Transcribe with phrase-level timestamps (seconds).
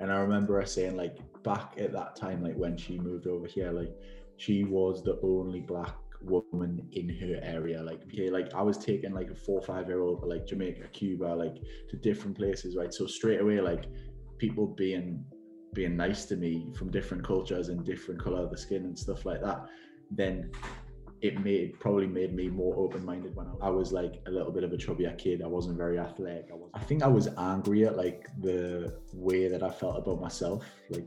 [0.00, 3.46] And I remember her saying, like, back at that time, like when she moved over
[3.46, 3.92] here, like
[4.36, 7.82] she was the only black woman in her area.
[7.82, 11.24] Like, okay, like I was taking like a four five year old, like Jamaica, Cuba,
[11.24, 11.56] like
[11.90, 12.92] to different places, right?
[12.92, 13.84] So straight away, like
[14.38, 15.24] people being
[15.72, 19.24] being nice to me from different cultures and different color of the skin and stuff
[19.24, 19.66] like that,
[20.10, 20.50] then
[21.22, 24.72] it made probably made me more open-minded when I, was like a little bit of
[24.72, 25.42] a chubbier kid.
[25.42, 26.48] I wasn't very athletic.
[26.50, 30.20] I was I think I was angry at like the way that I felt about
[30.20, 30.64] myself.
[30.88, 31.06] Like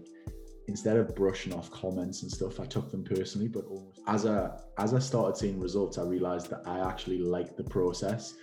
[0.68, 3.48] instead of brushing off comments and stuff, I took them personally.
[3.48, 3.66] But
[4.08, 8.36] as I as I started seeing results, I realized that I actually liked the process.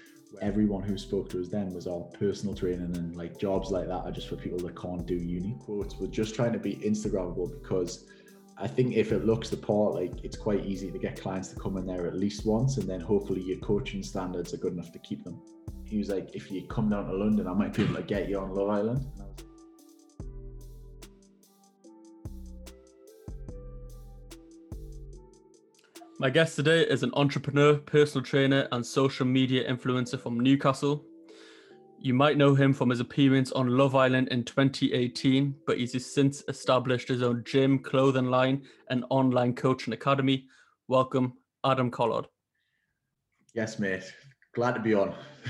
[0.42, 4.04] Everyone who spoke to us then was all personal training and like jobs like that
[4.04, 5.56] are just for people that can't do uni.
[5.60, 8.06] Quotes we're just trying to be Instagrammable because
[8.62, 11.58] I think if it looks the part, like it's quite easy to get clients to
[11.58, 14.92] come in there at least once, and then hopefully your coaching standards are good enough
[14.92, 15.40] to keep them.
[15.86, 18.28] He was like, if you come down to London, I might be able to get
[18.28, 19.06] you on Love Island.
[26.18, 31.02] My guest today is an entrepreneur, personal trainer, and social media influencer from Newcastle.
[32.02, 36.42] You might know him from his appearance on Love Island in 2018, but he's since
[36.48, 40.46] established his own gym, clothing line, and online coaching academy.
[40.88, 42.26] Welcome, Adam Collard.
[43.52, 44.14] Yes, mate.
[44.54, 45.14] Glad to be on.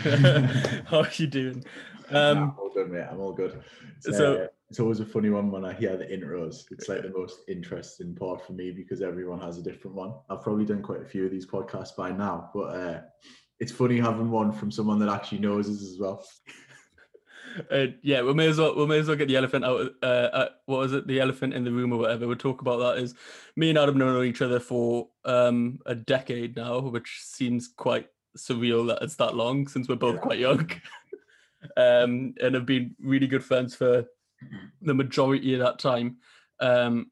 [0.86, 1.64] How are you doing?
[2.10, 3.06] Um, I'm all good, mate.
[3.08, 3.62] I'm all good.
[3.98, 6.64] It's, so uh, it's always a funny one when I hear the intros.
[6.72, 10.14] It's like the most interesting part for me because everyone has a different one.
[10.28, 13.00] I've probably done quite a few of these podcasts by now, but uh,
[13.60, 16.24] it's funny having one from someone that actually knows us as well.
[17.68, 19.90] Uh, yeah, we may as well we may as well get the elephant out.
[20.00, 21.08] Uh, uh, what was it?
[21.08, 22.28] The elephant in the room or whatever.
[22.28, 23.02] We'll talk about that.
[23.02, 23.14] Is
[23.56, 28.06] me and Adam know each other for um, a decade now, which seems quite
[28.38, 30.70] surreal that it's that long since we're both quite young,
[31.76, 34.04] um, and have been really good friends for
[34.80, 36.18] the majority of that time.
[36.60, 37.10] Um,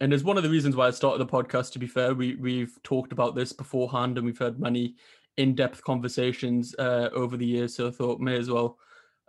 [0.00, 1.72] and it's one of the reasons why I started the podcast.
[1.72, 4.94] To be fair, we we've talked about this beforehand, and we've had many
[5.36, 7.74] in-depth conversations uh, over the years.
[7.74, 8.78] So I thought may as well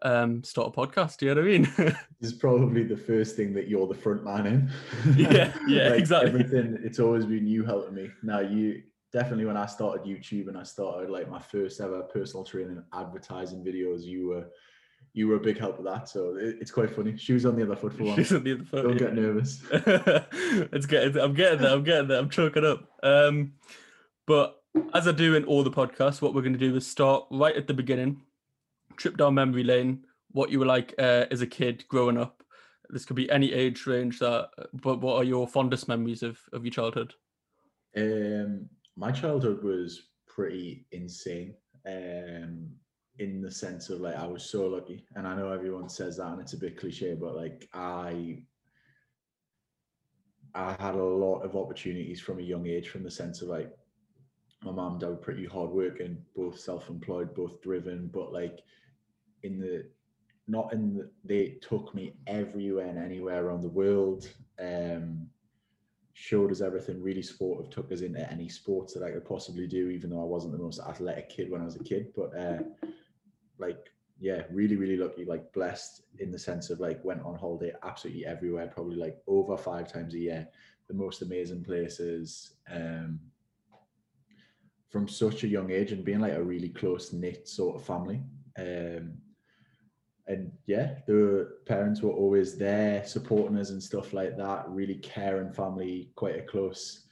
[0.03, 1.17] um, start a podcast.
[1.17, 1.95] Do you know what I mean?
[2.19, 4.71] this is probably the first thing that you're the front man in.
[5.17, 6.29] yeah, yeah, like exactly.
[6.29, 6.77] Everything.
[6.83, 8.09] It's always been you helping me.
[8.23, 12.43] Now you definitely when I started YouTube and I started like my first ever personal
[12.43, 14.45] training advertising videos, you were
[15.13, 16.09] you were a big help with that.
[16.09, 17.17] So it, it's quite funny.
[17.17, 18.15] Shoes on the other foot for one.
[18.17, 18.83] Shoes on the other foot.
[18.83, 18.99] Don't yeah.
[18.99, 19.63] get nervous.
[19.71, 21.17] it's getting.
[21.17, 21.71] I'm getting there.
[21.71, 22.19] I'm getting there.
[22.19, 22.89] I'm choking up.
[23.01, 23.53] Um,
[24.27, 24.61] but
[24.93, 27.55] as I do in all the podcasts, what we're going to do is start right
[27.55, 28.21] at the beginning,
[28.97, 32.43] trip down memory lane, what you were like uh, as a kid growing up.
[32.89, 34.19] This could be any age range.
[34.19, 37.13] That, but what are your fondest memories of of your childhood?
[37.97, 41.55] Um, my childhood was pretty insane.
[41.87, 42.69] Um,
[43.19, 46.27] in the sense of like I was so lucky, and I know everyone says that,
[46.27, 48.43] and it's a bit cliche, but like I
[50.53, 53.71] I had a lot of opportunities from a young age, from the sense of like
[54.65, 58.59] my mom and dad were pretty hardworking, both self-employed, both driven, but like
[59.43, 59.85] in the
[60.47, 64.27] not in the they took me everywhere and anywhere around the world.
[64.59, 65.27] Um
[66.17, 69.89] showed us everything, really supportive, took us into any sports that I could possibly do,
[69.89, 72.13] even though I wasn't the most athletic kid when I was a kid.
[72.15, 72.59] But uh
[73.59, 77.73] like yeah, really, really lucky, like blessed in the sense of like went on holiday
[77.83, 80.47] absolutely everywhere, probably like over five times a year,
[80.87, 82.55] the most amazing places.
[82.71, 83.19] Um
[84.95, 88.23] from such a young age and being like a really close knit sort of family.
[88.57, 89.15] Um,
[90.25, 94.69] and yeah, the parents were always there supporting us and stuff like that.
[94.69, 97.07] Really caring family, quite a close,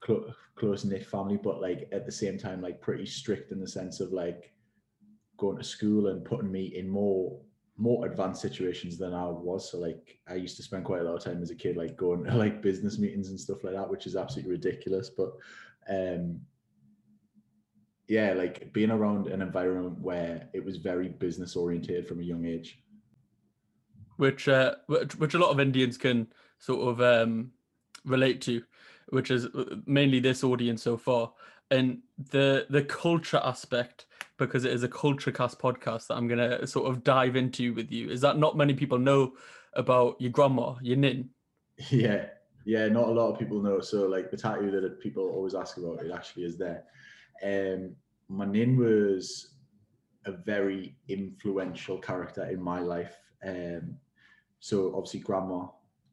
[0.00, 3.68] close, close knit family, but like at the same time, like pretty strict in the
[3.68, 4.54] sense of like
[5.36, 7.38] going to school and putting me in more
[7.76, 9.70] more advanced situations than I was.
[9.70, 11.98] So like I used to spend quite a lot of time as a kid, like
[11.98, 15.10] going to like business meetings and stuff like that, which is absolutely ridiculous.
[15.10, 15.32] But
[15.90, 16.40] um
[18.08, 22.46] yeah, like being around an environment where it was very business oriented from a young
[22.46, 22.78] age.
[24.16, 27.50] Which, uh, which, which a lot of Indians can sort of um,
[28.04, 28.62] relate to,
[29.08, 31.32] which is uh, mainly this audience so far,
[31.70, 31.98] and
[32.30, 34.06] the the culture aspect
[34.38, 37.90] because it is a culture cast podcast that I'm gonna sort of dive into with
[37.90, 38.10] you.
[38.10, 39.32] Is that not many people know
[39.74, 41.30] about your grandma, your nin?
[41.90, 42.26] Yeah,
[42.64, 43.80] yeah, not a lot of people know.
[43.80, 46.84] So like the tattoo that people always ask about, it actually is there.
[47.42, 47.96] Um,
[48.28, 49.54] my nin was
[50.24, 53.16] a very influential character in my life.
[53.46, 53.96] Um,
[54.60, 55.68] so obviously, grandma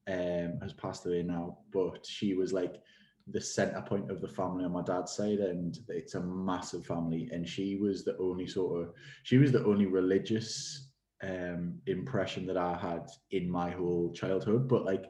[0.08, 2.82] um, has passed away now, but she was like
[3.28, 7.30] the center point of the family on my dad's side, and it's a massive family.
[7.32, 8.94] And she was the only sort of
[9.24, 10.90] she was the only religious
[11.24, 15.06] um, impression that I had in my whole childhood, but like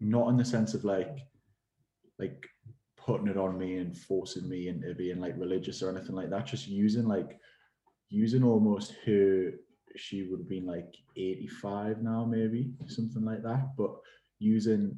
[0.00, 1.18] not in the sense of like
[2.18, 2.46] like
[3.08, 6.44] putting it on me and forcing me into being like religious or anything like that.
[6.44, 7.40] Just using like
[8.10, 9.52] using almost her.
[9.96, 13.92] She would have been like 85 now, maybe something like that, but
[14.38, 14.94] using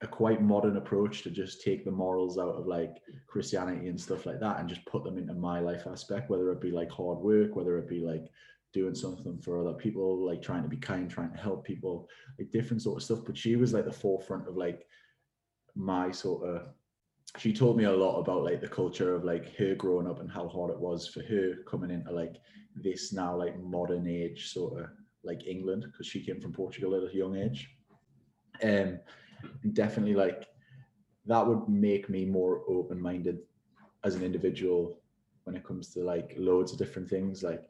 [0.00, 2.96] a quite modern approach to just take the morals out of like
[3.26, 6.62] Christianity and stuff like that and just put them into my life aspect, whether it
[6.62, 8.24] be like hard work, whether it be like
[8.72, 12.08] doing something for other people, like trying to be kind, trying to help people,
[12.38, 13.20] like different sort of stuff.
[13.26, 14.86] But she was like the forefront of like
[15.76, 16.68] my sort of
[17.36, 20.30] she told me a lot about like the culture of like her growing up and
[20.30, 22.36] how hard it was for her coming into like
[22.76, 24.86] this now like modern age sort of
[25.24, 27.70] like England because she came from Portugal at a young age.
[28.62, 29.00] Um
[29.72, 30.46] definitely like
[31.26, 33.38] that would make me more open-minded
[34.04, 35.00] as an individual
[35.44, 37.64] when it comes to like loads of different things like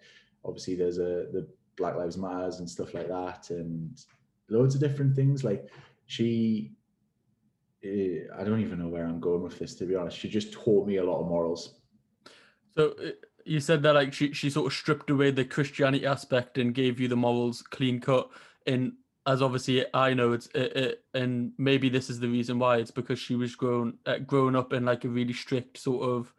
[0.45, 4.05] obviously there's a the black lives matters and stuff like that and
[4.49, 5.69] loads of different things like
[6.07, 6.73] she
[7.85, 10.19] i don't even know where i'm going with this to be honest.
[10.19, 11.75] She just taught me a lot of morals.
[12.77, 13.11] So uh,
[13.45, 16.99] you said that like she, she sort of stripped away the christianity aspect and gave
[16.99, 18.31] you the morals clean cut.
[18.67, 18.95] And
[19.27, 22.91] as obviously I know it's it, it, and maybe this is the reason why it's
[22.91, 26.35] because she was grown uh, grown up in like a really strict sort of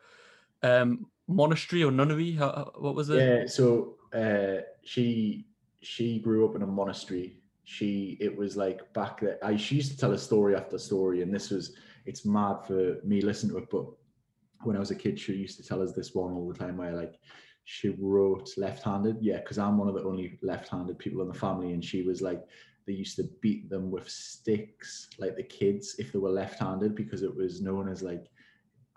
[0.63, 2.33] um monastery or nunnery.
[2.33, 3.17] How, what was it?
[3.17, 5.45] Yeah so uh she
[5.81, 9.91] she grew up in a monastery she it was like back there I she used
[9.91, 11.73] to tell a story after story and this was
[12.05, 13.85] it's mad for me listening to it but
[14.63, 16.77] when I was a kid she used to tell us this one all the time
[16.77, 17.15] where like
[17.63, 19.17] she wrote left-handed.
[19.21, 22.21] Yeah because i'm one of the only left-handed people in the family and she was
[22.21, 22.45] like
[22.85, 27.23] they used to beat them with sticks, like the kids, if they were left-handed, because
[27.23, 28.29] it was known as like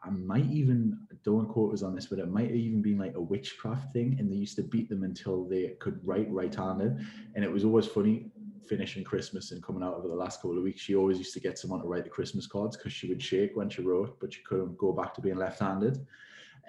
[0.04, 3.16] I might even don't quote us on this, but it might have even been like
[3.16, 7.04] a witchcraft thing, and they used to beat them until they could write right-handed,
[7.34, 8.30] and it was always funny
[8.66, 10.80] finishing Christmas and coming out over the last couple of weeks.
[10.80, 13.56] She always used to get someone to write the Christmas cards because she would shake
[13.56, 16.06] when she wrote, but she couldn't go back to being left-handed,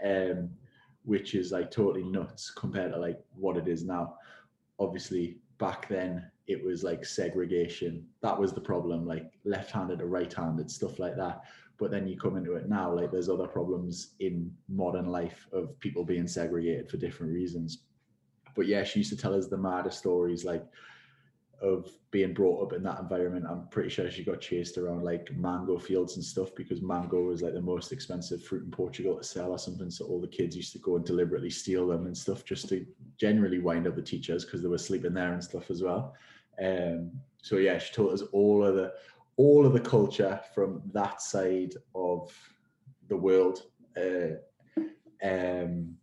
[0.03, 0.49] um,
[1.03, 4.15] which is like totally nuts compared to like what it is now.
[4.79, 8.05] Obviously, back then it was like segregation.
[8.21, 11.41] That was the problem, like left-handed or right-handed, stuff like that.
[11.77, 15.79] But then you come into it now, like there's other problems in modern life of
[15.79, 17.83] people being segregated for different reasons.
[18.55, 20.65] But yeah, she used to tell us the maddest stories, like
[21.61, 23.45] of being brought up in that environment.
[23.49, 27.41] I'm pretty sure she got chased around like mango fields and stuff because mango was
[27.41, 29.91] like the most expensive fruit in Portugal to sell or something.
[29.91, 32.85] So all the kids used to go and deliberately steal them and stuff just to
[33.17, 36.15] generally wind up the teachers because they were sleeping there and stuff as well.
[36.63, 37.11] Um,
[37.41, 38.93] so yeah, she taught us all of the
[39.37, 42.29] all of the culture from that side of
[43.07, 43.63] the world.
[43.97, 44.35] Uh,
[45.23, 45.95] um,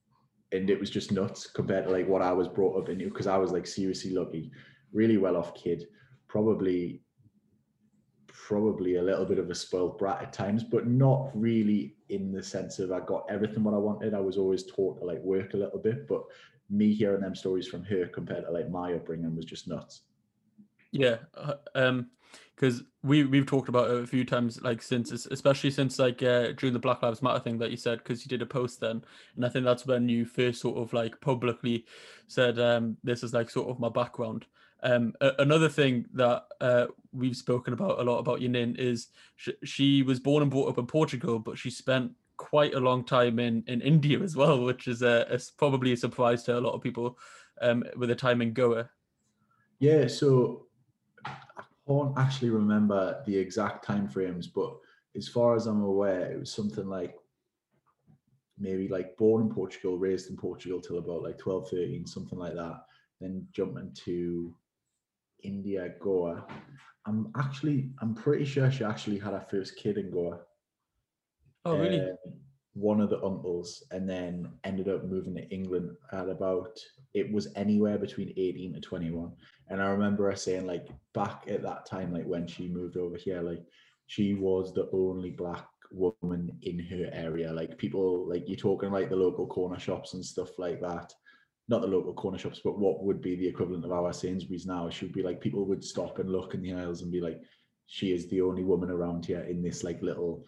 [0.52, 3.26] and it was just nuts compared to like what I was brought up into because
[3.26, 4.50] I was like seriously lucky,
[4.96, 5.84] really well off kid,
[6.26, 7.02] probably
[8.28, 12.42] probably a little bit of a spoiled brat at times, but not really in the
[12.42, 14.14] sense of I got everything what I wanted.
[14.14, 16.22] I was always taught to like work a little bit, but
[16.70, 20.02] me hearing them stories from her compared to like my upbringing was just nuts.
[20.92, 22.10] Yeah, uh, um,
[22.54, 26.52] because we we've talked about it a few times, like since especially since like uh,
[26.52, 29.04] during the Black Lives Matter thing that you said, because you did a post then,
[29.34, 31.84] and I think that's when you first sort of like publicly
[32.28, 34.46] said, um, this is like sort of my background.
[34.82, 39.50] Um, a- another thing that uh, we've spoken about a lot about Yanin is sh-
[39.64, 43.38] she was born and brought up in Portugal, but she spent quite a long time
[43.38, 46.74] in in India as well, which is a, a probably a surprise to a lot
[46.74, 47.18] of people
[47.62, 48.90] um, with a time in Goa.
[49.78, 50.66] Yeah, so
[51.26, 51.32] I
[51.86, 54.76] can't actually remember the exact time frames, but
[55.16, 57.14] as far as I'm aware, it was something like
[58.58, 62.54] maybe like born in Portugal, raised in Portugal till about like 12, 13, something like
[62.54, 62.84] that.
[63.20, 64.54] Then jumping to
[65.46, 66.44] India, Goa.
[67.06, 70.40] I'm actually, I'm pretty sure she actually had her first kid in Goa.
[71.64, 72.00] Oh, really?
[72.00, 72.16] Um,
[72.74, 76.78] one of the uncles, and then ended up moving to England at about,
[77.14, 79.32] it was anywhere between 18 to 21.
[79.68, 83.16] And I remember her saying, like, back at that time, like when she moved over
[83.16, 83.64] here, like
[84.06, 87.52] she was the only black woman in her area.
[87.52, 91.12] Like people, like you're talking like the local corner shops and stuff like that.
[91.68, 94.88] Not the local corner shops, but what would be the equivalent of our Sainsbury's now?
[94.88, 97.40] She would be like people would stop and look in the aisles and be like,
[97.86, 100.44] she is the only woman around here in this like little,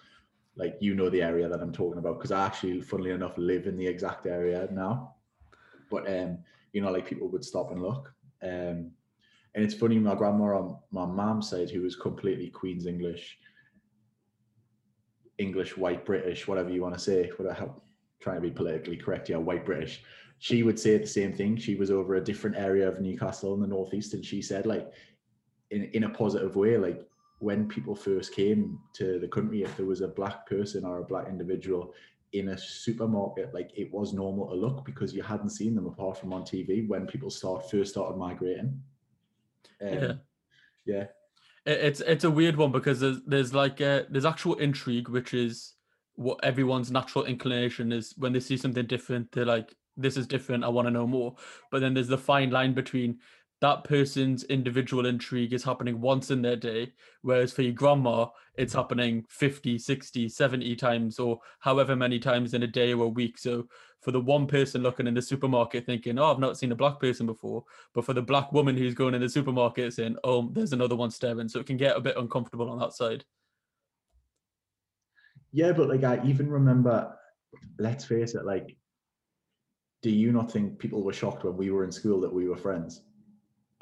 [0.56, 3.66] like you know the area that I'm talking about because I actually, funnily enough, live
[3.66, 5.14] in the exact area now.
[5.90, 6.38] But um,
[6.72, 8.12] you know, like people would stop and look.
[8.42, 8.92] Um,
[9.54, 13.38] and it's funny, my grandma on my mom's side, who was completely Queen's English,
[15.38, 17.70] English, white British, whatever you want to say, whatever,
[18.20, 20.02] trying to be politically correct, yeah, white British.
[20.38, 21.56] She would say the same thing.
[21.56, 24.90] She was over a different area of Newcastle in the northeast, and she said like,
[25.70, 27.02] in in a positive way, like
[27.40, 31.04] when people first came to the country, if there was a black person or a
[31.04, 31.94] black individual
[32.32, 36.18] in a supermarket, like it was normal to look because you hadn't seen them apart
[36.18, 38.82] from on TV when people start first started migrating.
[39.80, 40.12] Um, Yeah.
[40.86, 41.06] yeah,
[41.66, 45.34] It- It's it's a weird one because there's there's like uh there's actual intrigue, which
[45.34, 45.74] is
[46.14, 49.30] what everyone's natural inclination is when they see something different.
[49.32, 50.64] They're like, "This is different.
[50.64, 51.36] I want to know more."
[51.70, 53.18] But then there's the fine line between
[53.60, 58.72] that person's individual intrigue is happening once in their day, whereas for your grandma, it's
[58.72, 63.36] happening 50, 60, 70 times, or however many times in a day or a week.
[63.36, 63.68] So
[64.00, 67.00] for the one person looking in the supermarket thinking, "Oh, I've not seen a black
[67.00, 67.64] person before,"
[67.94, 71.10] but for the black woman who's going in the supermarket saying, "Oh, there's another one
[71.10, 73.24] staring," so it can get a bit uncomfortable on that side.
[75.52, 77.16] yeah, but like I even remember,
[77.78, 78.76] let's face it, like,
[80.02, 82.56] do you not think people were shocked when we were in school that we were
[82.56, 83.02] friends?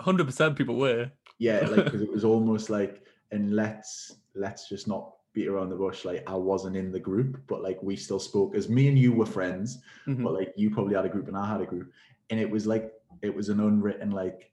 [0.00, 1.10] Hundred percent, people were.
[1.38, 5.76] Yeah, like because it was almost like, and let's let's just not beat around the
[5.76, 6.04] bush.
[6.04, 9.12] Like I wasn't in the group, but like we still spoke as me and you
[9.12, 10.22] were friends, Mhm.
[10.24, 11.92] but like you probably had a group and I had a group,
[12.30, 12.92] and it was like
[13.22, 14.50] it was an unwritten like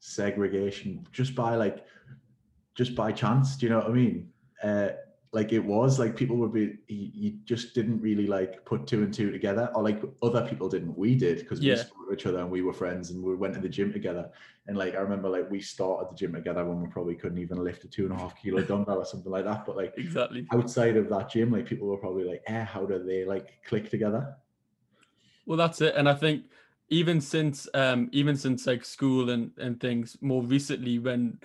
[0.00, 1.84] segregation just by like
[2.74, 3.56] just by chance.
[3.56, 4.28] Do you know what I mean?
[4.62, 4.88] Uh,
[5.32, 9.12] like it was like people would be you, just didn't really like put two and
[9.12, 11.76] two together or like other people didn't we did because we Yeah.
[11.76, 14.30] spoke to each other and we were friends and we went to the gym together
[14.66, 17.62] and like i remember like we started the gym together when we probably couldn't even
[17.62, 20.46] lift a two and a half kilo dumbbell or something like that but like Exactly.
[20.52, 23.90] outside of that gym like people were probably like eh how do they like click
[23.90, 24.34] together
[25.46, 25.94] Well, that's it.
[25.96, 26.44] And I think
[26.90, 31.38] even since um even since like school and and things more recently when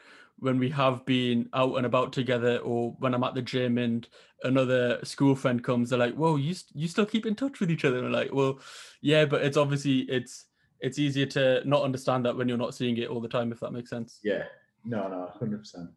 [0.44, 4.06] when we have been out and about together or when I'm at the gym and
[4.44, 7.72] another school friend comes they're like whoa you, st- you still keep in touch with
[7.72, 7.98] each other?
[8.00, 8.60] And I'm like well
[9.02, 10.48] yeah but it's obviously it's
[10.82, 13.62] it's easier to not understand that when you're not seeing it all the time if
[13.62, 14.20] that makes sense.
[14.22, 14.44] Yeah.
[14.84, 15.88] No no 100%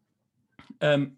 [0.81, 1.17] um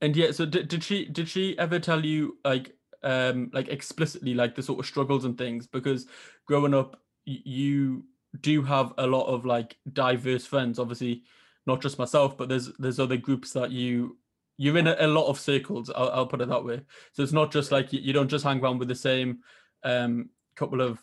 [0.00, 4.32] and yeah so did, did she did she ever tell you like um like explicitly
[4.32, 5.66] like the sort of struggles and things?
[5.66, 6.06] Because
[6.46, 8.04] growing up you
[8.40, 10.78] do have a lot of like diverse friends.
[10.78, 11.24] Obviously
[11.68, 14.16] not just myself but there's there's other groups that you
[14.56, 16.80] you're in a, a lot of circles I'll, I'll put it that way
[17.12, 19.38] so it's not just like you, you don't just hang around with the same
[19.84, 21.00] um couple of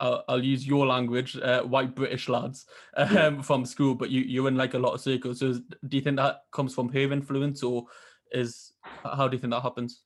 [0.00, 3.42] I'll, I'll use your language, uh, white British lads um, Yeah.
[3.42, 5.40] from school, but you you're in like a lot of circles.
[5.40, 7.86] So is, do you think that comes from her influence, or
[8.30, 10.02] is how do you think that happens?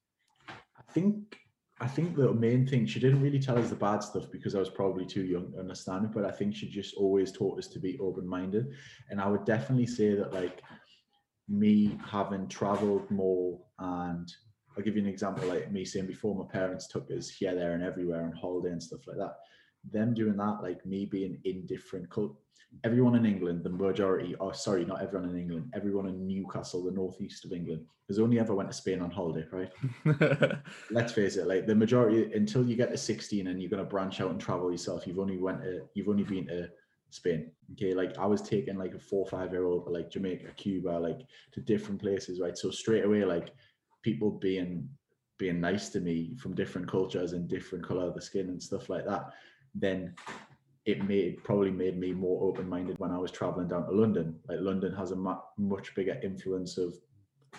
[0.79, 1.37] I think
[1.83, 4.61] I think the main thing she didn't really tell us the bad stuff because I
[4.61, 7.67] was probably too young to understand it, but I think she just always taught us
[7.69, 8.69] to be open-minded.
[9.11, 10.63] And I would definitely say that like
[11.49, 14.33] me having traveled more and
[14.77, 17.73] I'll give you an example like me saying before my parents took us here, there,
[17.73, 19.35] and everywhere on holiday and stuff like that.
[19.91, 22.37] Them doing that, like me being in different cult
[22.85, 26.91] everyone in England, the majority, oh sorry, not everyone in England, everyone in Newcastle, the
[26.91, 29.71] northeast of England, has only ever went to Spain on holiday, right?
[30.91, 34.21] let's face it, like the majority until you get to 16 and you're gonna branch
[34.21, 36.69] out and travel yourself, you've only went to you've only been to
[37.11, 37.51] Spain.
[37.73, 40.91] Okay, like I was taking like a four or five year old like Jamaica, Cuba,
[40.91, 41.21] like
[41.53, 42.57] to different places, right?
[42.57, 43.55] So straight away, like
[44.03, 44.89] people being
[45.39, 48.89] being nice to me from different cultures and different color of the skin and stuff
[48.89, 49.33] like that,
[49.75, 50.15] then
[50.85, 54.39] it made probably made me more open minded when I was traveling down to London.
[54.49, 56.95] Like London has a mu- much bigger influence of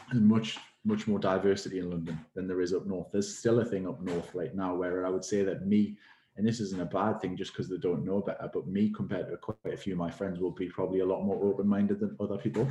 [0.10, 3.08] and much much more diversity in London than there is up north.
[3.12, 5.98] There's still a thing up north right now where I would say that me,
[6.36, 9.30] and this isn't a bad thing just because they don't know better, but me compared
[9.30, 12.02] to quite a few of my friends will be probably a lot more open minded
[12.02, 12.68] than other people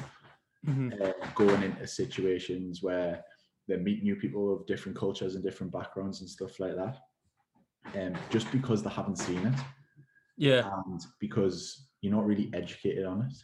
[0.66, 1.00] Mhm.
[1.02, 3.24] uh, going into situations where
[3.66, 6.98] they meet new people of different cultures and different backgrounds and stuff like that.
[7.94, 9.54] Um, just because they haven't seen it
[10.38, 13.34] Yeah, and because you're not really educated on it.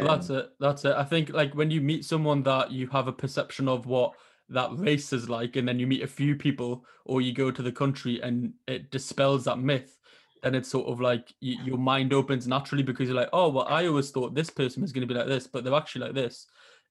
[0.00, 0.50] well, that's Um, it.
[0.60, 0.94] That's it.
[0.94, 4.12] I think like when you meet someone that you have a perception of what
[4.48, 7.62] that race is like, and then you meet a few people, or you go to
[7.62, 9.98] the country and it dispels that myth.
[10.42, 13.86] Then it's sort of like your mind opens naturally because you're like, oh, well, I
[13.86, 16.46] always thought this person was going to be like this, but they're actually like this.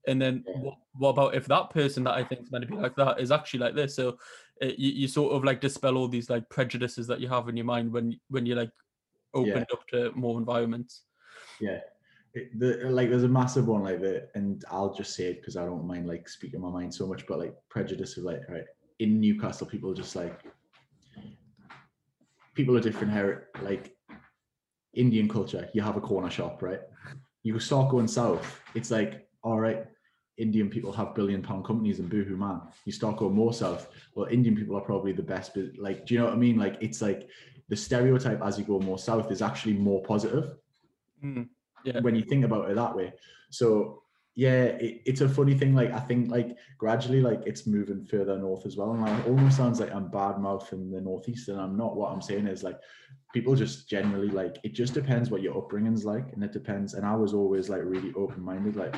[0.07, 0.61] And then Yeah.
[0.61, 3.19] what, what about if that person that I think is meant to be like that
[3.19, 3.95] is actually like this?
[3.95, 4.17] So
[4.61, 7.57] it, you, you sort of like dispel all these like prejudices that you have in
[7.57, 8.71] your mind when when you're like
[9.33, 11.03] opened up to more environments.
[11.59, 11.79] yeah.
[12.33, 15.57] It, the, like there's a massive one like that and i'll just say it because
[15.57, 18.63] i don't mind like speaking my mind so much but like prejudice of like right
[18.99, 20.39] in newcastle people are just like
[22.55, 23.93] people are different here like
[24.93, 26.79] indian culture you have a corner shop right?
[27.43, 29.85] You start going south it's like all right
[30.41, 34.27] indian people have billion pound companies and boohoo man you start going more south well
[34.27, 36.77] indian people are probably the best but like do you know what i mean like
[36.81, 37.29] it's like
[37.69, 40.55] the stereotype as you go more south is actually more positive
[41.23, 41.49] Mm,
[41.83, 41.99] yeah.
[42.01, 43.13] when you think about it that way.
[43.49, 45.75] So yeah, it, it's a funny thing.
[45.75, 48.91] Like I think like gradually like it's moving further north as well.
[48.91, 51.95] And like, it almost sounds like I'm bad mouthing the northeast, and I'm not.
[51.95, 52.79] What I'm saying is like
[53.33, 56.93] people just generally like it just depends what your upbringing's like, and it depends.
[56.93, 58.95] And I was always like really open minded, like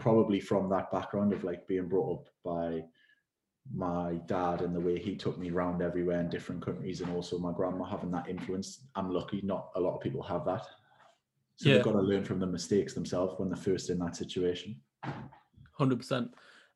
[0.00, 2.82] probably from that background of like being brought up by
[3.72, 7.38] my dad and the way he took me around everywhere in different countries and also
[7.38, 10.66] my grandma having that influence i'm lucky not a lot of people have that
[11.56, 11.76] so Yeah.
[11.76, 14.80] they've got to learn from the mistakes themselves when they're first in that situation
[15.72, 16.34] Hundred percent.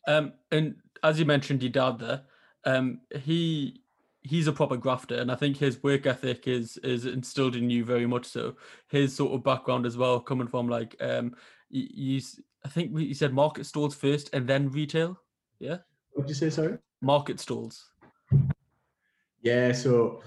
[0.09, 2.23] Um, and as you mentioned, your dad there,
[2.65, 3.83] um, he
[4.23, 7.85] he's a proper grafter, and I think his work ethic is is instilled in you
[7.85, 8.57] very much so.
[8.89, 11.37] His sort of background as well, coming from like um,
[11.69, 12.21] you, you
[12.65, 15.19] I think you said market stalls first and then retail.
[15.61, 15.79] Yeah,
[16.15, 17.91] what did you say sorry market stalls.
[19.43, 20.23] yeah so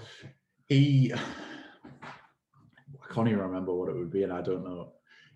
[0.68, 1.18] he i
[3.12, 4.92] can't even remember what it would be and i don't know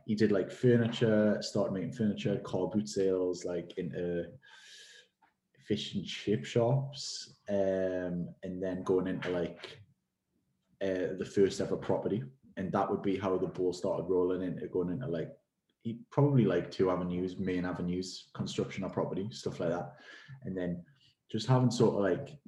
[0.07, 4.25] he did like furniture started making furniture car boot sales like into
[5.67, 9.79] fish and chip shops um and then going into like
[10.83, 12.23] uh, the first ever property
[12.57, 15.31] and that would be how the ball started rolling into going into like
[16.11, 19.95] probably like two avenues main avenues construction or property stuff like that
[20.45, 20.83] and then
[21.31, 22.39] just having sort of like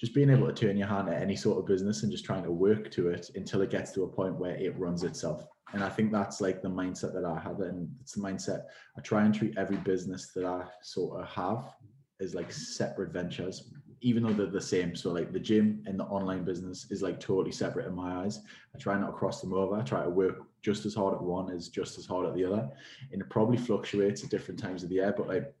[0.00, 2.44] just being able to turn your hand at any sort of business and just trying
[2.44, 5.44] to work to it until it gets to a point where it runs itself.
[5.72, 7.60] And I think that's like the mindset that I have.
[7.60, 8.62] And it's the mindset
[8.96, 11.74] I try and treat every business that I sort of have
[12.20, 14.94] as like separate ventures, even though they're the same.
[14.94, 18.40] So like the gym and the online business is like totally separate in my eyes.
[18.74, 19.74] I try not to cross them over.
[19.74, 22.44] I try to work just as hard at one as just as hard at the
[22.44, 22.68] other.
[23.12, 25.54] And it probably fluctuates at different times of the year, but like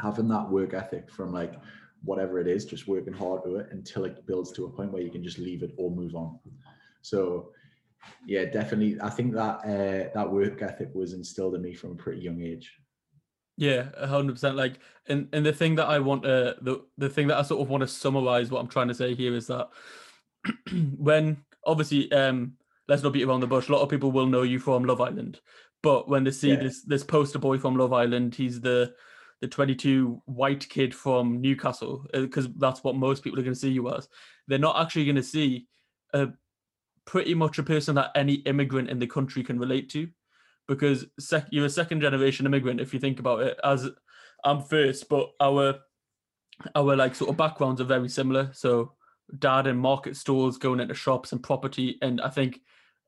[0.00, 1.54] having that work ethic from like
[2.04, 5.02] whatever it is, just working hard to it until it builds to a point where
[5.02, 6.38] you can just leave it or move on.
[7.02, 7.50] So
[8.26, 8.96] yeah, definitely.
[9.00, 12.42] I think that uh, that work ethic was instilled in me from a pretty young
[12.42, 12.72] age.
[13.56, 14.56] Yeah, hundred percent.
[14.56, 14.78] Like,
[15.08, 17.68] and and the thing that I want to the the thing that I sort of
[17.68, 19.68] want to summarize what I'm trying to say here is that
[20.96, 22.54] when obviously, um,
[22.88, 23.68] let's not beat around the bush.
[23.68, 25.40] A lot of people will know you from Love Island,
[25.82, 26.56] but when they see Yeah.
[26.56, 28.94] this this poster boy from Love Island, he's the
[29.40, 33.60] the 22 white kid from Newcastle uh, because that's what most people are going to
[33.60, 34.08] see you as.
[34.48, 35.68] They're not actually going to see
[36.12, 36.28] a
[37.04, 40.08] pretty much a person that any immigrant in the country can relate to
[40.66, 43.88] because sec- you're a second generation immigrant if you think about it as
[44.44, 45.78] i'm first but our
[46.74, 48.92] our like sort of backgrounds are very similar so
[49.38, 52.60] dad in market stores going into shops and property and i think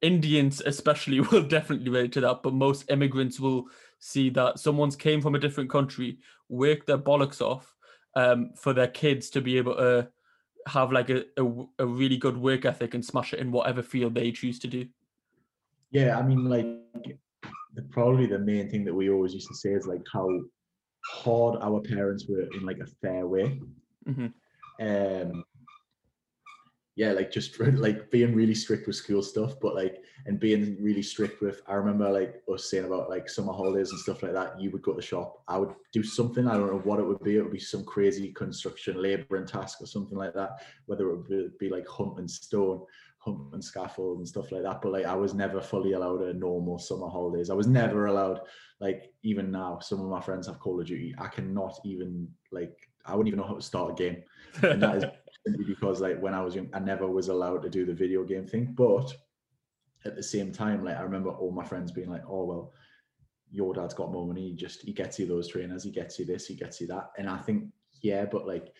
[0.02, 3.66] indians especially will definitely relate to that but most immigrants will
[3.98, 7.74] see that someone's came from a different country worked their bollocks off
[8.16, 10.08] um, for their kids to be able to
[10.66, 11.24] have like a
[11.78, 14.86] a really good work ethic and smash it in whatever field they choose to do
[15.90, 16.66] Yeah, I mean, like
[17.74, 20.28] the, probably the main thing that we always used to say is like how
[21.04, 23.60] hard our parents were in like a fair way.
[24.08, 24.32] Mhm.
[24.80, 25.44] Um,
[27.00, 31.00] yeah, like just like being really strict with school stuff, but like and being really
[31.00, 31.62] strict with.
[31.66, 34.60] I remember like us saying about like summer holidays and stuff like that.
[34.60, 35.42] You would go to the shop.
[35.48, 36.46] I would do something.
[36.46, 37.38] I don't know what it would be.
[37.38, 40.60] It would be some crazy construction labor and task or something like that.
[40.84, 42.84] Whether it would be, like hunting stone
[43.26, 44.82] and scaffold and stuff like that.
[44.82, 47.48] But like I was never fully allowed a normal summer holidays.
[47.48, 48.42] I was never allowed
[48.78, 51.14] like even now, some of my friends have Call of Duty.
[51.18, 54.22] I cannot even like I wouldn't even know how to start a game.
[54.62, 55.04] And that is
[55.66, 58.46] because like when I was young, I never was allowed to do the video game
[58.46, 58.74] thing.
[58.76, 59.12] But
[60.04, 62.72] at the same time, like I remember all my friends being like, oh well,
[63.50, 66.24] your dad's got more money, he just he gets you those trainers, he gets you
[66.24, 67.10] this, he gets you that.
[67.18, 67.64] And I think,
[68.02, 68.72] yeah, but like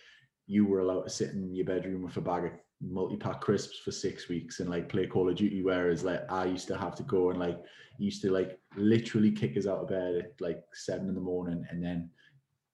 [0.47, 3.91] you were allowed to sit in your bedroom with a bag of multi-pack crisps for
[3.91, 7.03] six weeks and like play Call of Duty, whereas like I used to have to
[7.05, 7.59] go and like
[7.99, 11.65] used to like literally kick us out of bed at like seven in the morning
[11.71, 12.11] and then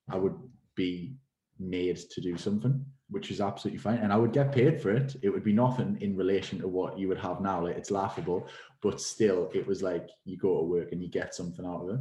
[0.08, 0.36] I would
[0.76, 1.16] be
[1.58, 3.98] made to do something, which is absolutely fine.
[3.98, 5.16] And I would get paid for it.
[5.22, 7.62] It would be nothing in relation to what you would have now.
[7.62, 8.48] Like it's laughable,
[8.82, 11.90] but still it was like you go to work and you get something out of
[11.90, 12.00] it.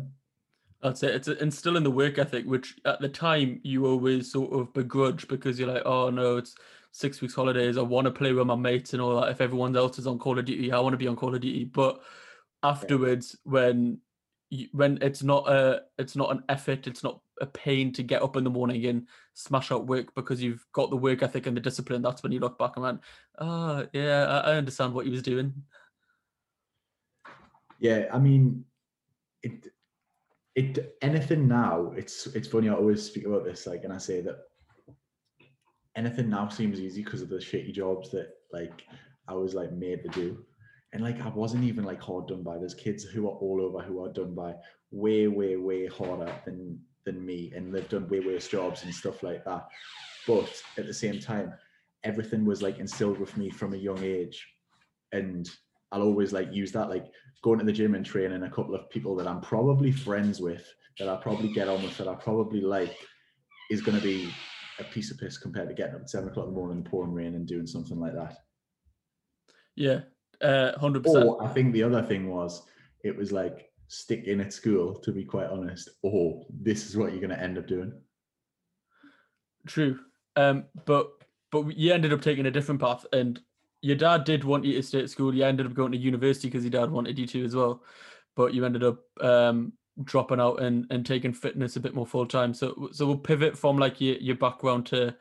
[0.81, 1.15] That's it.
[1.15, 5.59] It's instilling the work ethic, which at the time you always sort of begrudge because
[5.59, 6.55] you're like, oh no, it's
[6.91, 7.77] six weeks holidays.
[7.77, 9.29] I want to play with my mates and all that.
[9.29, 11.41] If everyone else is on Call of Duty, I want to be on Call of
[11.41, 11.65] Duty.
[11.65, 12.01] But
[12.63, 13.99] afterwards, when
[14.71, 18.35] when it's not a it's not an effort, it's not a pain to get up
[18.37, 21.61] in the morning and smash out work because you've got the work ethic and the
[21.61, 22.01] discipline.
[22.01, 23.01] That's when you look back and went,
[23.39, 25.53] oh yeah, I, I understand what he was doing.
[27.79, 28.63] Yeah, I mean,
[29.43, 29.67] it
[30.55, 31.91] it anything now.
[31.95, 32.69] It's it's funny.
[32.69, 34.37] I always speak about this, like, and I say that
[35.95, 38.83] anything now seems easy because of the shitty jobs that like
[39.27, 40.45] I was like made to do.
[40.93, 42.57] And like I wasn't even like hard done by.
[42.57, 44.53] There's kids who are all over who are done by
[44.91, 49.23] way, way, way harder than than me, and they've done way worse jobs and stuff
[49.23, 49.67] like that.
[50.27, 51.53] But at the same time,
[52.03, 54.45] everything was like instilled with me from a young age,
[55.11, 55.49] and
[55.91, 57.05] I'll always like use that like
[57.43, 60.67] going to the gym and training a couple of people that I'm probably friends with,
[60.99, 62.97] that I probably get on with, that I probably like,
[63.69, 64.31] is going to be
[64.79, 67.13] a piece of piss compared to getting up at seven o'clock in the morning, pouring
[67.13, 68.37] rain, and doing something like that.
[69.75, 70.01] Yeah,
[70.41, 71.25] uh, hundred percent.
[71.25, 72.63] Or I think the other thing was
[73.03, 77.11] it was like stick in at school, to be quite honest, or this is what
[77.11, 77.93] you're going to end up doing.
[79.67, 79.99] True,
[80.35, 81.09] um, but
[81.51, 83.39] but you ended up taking a different path, and
[83.81, 85.33] your dad did want you to stay at school.
[85.33, 87.83] You ended up going to university because your dad wanted you to as well,
[88.35, 92.25] but you ended up um, dropping out and and taking fitness a bit more full
[92.25, 92.53] time.
[92.53, 95.15] So so we'll pivot from like your your background to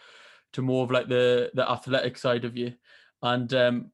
[0.52, 2.74] to more of like the the athletic side of you,
[3.22, 3.90] and um,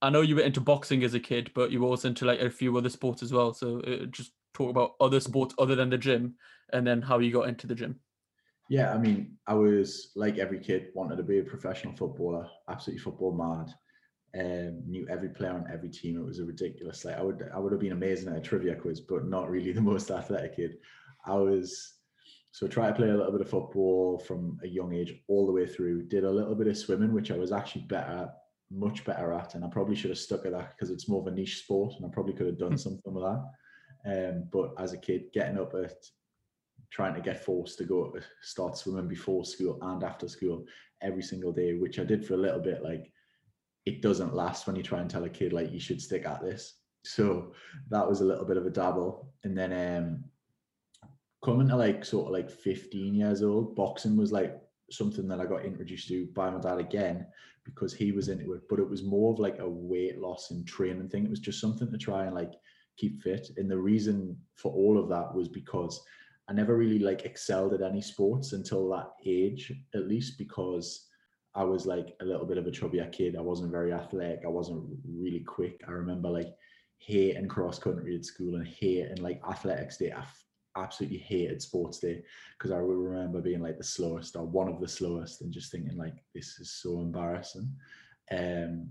[0.00, 2.40] I know you were into boxing as a kid, but you were also into like
[2.40, 3.52] a few other sports as well.
[3.52, 6.34] So uh, just talk about other sports other than the gym,
[6.72, 8.00] and then how you got into the gym.
[8.68, 13.02] Yeah, I mean, I was like every kid, wanted to be a professional footballer, absolutely
[13.02, 13.74] football mad.
[14.38, 16.18] Um, knew every player on every team.
[16.18, 17.04] It was a ridiculous.
[17.04, 19.72] Like I would, I would have been amazing at a trivia quiz, but not really
[19.74, 20.76] the most athletic kid.
[21.26, 21.94] I was
[22.52, 25.52] so try to play a little bit of football from a young age all the
[25.52, 26.02] way through.
[26.02, 28.34] Did a little bit of swimming, which I was actually better at
[28.70, 31.26] much better at, and I probably should have stuck at that because it's more of
[31.26, 32.76] a niche sport, and I probably could have done hmm.
[32.76, 33.44] something with that.
[34.06, 35.94] Um, but as a kid, getting up at
[36.90, 40.64] trying to get forced to go start swimming before school and after school
[41.02, 42.82] every single day, which I did for a little bit.
[42.82, 43.10] Like
[43.84, 46.40] it doesn't last when you try and tell a kid like you should stick at
[46.40, 46.74] this.
[47.04, 47.52] So
[47.90, 50.24] that was a little bit of a dabble, and then um,
[51.44, 55.46] coming to like sort of like 15 years old, boxing was like something that I
[55.46, 57.26] got introduced to by my dad again
[57.68, 60.66] because he was into it, but it was more of like a weight loss and
[60.66, 61.24] training thing.
[61.24, 62.52] It was just something to try and like
[62.96, 63.50] keep fit.
[63.56, 66.00] And the reason for all of that was because
[66.48, 71.06] I never really like excelled at any sports until that age, at least because
[71.54, 73.36] I was like a little bit of a chubbier kid.
[73.36, 74.40] I wasn't very athletic.
[74.44, 75.82] I wasn't really quick.
[75.86, 76.54] I remember like
[76.98, 80.12] hating cross country at school and hating like athletics day.
[80.12, 80.24] I
[80.82, 82.22] absolutely hated sports day
[82.56, 85.96] because I remember being like the slowest or one of the slowest and just thinking
[85.96, 87.70] like this is so embarrassing.
[88.30, 88.90] Um,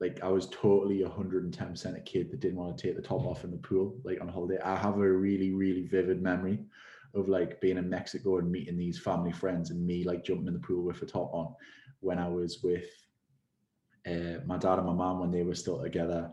[0.00, 3.44] like I was totally 110% a kid that didn't want to take the top off
[3.44, 4.58] in the pool like on holiday.
[4.62, 6.60] I have a really really vivid memory
[7.14, 10.52] of like being in Mexico and meeting these family friends and me like jumping in
[10.52, 11.54] the pool with a top on
[12.00, 12.84] when I was with
[14.06, 16.30] uh, my dad and my mom when they were still together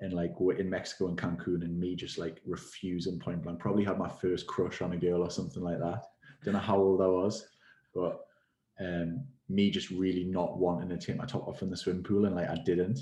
[0.00, 3.58] and like we're in Mexico and Cancun and me just like refusing point blank.
[3.58, 6.04] Probably had my first crush on a girl or something like that.
[6.44, 7.46] Don't know how old I was,
[7.94, 8.26] but
[8.80, 12.26] um, me just really not wanting to take my top off in the swim pool
[12.26, 13.00] and like I didn't.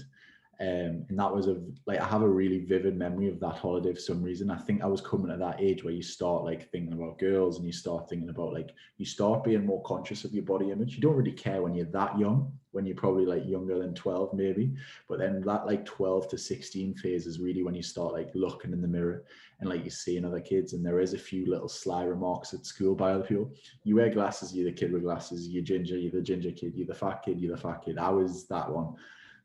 [0.62, 3.92] Um, and that was a like I have a really vivid memory of that holiday
[3.94, 4.48] for some reason.
[4.48, 7.56] I think I was coming at that age where you start like thinking about girls
[7.56, 10.94] and you start thinking about like you start being more conscious of your body image.
[10.94, 14.34] You don't really care when you're that young, when you're probably like younger than 12
[14.34, 14.72] maybe.
[15.08, 18.72] But then that like 12 to 16 phase is really when you start like looking
[18.72, 19.24] in the mirror
[19.58, 20.74] and like you seeing other kids.
[20.74, 23.50] And there is a few little sly remarks at school by other people.
[23.82, 26.86] You wear glasses, you're the kid with glasses, you're ginger, you're the ginger kid, you're
[26.86, 27.98] the fat kid, you're the fat kid.
[27.98, 28.94] I was that one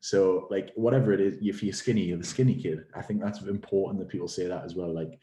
[0.00, 2.84] so like whatever it is, if you're skinny, you're the skinny kid.
[2.94, 4.94] I think that's important that people say that as well.
[4.94, 5.18] Like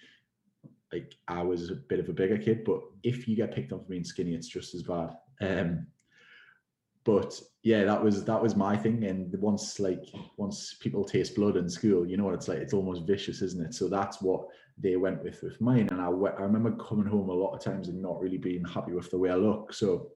[0.91, 3.79] like I was a bit of a bigger kid, but if you get picked on
[3.79, 5.15] for being skinny, it's just as bad.
[5.41, 5.87] Um,
[7.03, 9.03] but yeah, that was that was my thing.
[9.05, 10.05] And once like
[10.37, 12.59] once people taste blood in school, you know what it's like.
[12.59, 13.73] It's almost vicious, isn't it?
[13.73, 15.87] So that's what they went with with mine.
[15.91, 18.91] And I I remember coming home a lot of times and not really being happy
[18.91, 19.73] with the way I look.
[19.73, 20.11] So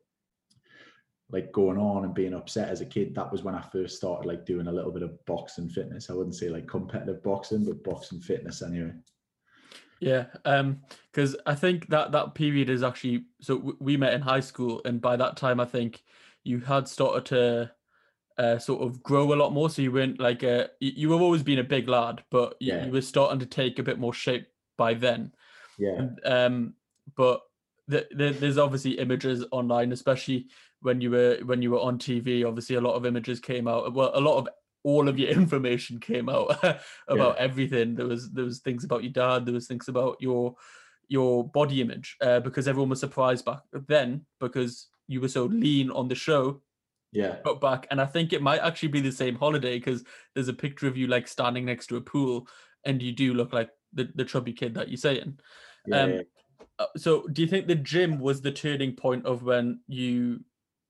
[1.32, 4.28] like going on and being upset as a kid that was when i first started
[4.28, 6.10] like doing a little bit of boxing fitness.
[6.10, 8.94] I wouldn't say like competitive boxing but boxing fitness anyway.
[10.00, 10.80] Yeah um
[11.12, 14.82] because i think that that period is actually so w- we met in high school
[14.86, 16.04] and by that time i think
[16.44, 17.72] you had started to
[18.39, 19.70] uh, sort of grow a lot more.
[19.70, 22.86] So you weren't like a you, have always been a big lad but you, yeah.
[22.86, 25.34] you were starting to take a bit more shape by then.
[25.78, 25.98] Yeah.
[25.98, 26.74] And, um
[27.15, 27.42] but
[27.88, 30.48] the, the, there's obviously images online especially
[30.82, 33.94] when you were when you were on TV, obviously a lot of images came out.
[33.94, 34.50] Well, a lot of
[34.84, 36.58] all of your information came out
[37.08, 37.44] about yeah.
[37.44, 37.96] everything.
[37.96, 39.46] There was there was things about your dad.
[39.46, 40.56] There was things about your
[41.08, 45.89] your body image uh, because everyone was surprised back then because you were so lean
[45.92, 46.62] on the show.
[47.12, 50.04] Yeah, But back, and I think it might actually be the same holiday because
[50.36, 52.48] there's a picture of you like standing next to a pool,
[52.86, 55.39] and you do look like the the chubby kid that you're saying.
[55.88, 56.22] Yeah, um, yeah.
[56.78, 60.42] Uh, so, do you think the gym was the turning point of when you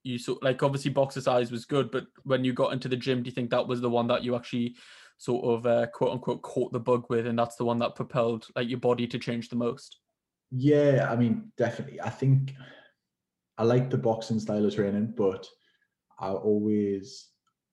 [0.04, 3.30] you saw like obviously boxercise was good, but when you got into the gym, do
[3.30, 4.76] you think that was the one that you actually
[5.18, 8.48] sort of uh, quote unquote caught the bug with, and that's the one that propelled
[8.56, 10.00] like your body to change the most?
[10.52, 12.02] Yeah, I mean, definitely.
[12.02, 12.54] I think
[13.58, 15.48] I like the boxing style of training, but
[16.18, 17.28] I always,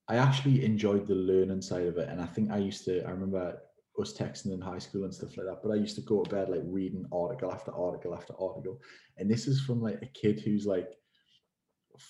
[0.08, 2.08] I actually enjoyed the learning side of it.
[2.08, 3.58] And I think I used to, I remember
[3.98, 6.30] us texting in high school and stuff like that, but I used to go to
[6.30, 8.80] bed like reading article after article after article.
[9.16, 10.90] And this is from like a kid who's like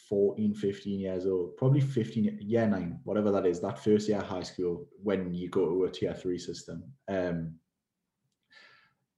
[0.08, 4.26] 14, 15 years old, probably 15, year nine, whatever that is, that first year of
[4.26, 6.84] high school when you go to a tier three system.
[7.08, 7.54] Um,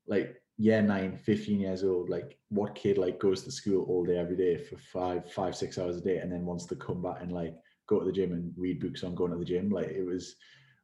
[0.07, 4.19] like year nine, 15 years old, like what kid like goes to school all day,
[4.19, 7.19] every day for five, five, six hours a day and then wants to come back
[7.21, 7.55] and like
[7.87, 9.71] go to the gym and read books on going to the gym.
[9.71, 10.37] Like it was,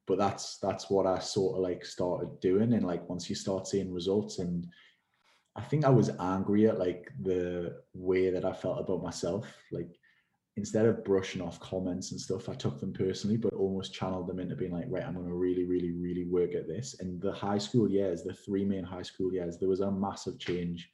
[0.07, 2.75] but that's that's what I sort of like started doing.
[2.75, 4.67] And like once you start seeing results and
[5.57, 9.47] I think I was angry at like the way that I felt about myself.
[9.71, 9.99] Like
[10.57, 14.41] instead of brushing off comments and stuff, I took them personally, but almost channeled them
[14.41, 16.97] into being like, right, I'm going to really, really, really work at this.
[17.01, 20.39] And the high school years, the three main high school years, there was a massive
[20.39, 20.91] change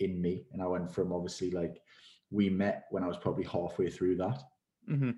[0.00, 0.44] in me.
[0.52, 1.80] And I went from obviously like
[2.30, 4.42] we met when I was probably halfway through that.
[4.88, 5.10] Mm-hmm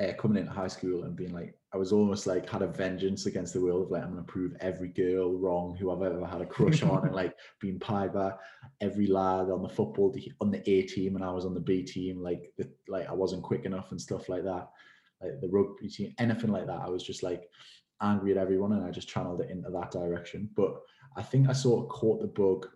[0.00, 3.26] uh, coming into high school and being like, I was almost like had a vengeance
[3.26, 3.86] against the world.
[3.86, 7.06] Of like I'm gonna prove every girl wrong who I've ever had a crush on,
[7.06, 8.32] and like being pied by
[8.80, 11.82] every lad on the football on the A team, and I was on the B
[11.82, 12.22] team.
[12.22, 14.68] Like the, like I wasn't quick enough and stuff like that.
[15.20, 16.80] Like the rugby team, anything like that.
[16.80, 17.50] I was just like
[18.00, 20.48] angry at everyone, and I just channeled it into that direction.
[20.56, 20.74] But
[21.16, 22.66] I think I sort of caught the bug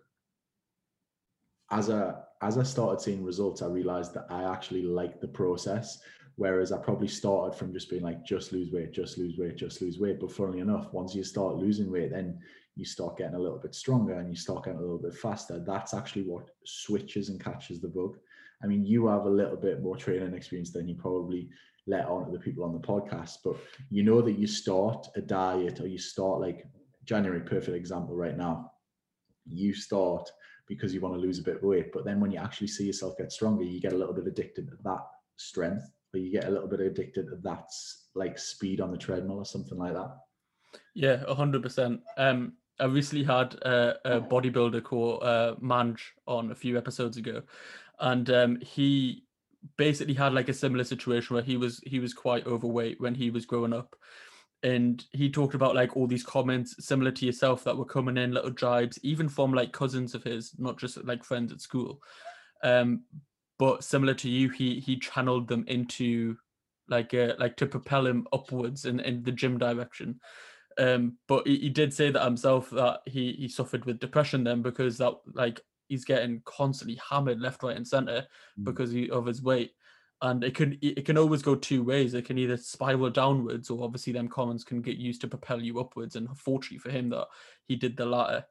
[1.71, 3.63] as I as I started seeing results.
[3.63, 5.99] I realized that I actually liked the process
[6.35, 9.81] Whereas I probably started from just being like, just lose weight, just lose weight, just
[9.81, 10.19] lose weight.
[10.19, 12.39] But funnily enough, once you start losing weight, then
[12.75, 15.59] you start getting a little bit stronger and you start getting a little bit faster.
[15.59, 18.17] That's actually what switches and catches the bug.
[18.63, 21.49] I mean, you have a little bit more training experience than you probably
[21.85, 23.57] let on to the people on the podcast, but
[23.89, 26.65] you know that you start a diet or you start like
[27.03, 28.71] January, perfect example right now.
[29.45, 30.31] You start
[30.67, 32.85] because you want to lose a bit of weight, but then when you actually see
[32.85, 35.01] yourself get stronger, you get a little bit addicted to that
[35.35, 37.67] strength but you get a little bit addicted to that
[38.15, 40.15] like speed on the treadmill or something like that.
[40.93, 42.01] Yeah, hundred percent.
[42.17, 47.41] Um, I recently had a, a bodybuilder called uh, Manj on a few episodes ago,
[47.99, 49.23] and um, he
[49.77, 53.29] basically had like a similar situation where he was he was quite overweight when he
[53.31, 53.95] was growing up,
[54.61, 58.31] and he talked about like all these comments similar to yourself that were coming in,
[58.31, 62.01] little jibes, even from like cousins of his, not just like friends at school.
[62.63, 63.03] Um,
[63.59, 66.37] but similar to you, he he channeled them into
[66.87, 70.19] like uh, like to propel him upwards in, in the gym direction.
[70.77, 74.61] Um, but he, he did say that himself that he he suffered with depression then
[74.61, 78.25] because that like he's getting constantly hammered left, right, and center
[78.59, 78.63] mm.
[78.63, 79.71] because he, of his weight.
[80.21, 82.13] And it can it can always go two ways.
[82.13, 85.79] It can either spiral downwards, or obviously them comments can get used to propel you
[85.79, 86.15] upwards.
[86.15, 87.27] And fortunately for him, that
[87.67, 88.45] he did the latter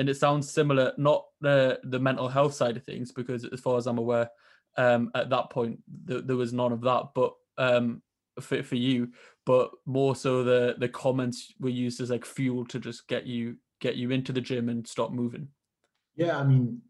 [0.00, 3.76] and it sounds similar, not the the mental health side of things, because as far
[3.76, 4.30] as I'm aware,
[4.78, 7.10] um, at that point th- there was none of that.
[7.14, 8.00] But um,
[8.40, 9.08] for for you,
[9.44, 13.56] but more so the the comments were used as like fuel to just get you
[13.78, 15.48] get you into the gym and stop moving.
[16.16, 16.80] Yeah, I mean,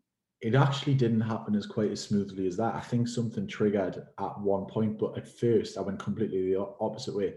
[0.40, 2.76] it actually didn't happen as quite as smoothly as that.
[2.76, 7.16] I think something triggered at one point, but at first I went completely the opposite
[7.16, 7.34] way.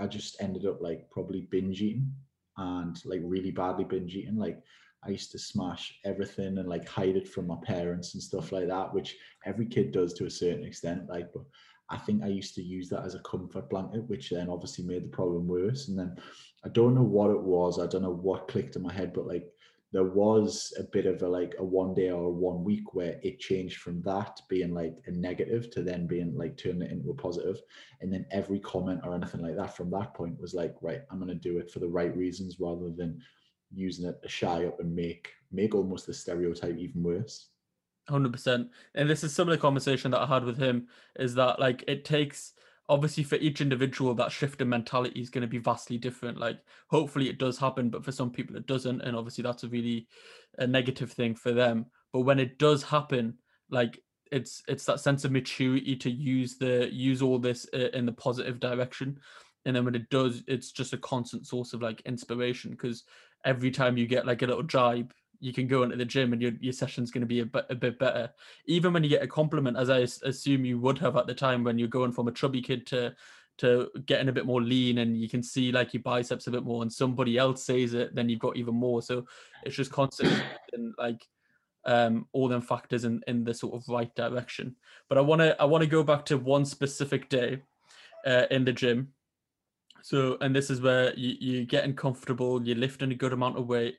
[0.00, 2.12] I just ended up like probably binge eating
[2.56, 4.36] and like really badly binge eating.
[4.36, 4.58] Like
[5.04, 8.68] I used to smash everything and like hide it from my parents and stuff like
[8.68, 11.08] that, which every kid does to a certain extent.
[11.08, 11.42] Like, but
[11.90, 15.04] I think I used to use that as a comfort blanket, which then obviously made
[15.04, 15.88] the problem worse.
[15.88, 16.16] And then
[16.64, 17.78] I don't know what it was.
[17.78, 19.52] I don't know what clicked in my head, but like
[19.92, 23.38] there was a bit of a like a one day or one week where it
[23.38, 27.14] changed from that being like a negative to then being like turning it into a
[27.14, 27.60] positive
[28.00, 31.18] and then every comment or anything like that from that point was like right i'm
[31.18, 33.20] going to do it for the right reasons rather than
[33.74, 37.48] using it to shy up and make make almost the stereotype even worse.
[38.08, 38.68] Hundred percent.
[38.94, 42.52] And this is the conversation that I had with him is that like it takes
[42.88, 46.38] obviously for each individual that shift in mentality is going to be vastly different.
[46.38, 46.58] Like
[46.88, 50.08] hopefully it does happen, but for some people it doesn't, and obviously that's a really
[50.58, 51.86] a negative thing for them.
[52.12, 53.38] But when it does happen,
[53.70, 58.06] like it's it's that sense of maturity to use the use all this uh, in
[58.06, 59.18] the positive direction
[59.64, 63.04] and then when it does it's just a constant source of like inspiration because
[63.44, 66.40] every time you get like a little jibe, you can go into the gym and
[66.40, 68.30] your, your session's going to be a bit, a bit better.
[68.66, 71.64] Even when you get a compliment, as I assume you would have at the time
[71.64, 73.14] when you're going from a chubby kid to
[73.58, 76.64] to getting a bit more lean and you can see like your biceps a bit
[76.64, 79.02] more and somebody else says it, then you've got even more.
[79.02, 79.26] So
[79.62, 81.26] it's just constant and like
[81.84, 84.76] um, all them factors in, in the sort of right direction.
[85.08, 87.62] But I want to I want to go back to one specific day
[88.26, 89.12] uh, in the gym.
[90.02, 93.66] So, and this is where you, you're getting comfortable, you're lifting a good amount of
[93.66, 93.98] weight,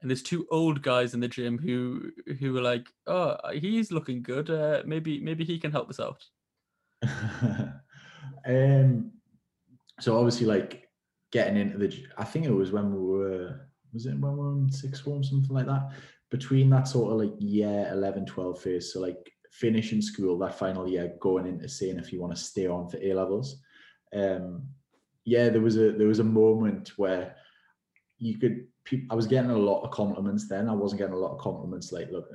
[0.00, 4.22] and there's two old guys in the gym who who were like, "Oh, he's looking
[4.22, 4.50] good.
[4.50, 6.24] Uh, maybe maybe he can help us out."
[8.46, 9.12] um,
[9.98, 10.88] so obviously, like
[11.32, 13.60] getting into the, I think it was when we were,
[13.92, 15.90] was it when we were in sixth form, something like that
[16.30, 20.88] between that sort of like year 11, 12 phase, so like finishing school, that final
[20.88, 23.60] year, going into seeing if you want to stay on for A levels.
[24.14, 24.68] Um,
[25.30, 27.36] yeah, there was a there was a moment where
[28.18, 28.66] you could.
[29.10, 30.68] I was getting a lot of compliments then.
[30.68, 32.28] I wasn't getting a lot of compliments like look,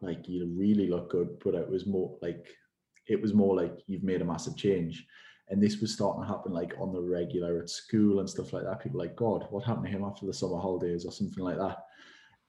[0.00, 2.44] like you really look good, but it was more like
[3.06, 5.06] it was more like you've made a massive change.
[5.48, 8.64] And this was starting to happen like on the regular at school and stuff like
[8.64, 8.82] that.
[8.82, 11.78] People like, God, what happened to him after the summer holidays or something like that?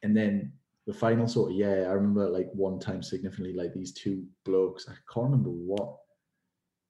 [0.01, 0.51] And then
[0.87, 4.87] the final sort of yeah, I remember like one time significantly like these two blokes.
[4.89, 5.97] I can't remember what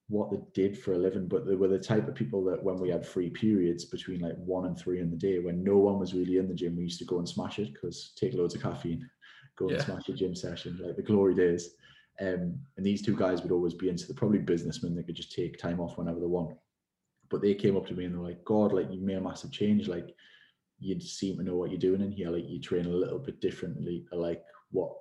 [0.09, 2.79] what they did for a living, but they were the type of people that when
[2.79, 5.99] we had free periods between like one and three in the day, when no one
[5.99, 8.55] was really in the gym, we used to go and smash it because take loads
[8.55, 9.09] of caffeine,
[9.57, 9.75] go yeah.
[9.75, 11.71] and smash a gym session, like the glory days.
[12.21, 15.33] Um, and these two guys would always be into the probably businessmen that could just
[15.33, 16.55] take time off whenever they want.
[17.29, 19.51] But they came up to me and they're like, God, like you made a massive
[19.51, 19.89] change.
[19.89, 20.15] Like
[20.79, 22.29] you seem to know what you're doing in here.
[22.29, 24.41] Like you train a little bit differently, like
[24.71, 24.93] what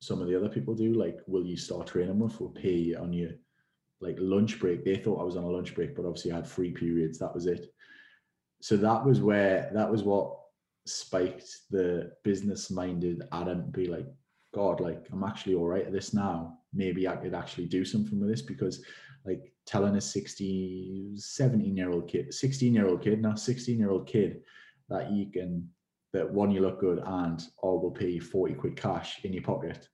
[0.00, 0.94] some of the other people do.
[0.94, 2.40] Like, will you start training with?
[2.40, 3.30] We'll pay you on your
[4.04, 4.84] like lunch break.
[4.84, 7.18] They thought I was on a lunch break, but obviously I had free periods.
[7.18, 7.72] That was it.
[8.60, 10.38] So that was where that was what
[10.86, 14.06] spiked the business minded Adam be like,
[14.54, 16.58] God, like I'm actually all right at this now.
[16.72, 18.84] Maybe I could actually do something with this because
[19.24, 23.90] like telling a 60, 17 year old kid, 16 year old kid, now 16 year
[23.90, 24.42] old kid
[24.90, 25.68] that you can
[26.12, 29.88] that one you look good and or will pay 40 quid cash in your pocket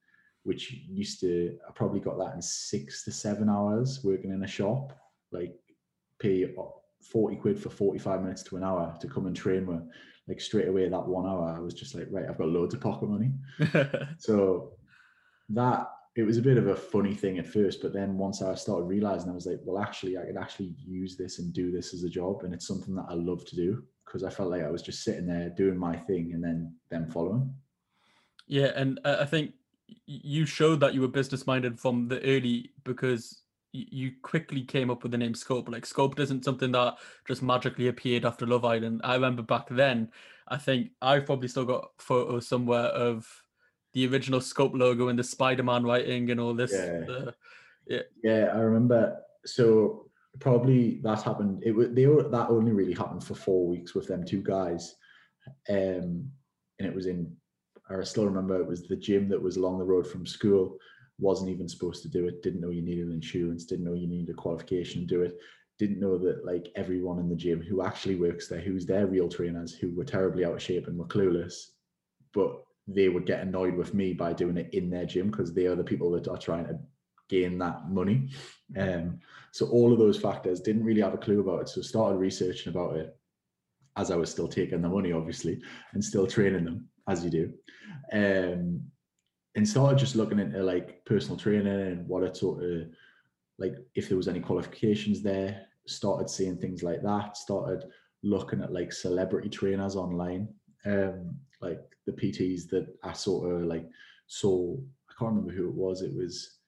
[0.45, 4.49] which used to I probably got that in six to seven hours working in a
[4.49, 4.99] shop.
[5.33, 5.55] Like
[6.19, 6.47] pay
[7.11, 9.83] 40 quid for 45 minutes to an hour to come and train with.
[10.29, 12.81] Like straight away that one hour I was just like right I've got loads of
[12.81, 13.33] pocket money.
[14.19, 14.73] So
[15.51, 18.55] that it was a bit of a funny thing at first but then once I
[18.55, 21.93] started realizing I was like well actually I could actually use this and do this
[21.93, 23.83] as a job and it's something that I love to do.
[24.07, 27.09] Because I felt like I was just sitting there doing my thing and then them
[27.09, 27.55] following.
[28.49, 29.53] Yeah, and uh, I think
[30.07, 35.03] you showed that you were business minded from the early because you quickly came up
[35.03, 35.69] with the name Sculpt.
[35.69, 39.01] Like Sculpt isn't something that just magically appeared after Love Island.
[39.05, 40.11] I remember back then,
[40.49, 43.29] I think I've probably still got photos somewhere of
[43.93, 46.73] the original Sculpt logo and the Spider-Man writing and all this.
[46.73, 47.31] Yeah, uh,
[47.87, 48.03] yeah.
[48.23, 49.19] yeah I remember.
[49.47, 51.63] So probably that happened.
[51.65, 54.97] It was they were that only really happened for four weeks with them two guys,
[55.69, 56.31] um,
[56.79, 57.37] and it was in.
[57.91, 60.79] I still remember it was the gym that was along the road from school.
[61.19, 62.43] Wasn't even supposed to do it.
[62.43, 63.65] Didn't know you needed insurance.
[63.65, 65.39] Didn't know you needed a qualification to do it.
[65.79, 69.29] Didn't know that like everyone in the gym who actually works there, who's their real
[69.29, 71.71] trainers, who were terribly out of shape and were clueless,
[72.33, 75.67] but they would get annoyed with me by doing it in their gym because they
[75.67, 76.79] are the people that are trying to
[77.29, 78.29] gain that money.
[78.79, 79.21] Um,
[79.53, 81.69] so all of those factors didn't really have a clue about it.
[81.69, 83.17] So started researching about it
[83.97, 85.61] as I was still taking the money, obviously,
[85.93, 87.53] and still training them as you do.
[88.13, 88.83] Um,
[89.57, 92.89] and started just looking into like personal training and what it sort of
[93.59, 95.67] like if there was any qualifications there.
[95.87, 97.37] Started seeing things like that.
[97.37, 97.85] Started
[98.23, 100.49] looking at like celebrity trainers online,
[100.87, 103.87] um, like the PTs that I sort of like
[104.27, 104.77] saw.
[105.09, 106.03] I can't remember who it was.
[106.03, 106.59] It was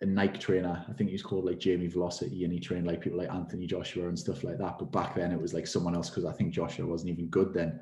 [0.00, 0.84] a Nike trainer.
[0.88, 4.08] I think he's called like Jamie Velocity, and he trained like people like Anthony Joshua
[4.08, 4.78] and stuff like that.
[4.78, 7.52] But back then it was like someone else because I think Joshua wasn't even good
[7.52, 7.80] then.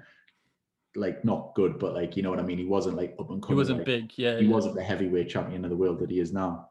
[0.98, 2.58] Like not good, but like you know what I mean.
[2.58, 3.56] He wasn't like up and coming.
[3.56, 4.38] He wasn't like, big, yeah.
[4.38, 4.52] He yeah.
[4.52, 6.68] wasn't the heavyweight champion of the world that he is now.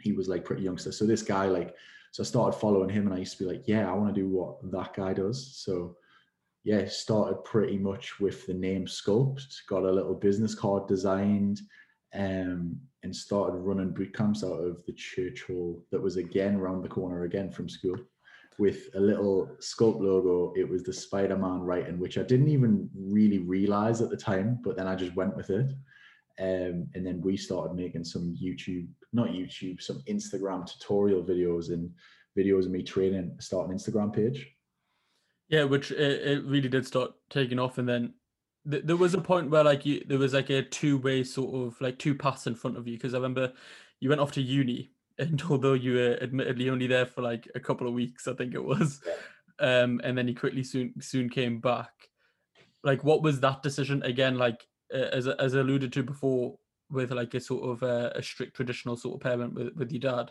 [0.00, 0.92] He was like pretty youngster.
[0.92, 1.74] So this guy, like,
[2.12, 4.20] so I started following him, and I used to be like, yeah, I want to
[4.20, 5.56] do what that guy does.
[5.56, 5.96] So
[6.64, 9.44] yeah, started pretty much with the name Sculpt.
[9.68, 11.60] Got a little business card designed.
[12.14, 16.82] Um, and started running boot camps out of the church hall that was again around
[16.82, 17.96] the corner again from school
[18.58, 20.52] with a little sculpt logo.
[20.56, 24.76] It was the Spider-Man writing, which I didn't even really realize at the time, but
[24.76, 25.70] then I just went with it.
[26.38, 31.90] Um, and then we started making some YouTube, not YouTube, some Instagram tutorial videos and
[32.36, 34.46] videos of me training, start an Instagram page.
[35.48, 37.78] Yeah, which it, it really did start taking off.
[37.78, 38.14] And then
[38.64, 41.80] there was a point where like you there was like a two way sort of
[41.80, 43.52] like two paths in front of you because I remember
[44.00, 47.60] you went off to uni and although you were admittedly only there for like a
[47.60, 49.00] couple of weeks I think it was
[49.58, 51.90] um and then you quickly soon soon came back
[52.84, 56.56] like what was that decision again like uh, as as alluded to before
[56.90, 60.00] with like a sort of a, a strict traditional sort of parent with, with your
[60.00, 60.30] dad,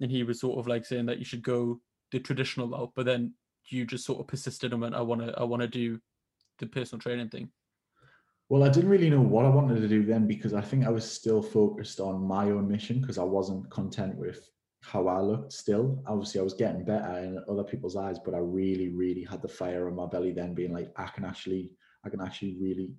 [0.00, 1.80] and he was sort of like saying that you should go
[2.12, 3.32] the traditional route, but then
[3.68, 5.98] you just sort of persisted and went, I want to, I want to do
[6.58, 7.50] the personal training thing.
[8.48, 10.90] Well, I didn't really know what I wanted to do then because I think I
[10.90, 14.48] was still focused on my own mission because I wasn't content with
[14.82, 16.00] how I looked still.
[16.06, 19.48] Obviously, I was getting better in other people's eyes, but I really, really had the
[19.48, 21.72] fire on my belly then being like, I can actually,
[22.04, 22.94] I can actually really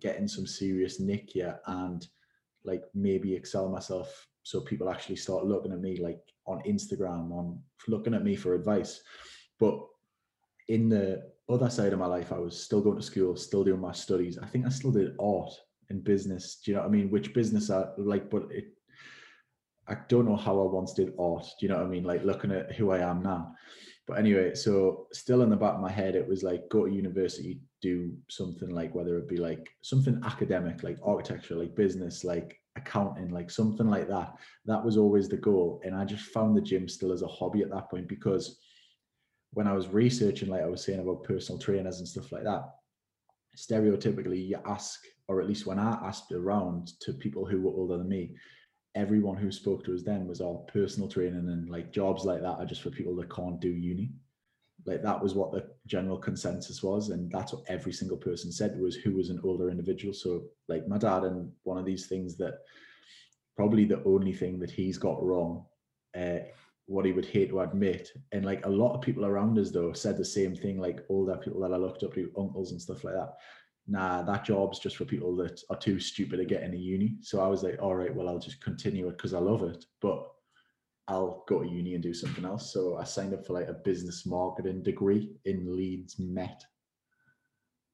[0.00, 2.06] get in some serious nick here and
[2.64, 7.60] like maybe excel myself so people actually start looking at me like on Instagram, on
[7.88, 9.00] looking at me for advice.
[9.60, 9.80] But
[10.68, 13.80] in the other side of my life, I was still going to school, still doing
[13.80, 14.38] my studies.
[14.38, 15.52] I think I still did art
[15.90, 16.60] and business.
[16.64, 17.10] Do you know what I mean?
[17.10, 18.66] Which business I like, but it
[19.88, 21.46] I don't know how I once did art.
[21.60, 22.04] Do you know what I mean?
[22.04, 23.54] Like looking at who I am now.
[24.06, 26.92] But anyway, so still in the back of my head, it was like go to
[26.92, 32.56] university, do something like whether it be like something academic, like architecture, like business, like
[32.76, 34.34] accounting, like something like that.
[34.64, 35.80] That was always the goal.
[35.84, 38.58] And I just found the gym still as a hobby at that point because
[39.52, 42.64] when I was researching, like I was saying about personal trainers and stuff like that,
[43.56, 47.98] stereotypically you ask, or at least when I asked around to people who were older
[47.98, 48.34] than me,
[48.94, 52.58] everyone who spoke to us then was all personal training and like jobs like that
[52.58, 54.10] are just for people that can't do uni.
[54.84, 58.78] Like that was what the general consensus was, and that's what every single person said
[58.78, 60.14] was who was an older individual.
[60.14, 62.58] So like my dad, and one of these things that
[63.56, 65.64] probably the only thing that he's got wrong,
[66.16, 66.40] uh,
[66.86, 69.92] what he would hate to admit, and like a lot of people around us though
[69.92, 73.04] said the same thing, like older people that I looked up to, uncles and stuff
[73.04, 73.34] like that
[73.86, 77.16] nah, that job's just for people that are too stupid to get into uni.
[77.20, 79.84] So I was like, all right, well, I'll just continue it because I love it,
[80.00, 80.26] but
[81.08, 82.72] I'll go to uni and do something else.
[82.72, 86.64] So I signed up for like a business marketing degree in Leeds Met.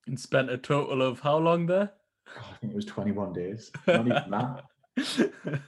[0.06, 1.92] And spent a total of how long there?
[2.36, 3.70] Oh, I think it was 21 days.
[3.86, 4.64] Not even that.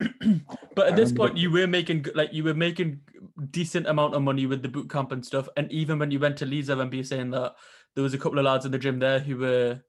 [0.74, 3.00] but at this point you were making like you were making
[3.50, 6.36] decent amount of money with the boot camp and stuff and even when you went
[6.36, 7.54] to leeds i remember you saying that
[7.94, 9.80] there was a couple of lads in the gym there who were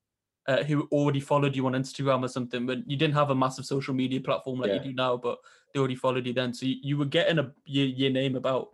[0.50, 3.66] uh, who already followed you on Instagram or something, but you didn't have a massive
[3.66, 4.78] social media platform like yeah.
[4.78, 5.38] you do now, but
[5.72, 6.56] they already followed you then.
[6.56, 8.70] So you, you were getting a your, your name about.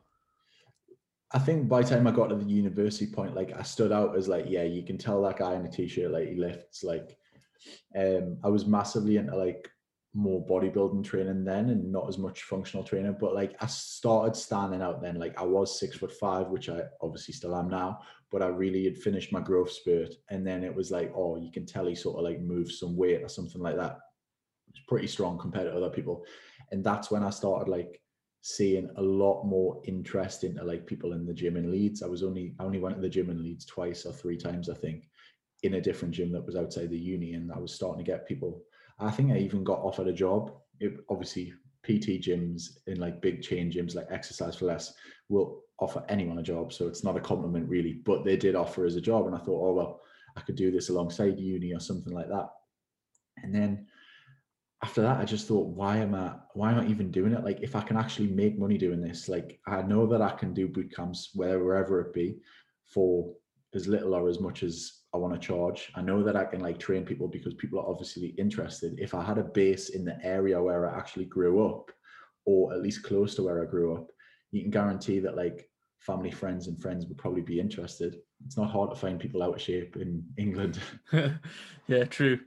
[1.33, 4.15] I think by the time I got to the university point, like I stood out
[4.15, 6.81] as like, yeah, you can tell that guy in a t-shirt, like he lifts.
[6.81, 7.17] Like,
[7.93, 9.69] um, I was massively into like
[10.15, 14.81] more bodybuilding training then and not as much functional training but like i started standing
[14.81, 15.19] out then.
[15.19, 17.99] Like i was six foot five which i obviously still am now
[18.31, 21.51] but i really had finished my growth spurt and then it was like oh you
[21.51, 23.99] can tell he sort of like moved some weight or something like that.
[24.69, 26.23] It's pretty strong compared to other people.
[26.71, 28.01] And that's when i started like
[28.41, 32.01] seeing a lot more interest into like people in the gym in leeds.
[32.01, 34.69] I was only i only went to the gym in leeds twice or three times
[34.69, 35.09] i think
[35.63, 38.27] in a different gym that was outside the uni and i was starting to get
[38.27, 38.63] people
[38.99, 40.53] I think I even got offered a job.
[40.79, 44.91] It, obviously, PT gyms in like big chain gyms like Xercise4Less
[45.29, 46.73] will offer anyone a job.
[46.73, 49.27] So it's not a compliment really, but they did offer as a job.
[49.27, 50.01] And I thought, oh, well,
[50.35, 52.49] I could do this alongside uni or something like that.
[53.43, 53.87] And then
[54.83, 57.43] after that, I just thought, why am I, why am I even doing it?
[57.43, 60.53] Like, if I can actually make money doing this, like, I know that I can
[60.53, 62.37] do boot camps wherever it be
[62.85, 63.33] for
[63.73, 65.91] as little or as much as I want to charge.
[65.95, 68.99] I know that I can like train people because people are obviously interested.
[68.99, 71.91] If I had a base in the area where I actually grew up,
[72.45, 74.07] or at least close to where I grew up,
[74.51, 78.17] you can guarantee that like family, friends, and friends would probably be interested.
[78.45, 80.79] It's not hard to find people out of shape in England.
[81.87, 82.39] yeah, true.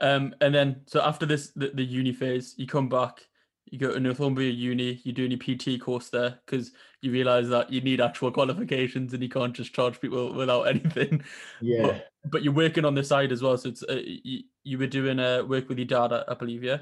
[0.00, 3.26] Um, and then so after this, the, the uni phase, you come back
[3.66, 7.72] you go to Northumbria Uni, you do any PT course there because you realize that
[7.72, 11.24] you need actual qualifications and you can't just charge people without anything.
[11.60, 11.82] Yeah.
[11.82, 13.56] But, but you're working on the side as well.
[13.56, 16.62] So it's uh, you, you were doing uh, work with your dad, I, I believe,
[16.62, 16.78] yeah?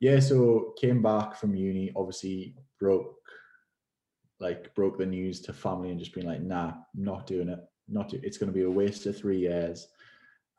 [0.00, 0.20] Yeah.
[0.20, 3.16] So came back from uni, obviously broke,
[4.38, 7.60] like broke the news to family and just being like, nah, not doing it.
[7.88, 9.88] Not do- it's going to be a waste of three years.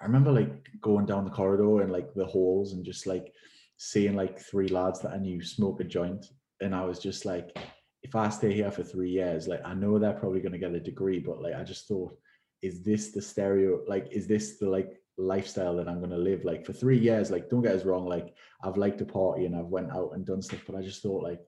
[0.01, 3.33] I remember like going down the corridor and like the halls and just like
[3.81, 6.25] seeing like three lads that I knew smoke a joint,
[6.61, 7.57] and I was just like,
[8.03, 10.75] if I stay here for three years, like I know they're probably going to get
[10.75, 12.15] a degree, but like I just thought,
[12.61, 13.79] is this the stereo?
[13.87, 16.43] Like, is this the like lifestyle that I'm going to live?
[16.43, 19.55] Like for three years, like don't get us wrong, like I've liked to party and
[19.55, 21.39] I've went out and done stuff, but I just thought like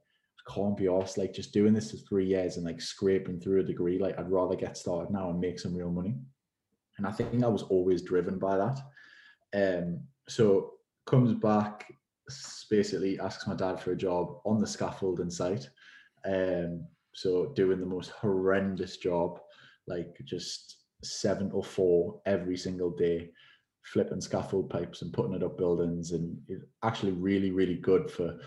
[0.48, 3.64] can't be asked like just doing this for three years and like scraping through a
[3.64, 4.00] degree.
[4.00, 6.16] Like I'd rather get started now and make some real money.
[6.98, 8.80] And I think I was always driven by that.
[9.54, 10.76] Um, so
[11.06, 11.94] comes back
[12.70, 15.70] basically asks my dad for a job on the scaffolding site.
[16.26, 19.40] Um, so doing the most horrendous job,
[19.88, 23.30] like just seven or four every single day.
[23.84, 28.38] flipping scaffold pipes and putting it up buildings and it's actually really really good for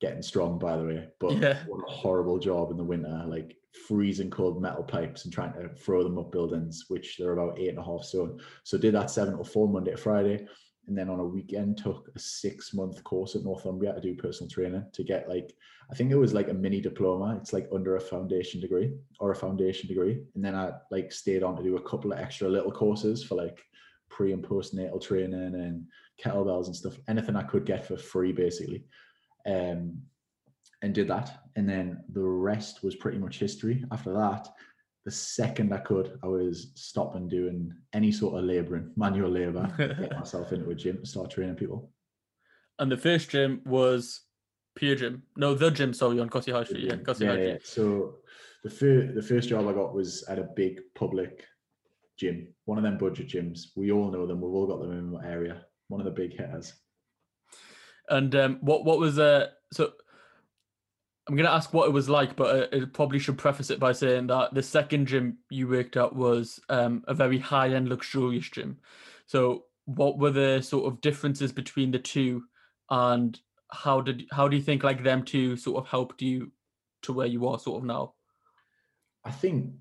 [0.00, 1.58] getting strong by the way but Yeah.
[1.66, 3.56] what a horrible job in the winter like
[3.88, 7.70] freezing cold metal pipes and trying to throw them up buildings which they're about eight
[7.70, 10.46] and a half stone so did that seven or four monday to friday
[10.86, 14.50] and then on a weekend took a six month course at northumbria to do personal
[14.50, 15.54] training to get like
[15.90, 17.36] i think it was like a mini diploma.
[17.40, 20.22] It's like under a foundation degree or a foundation degree.
[20.34, 23.34] And then i like stayed on to do a couple of extra little courses for
[23.34, 23.62] like
[24.10, 25.84] pre and postnatal training and
[26.22, 26.98] kettlebells and stuff.
[27.08, 28.84] Anything i could get for free basically.
[29.46, 30.02] Um
[30.82, 31.40] and did that.
[31.56, 33.84] And then the rest was pretty much history.
[33.90, 34.48] After that
[35.04, 40.18] the second i could i was stopping doing any sort of laboring manual labor get
[40.18, 41.90] myself into a gym start training people
[42.78, 44.22] And the first gym was
[44.74, 45.22] Pure Gym.
[45.36, 46.84] No, the gym, sorry, on Gossie High Street.
[46.84, 47.66] Yeah, Gossie High Street.
[47.66, 48.16] So
[48.64, 51.44] the first the first job I got was at a big public
[52.18, 53.66] gym, one of them budget gyms.
[53.76, 54.40] We all know them.
[54.40, 55.64] We've all got them in our area.
[55.88, 56.74] One of the big hitters.
[58.08, 59.48] And um, what what was uh
[61.26, 63.92] I'm gonna ask what it was like, but uh, it probably should preface it by
[63.92, 68.48] saying that the second gym you worked at was um, a very high end luxurious
[68.50, 68.78] gym.
[69.26, 72.44] So what were the sort of differences between the two,
[72.90, 73.38] and
[73.70, 76.52] how did how do you think like them two sort of helped you
[77.02, 78.14] to where you are sort of now?
[79.24, 79.72] I think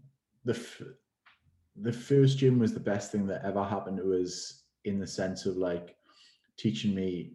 [0.46, 0.82] the f-
[1.76, 5.46] the first gym was the best thing that ever happened to us in the sense
[5.46, 5.96] of like
[6.58, 7.34] teaching me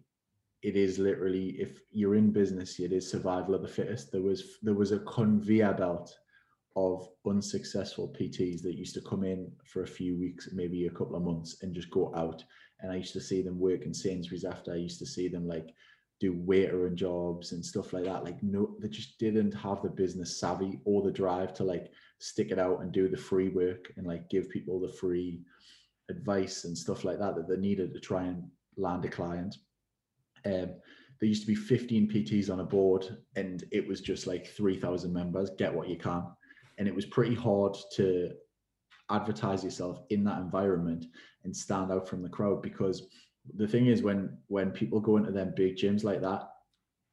[0.61, 4.11] it is literally if you're in business it is survival of the fittest.
[4.11, 6.17] There was there was a conveyor belt
[6.75, 11.15] of unsuccessful pts that used to come in for a few weeks maybe a couple
[11.15, 12.43] of months and just go out.
[12.81, 14.73] And i used to see them work in sainsbury's after.
[14.73, 15.73] I used to see them like
[16.19, 18.25] do waiter and jobs and stuff like that.
[18.25, 22.51] Like no they just didn't have the business savvy or the drive to like stick
[22.51, 25.41] it out and do the free work and like give people the free
[26.09, 28.43] advice and stuff like that that they needed to try and
[28.75, 29.55] land a client
[30.45, 30.73] um,
[31.19, 35.11] there used to be 15 PTs on a board, and it was just like 3,000
[35.11, 35.49] members.
[35.57, 36.23] Get what you can,
[36.77, 38.31] and it was pretty hard to
[39.09, 41.05] advertise yourself in that environment
[41.43, 43.07] and stand out from the crowd because
[43.55, 46.43] the thing is when when people go into them big gyms like that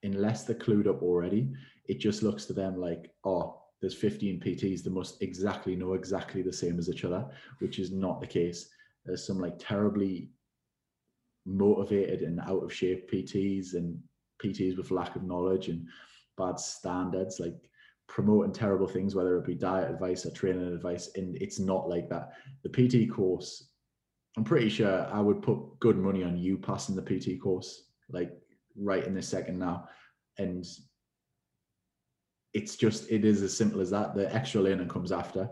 [0.03, 1.51] unless they're clued up already
[1.87, 6.43] it just looks to them like oh there's 15 pts they must exactly know exactly
[6.43, 7.27] the same as each other
[7.61, 8.69] which is not the case
[9.05, 10.31] there's some like terribly
[11.47, 13.99] motivated and out of shape PTs and
[14.43, 15.87] PTs with lack of knowledge and
[16.37, 17.57] bad standards, like
[18.09, 21.11] promoting terrible things, whether it be diet advice or training advice.
[21.17, 22.33] And it's not like that.
[22.63, 23.71] The PT course,
[24.37, 28.33] I'm pretty sure I would put good money on you passing the PT course, like
[28.77, 29.89] right in this second now.
[30.39, 30.67] And
[32.53, 34.15] it's just, it is as simple as that.
[34.15, 35.49] The extra learning comes after.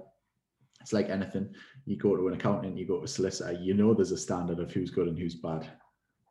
[0.80, 1.48] It's like anything.
[1.86, 4.58] You go to an accountant, you go to a solicitor, you know there's a standard
[4.58, 5.66] of who's good and who's bad.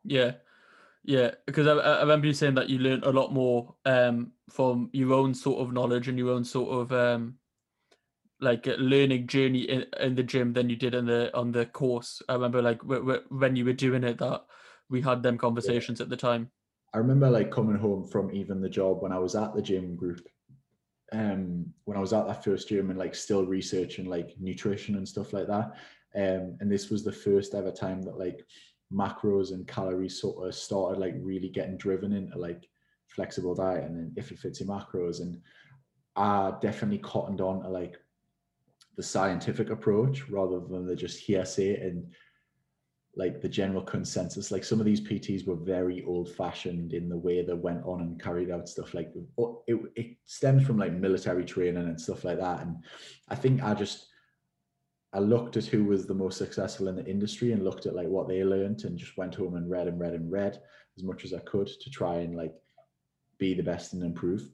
[0.04, 0.34] Yeah,
[1.04, 1.32] yeah.
[1.46, 5.14] Because I, I remember you saying that you learned a lot more um, from your
[5.14, 7.38] own sort of knowledge and your own sort of um,
[8.40, 11.66] like uh, learning journey in, in the gym than you did in the on the
[11.66, 12.22] course.
[12.28, 14.46] I remember like w- w- when you were doing it that
[14.90, 16.52] we had them conversations at the time.
[16.94, 19.96] I remember like coming home from even the job when I was at the gym
[19.96, 20.28] group,
[21.12, 25.08] um, when I was at that first gym and like still researching like nutrition and
[25.08, 25.72] stuff like that.
[26.16, 28.46] Um, and this was the first ever time that like
[28.92, 32.68] macros and calories sort of started like really getting driven into like
[33.08, 35.22] flexible diet and then if it fits your macros.
[35.22, 35.40] And
[36.16, 37.98] I definitely cottoned on to like
[38.96, 42.06] the scientific approach rather than the just hearsay and
[43.16, 44.52] like the general consensus.
[44.52, 48.02] Like some of these PTs were very old fashioned in the way they went on
[48.02, 48.94] and carried out stuff.
[48.94, 49.12] Like
[49.68, 52.62] it, it stems from like military training and stuff like that.
[52.62, 52.78] And
[53.30, 54.08] I think I just,
[55.14, 58.08] I looked at who was the most successful in the industry and looked at like
[58.08, 60.60] what they learned and just went home and read and read and read
[60.98, 62.54] as much as I could to try and like
[63.38, 64.50] be the best and improve.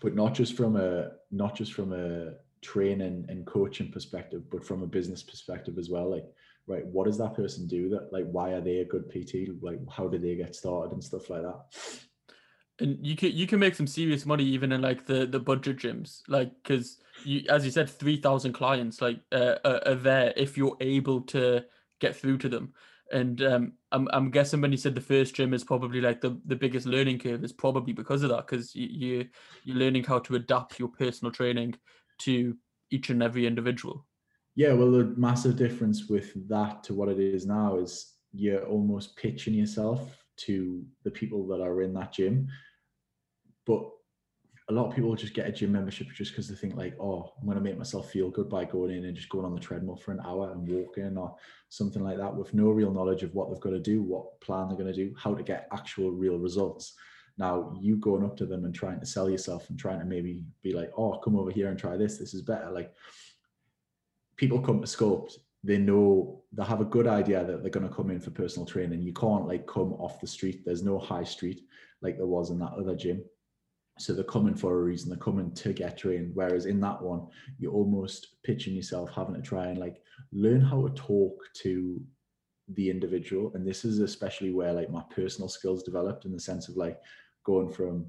[0.00, 4.82] But not just from a not just from a training and coaching perspective, but from
[4.82, 6.10] a business perspective as well.
[6.10, 6.26] Like,
[6.66, 7.88] right, what does that person do?
[7.88, 9.62] That like, why are they a good PT?
[9.62, 11.60] Like, how did they get started and stuff like that?
[12.80, 15.76] And you can you can make some serious money even in like the the budget
[15.76, 20.32] gyms, like because you as you said, three thousand clients like uh, are, are there
[20.36, 21.64] if you're able to
[22.00, 22.72] get through to them.
[23.12, 26.40] And um, I'm I'm guessing when you said the first gym is probably like the,
[26.46, 29.28] the biggest learning curve is probably because of that because you, you
[29.64, 31.74] you're learning how to adapt your personal training
[32.20, 32.56] to
[32.90, 34.06] each and every individual.
[34.54, 39.16] Yeah, well, the massive difference with that to what it is now is you're almost
[39.16, 42.48] pitching yourself to the people that are in that gym.
[43.70, 43.88] But
[44.68, 47.32] a lot of people just get a gym membership just because they think like, oh,
[47.40, 49.96] I'm gonna make myself feel good by going in and just going on the treadmill
[49.96, 51.36] for an hour and walking or
[51.68, 54.66] something like that with no real knowledge of what they've got to do, what plan
[54.66, 56.94] they're going to do, how to get actual real results.
[57.38, 60.42] Now you going up to them and trying to sell yourself and trying to maybe
[60.62, 62.18] be like, oh, come over here and try this.
[62.18, 62.70] This is better.
[62.72, 62.92] Like
[64.36, 67.94] people come to Sculpt, they know they have a good idea that they're going to
[67.94, 69.02] come in for personal training.
[69.02, 70.62] You can't like come off the street.
[70.64, 71.62] There's no high street
[72.02, 73.22] like there was in that other gym.
[74.00, 75.10] So they're coming for a reason.
[75.10, 76.30] They're coming to get trained.
[76.32, 77.26] Whereas in that one,
[77.58, 80.00] you're almost pitching yourself, having to try and like
[80.32, 82.00] learn how to talk to
[82.74, 83.52] the individual.
[83.54, 86.98] And this is especially where like my personal skills developed in the sense of like
[87.44, 88.06] going from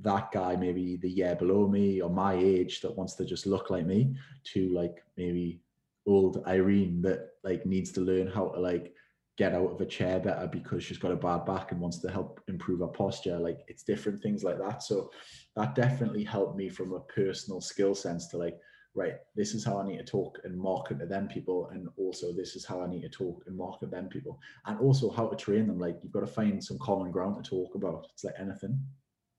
[0.00, 3.70] that guy maybe the year below me or my age that wants to just look
[3.70, 4.14] like me
[4.44, 5.60] to like maybe
[6.06, 8.94] old Irene that like needs to learn how to like
[9.38, 12.10] get out of a chair better because she's got a bad back and wants to
[12.10, 13.38] help improve her posture.
[13.38, 14.82] Like it's different things like that.
[14.82, 15.10] So
[15.56, 18.58] that definitely helped me from a personal skill sense to like,
[18.94, 21.70] right, this is how I need to talk and market to them people.
[21.72, 24.38] And also this is how I need to talk and market them people.
[24.66, 25.78] And also how to train them.
[25.78, 28.06] Like you've got to find some common ground to talk about.
[28.12, 28.78] It's like anything.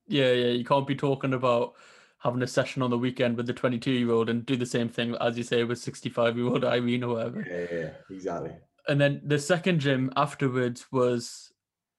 [0.08, 0.50] Yeah, yeah.
[0.50, 1.74] You can't be talking about
[2.18, 4.88] having a session on the weekend with the 22 year old and do the same
[4.88, 7.46] thing as you say with 65 year old Irene or whatever.
[7.48, 8.54] Yeah, yeah, exactly
[8.88, 11.52] and then the second gym afterwards was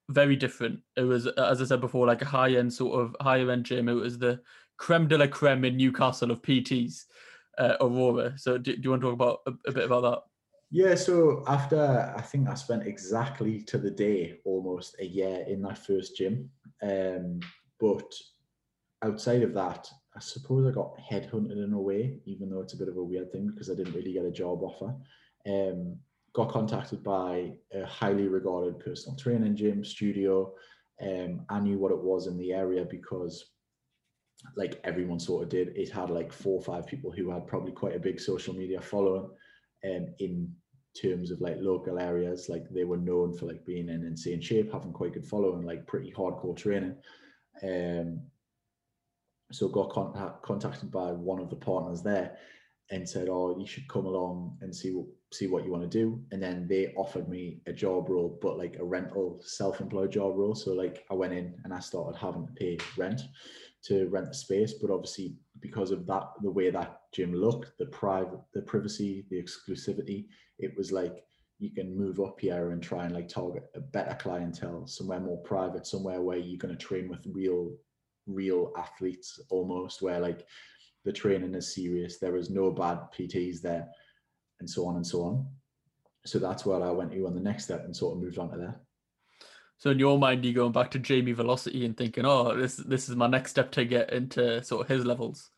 [0.10, 0.80] very different.
[0.96, 3.90] It was, as I said before, like a high end sort of higher end gym.
[3.90, 4.40] It was the
[4.78, 7.06] creme de la creme in Newcastle of PTs,
[7.58, 8.38] uh, Aurora.
[8.38, 10.20] So, do, do, you want to talk about a, a, bit about that?
[10.70, 10.96] Yeah.
[10.96, 15.78] So after I think I spent exactly to the day almost a year in that
[15.78, 16.50] first gym,
[16.84, 17.40] um,
[17.80, 18.14] but
[19.04, 22.78] outside of that, I suppose I got headhunted in a way, even though it's a
[22.78, 24.96] bit of a weird thing because I didn't really get a job offer.
[25.48, 25.98] Um,
[26.36, 30.54] got contacted by a highly regarded personal training gym studio.
[31.02, 33.52] Um, I knew what it was in the area because
[34.58, 35.70] like everyone sort of did.
[35.78, 38.82] It had like four or five people who had probably quite a big social media
[38.82, 39.30] following
[39.86, 40.54] um, in
[41.02, 42.50] terms of like local areas.
[42.50, 45.88] Like they were known for like being in insane shape, having quite good following, like
[45.88, 46.98] pretty hardcore training.
[47.64, 48.20] Um,
[49.54, 52.38] so got contact, contacted by one of the partners there
[52.92, 56.00] and said, "Oh, you should come along and see what see what you want to
[56.00, 60.36] do." And then they offered me a job role, but like a rental, self-employed job
[60.36, 60.56] role.
[60.56, 63.22] So like I went in and I started having to pay rent
[63.86, 64.74] to rent the space.
[64.74, 69.42] But obviously, because of that, the way that gym looked, the private, the privacy, the
[69.42, 70.28] exclusivity,
[70.60, 71.24] it was like
[71.60, 75.42] you can move up here and try and like target a better clientele, somewhere more
[75.44, 77.72] private, somewhere where you're going to train with real,
[78.28, 80.46] real athletes almost, where like
[81.06, 82.18] the training is serious.
[82.18, 83.88] There is no bad PTs there,
[84.60, 85.48] and so on and so on.
[86.26, 88.50] So that's where I went to on the next step and sort of moved on
[88.50, 88.82] to there.
[89.78, 93.08] So in your mind, you going back to Jamie Velocity and thinking, "Oh, this this
[93.08, 95.52] is my next step to get into sort of his levels."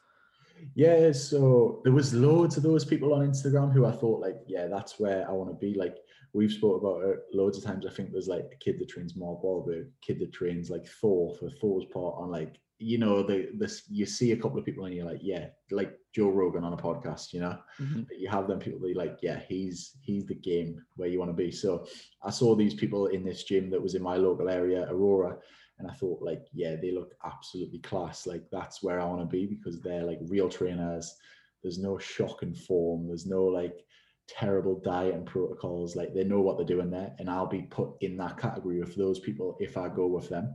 [0.76, 4.68] Yeah, so there was loads of those people on Instagram who I thought like, yeah,
[4.68, 5.76] that's where I want to be.
[5.76, 5.98] Like
[6.34, 7.86] we've spoke about it loads of times.
[7.86, 11.36] I think there's like a kid that trains Mark Wahlberg, kid that trains like Thor
[11.36, 14.86] for Thor's part on like you know the this you see a couple of people
[14.86, 17.58] and you're like yeah like joe rogan on a podcast you know?
[17.82, 18.04] Mm-hmm.
[18.18, 21.36] you have them people be like yeah he's he's the game where you want to
[21.36, 21.52] be.
[21.52, 21.88] So
[22.24, 25.38] i saw these people in this gym that was in my local area aurora
[25.80, 28.28] and i thought like yeah they look absolutely class.
[28.28, 31.16] Like that's where i want to be because they're like real trainers.
[31.64, 33.08] There's no shock and form.
[33.08, 33.84] There's no like
[34.28, 35.96] terrible diet and protocols.
[35.96, 38.94] Like they know what they're doing there and i'll be put in that category of
[38.96, 40.54] those people if i go with them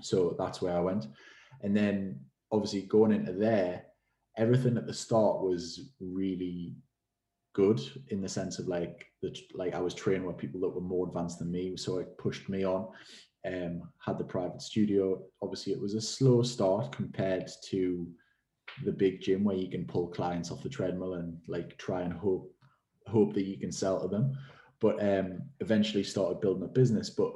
[0.00, 1.06] so that's where I went.
[1.62, 2.20] And then
[2.50, 3.84] obviously going into there,
[4.36, 6.74] everything at the start was really
[7.54, 10.80] good in the sense of like the like I was training with people that were
[10.80, 12.88] more advanced than me, so it pushed me on.
[13.44, 15.20] Um, had the private studio.
[15.42, 18.06] Obviously, it was a slow start compared to
[18.84, 22.12] the big gym where you can pull clients off the treadmill and like try and
[22.12, 22.50] hope
[23.08, 24.32] hope that you can sell to them.
[24.80, 27.10] But um, eventually started building a business.
[27.10, 27.32] But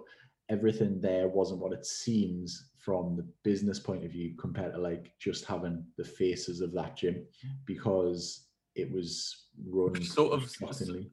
[0.48, 5.12] everything there wasn't what it seems from the business point of view compared to like
[5.18, 7.24] just having the faces of that gym
[7.64, 10.48] because it was run Which sort of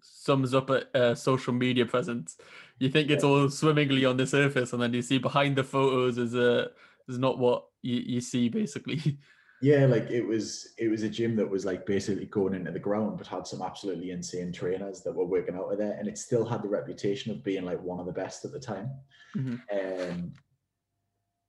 [0.02, 2.38] sums up a, a, social media presence.
[2.78, 3.30] You think it's yeah.
[3.30, 6.72] all swimmingly on the surface, and then you see behind the photos is a
[7.08, 9.18] is not what you, you see basically.
[9.64, 12.80] Yeah, like it was it was a gym that was like basically going into the
[12.80, 16.18] ground, but had some absolutely insane trainers that were working out of there, and it
[16.18, 18.92] still had the reputation of being like one of the best at the time.
[19.38, 20.12] Mm-hmm.
[20.12, 20.34] Um,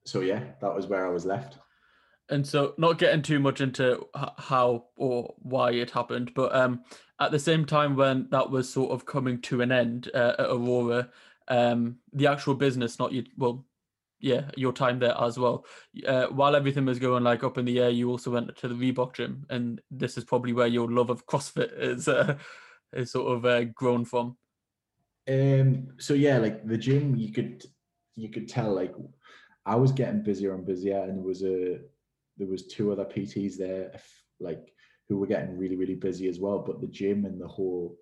[0.07, 1.59] so yeah, that was where I was left.
[2.31, 6.85] And so, not getting too much into how or why it happened, but um,
[7.19, 10.51] at the same time when that was sort of coming to an end uh, at
[10.51, 11.09] Aurora,
[11.49, 13.67] um, the actual business, not you, well,
[14.25, 15.67] yeah your time there as well.
[16.07, 18.75] Uh, while everything was going like up in the air, you also went to the
[18.75, 22.39] Reebok gym, and this is probably where your love of CrossFit is uh,
[22.95, 24.37] is sort of uh, grown from.
[25.29, 25.89] Um.
[25.99, 27.65] So yeah, like the gym, you could
[28.17, 28.95] you could tell like
[29.67, 31.81] I was getting busier and busier, and there was a
[32.39, 33.93] there was two other PTs there,
[34.41, 34.73] like
[35.09, 36.61] who were getting really really busy as well.
[36.61, 37.99] But the gym and the whole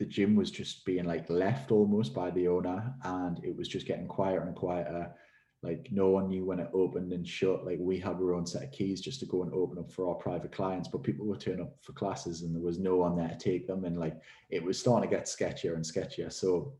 [0.00, 3.86] the gym was just being like left almost by the owner, and it was just
[3.86, 5.12] getting quieter and quieter.
[5.62, 7.66] Like no one knew when it opened and shut.
[7.66, 10.08] Like we had our own set of keys just to go and open up for
[10.08, 13.14] our private clients, but people would turn up for classes and there was no one
[13.14, 16.32] there to take them, and like it was starting to get sketchier and sketchier.
[16.32, 16.72] So,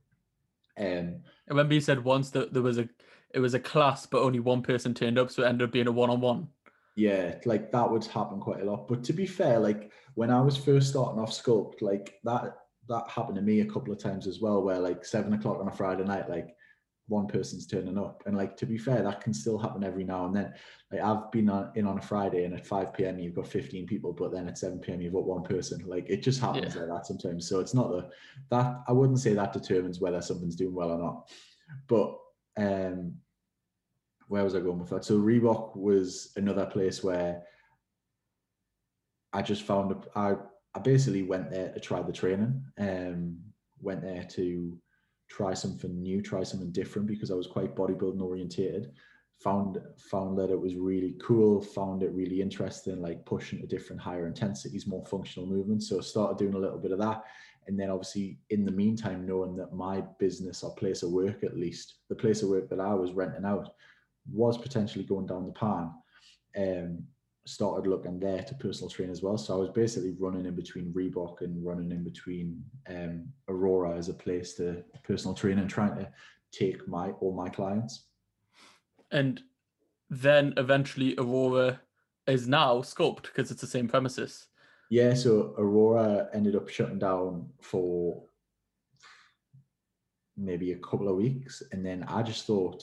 [0.79, 1.16] um,
[1.47, 2.89] I remember you said once that there was a
[3.35, 5.89] it was a class, but only one person turned up, so it ended up being
[5.89, 6.49] a one-on-one.
[6.97, 8.89] Yeah, like that would happen quite a lot.
[8.89, 12.60] But to be fair, like when I was first starting off sculpt, like that
[12.91, 15.68] that happened to me a couple of times as well, where like seven o'clock on
[15.68, 16.55] a Friday night, like
[17.07, 20.26] one person's turning up, and like to be fair, that can still happen every now
[20.26, 20.53] and then.
[20.93, 23.18] Like I've been on, in on a Friday, and at five p.m.
[23.18, 25.01] you've got fifteen people, but then at seven p.m.
[25.01, 25.82] you've got one person.
[25.86, 26.82] Like it just happens yeah.
[26.82, 27.49] like that sometimes.
[27.49, 28.11] So it's not the
[28.51, 31.30] that I wouldn't say that determines whether something's doing well or not,
[31.88, 32.18] but
[32.57, 33.14] um,
[34.28, 35.05] where was I going with that?
[35.05, 37.43] So Reebok was another place where
[39.32, 40.34] I just found I
[40.75, 42.62] I basically went there to try the training.
[42.79, 43.39] Um,
[43.81, 44.79] went there to
[45.29, 48.93] try something new, try something different because I was quite bodybuilding orientated.
[49.43, 51.62] Found found that it was really cool.
[51.62, 55.89] Found it really interesting, like pushing to different higher intensities, more functional movements.
[55.89, 57.25] So I started doing a little bit of that,
[57.66, 61.57] and then obviously in the meantime knowing that my business or place of work at
[61.57, 63.75] least the place of work that i was renting out
[64.33, 65.91] was potentially going down the pan
[66.59, 67.03] um
[67.47, 69.38] started looking there to personal train as well.
[69.38, 74.09] So i was basically running in between reebok and running in between um aurora as
[74.09, 76.09] a place to personal train and trying to
[76.53, 78.07] take my all my clients.
[79.11, 79.43] And
[80.09, 81.80] then eventually aurora
[82.26, 84.47] is now sculpt because it's the same premises.
[84.91, 88.24] Yeah, so Aurora ended up shutting down for
[90.36, 91.62] maybe a couple of weeks.
[91.70, 92.82] And then I just thought,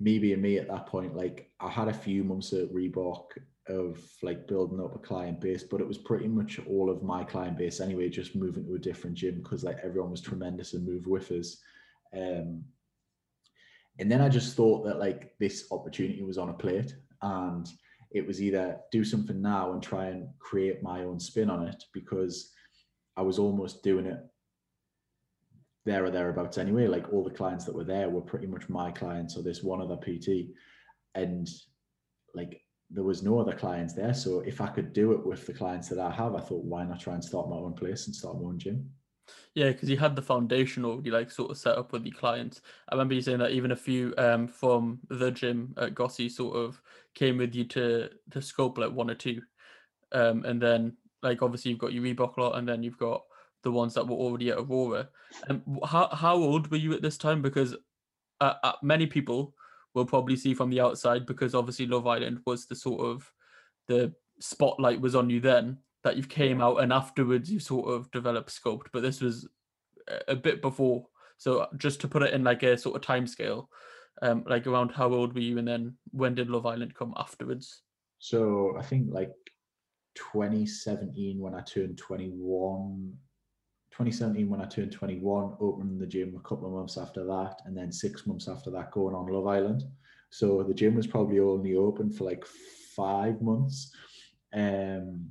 [0.00, 3.24] me being me at that point, like I had a few months at Reebok
[3.68, 7.22] of like building up a client base, but it was pretty much all of my
[7.22, 10.86] client base anyway, just moving to a different gym because like everyone was tremendous and
[10.86, 11.58] moved with us.
[12.16, 12.64] Um,
[13.98, 17.68] and then I just thought that like this opportunity was on a plate and
[18.10, 21.84] it was either do something now and try and create my own spin on it
[21.92, 22.52] because
[23.16, 24.18] I was almost doing it
[25.84, 26.86] there or thereabouts anyway.
[26.86, 29.80] Like all the clients that were there were pretty much my clients or this one
[29.80, 30.48] other PT.
[31.14, 31.48] And
[32.34, 32.60] like
[32.90, 34.14] there was no other clients there.
[34.14, 36.84] So if I could do it with the clients that I have, I thought, why
[36.84, 38.90] not try and start my own place and start my own gym?
[39.54, 42.62] Yeah, because you had the foundation already like sort of set up with the clients.
[42.88, 46.56] I remember you saying that even a few um, from the gym at Gossi sort
[46.56, 46.80] of
[47.14, 49.40] came with you to to sculpt like one or two,
[50.12, 53.22] um, and then like obviously you've got your Reebok lot, and then you've got
[53.62, 55.08] the ones that were already at Aurora.
[55.48, 57.42] And how how old were you at this time?
[57.42, 57.74] Because
[58.40, 59.54] uh, uh, many people
[59.94, 63.30] will probably see from the outside because obviously Love Island was the sort of
[63.88, 68.10] the spotlight was on you then that you've came out and afterwards you sort of
[68.10, 68.86] developed sculpt.
[68.92, 69.48] But this was
[70.28, 71.06] a bit before.
[71.38, 73.68] So just to put it in like a sort of time scale
[74.22, 77.82] um like around how old were you and then when did love island come afterwards?
[78.18, 79.32] So i think like
[80.16, 83.12] 2017 when i turned 21
[84.00, 87.76] 2017 when i turned 21 opened the gym a couple of months after that and
[87.76, 89.82] then six months after that going on love island
[90.30, 92.44] so the gym was probably only open for like
[92.96, 93.92] five months
[94.54, 95.30] um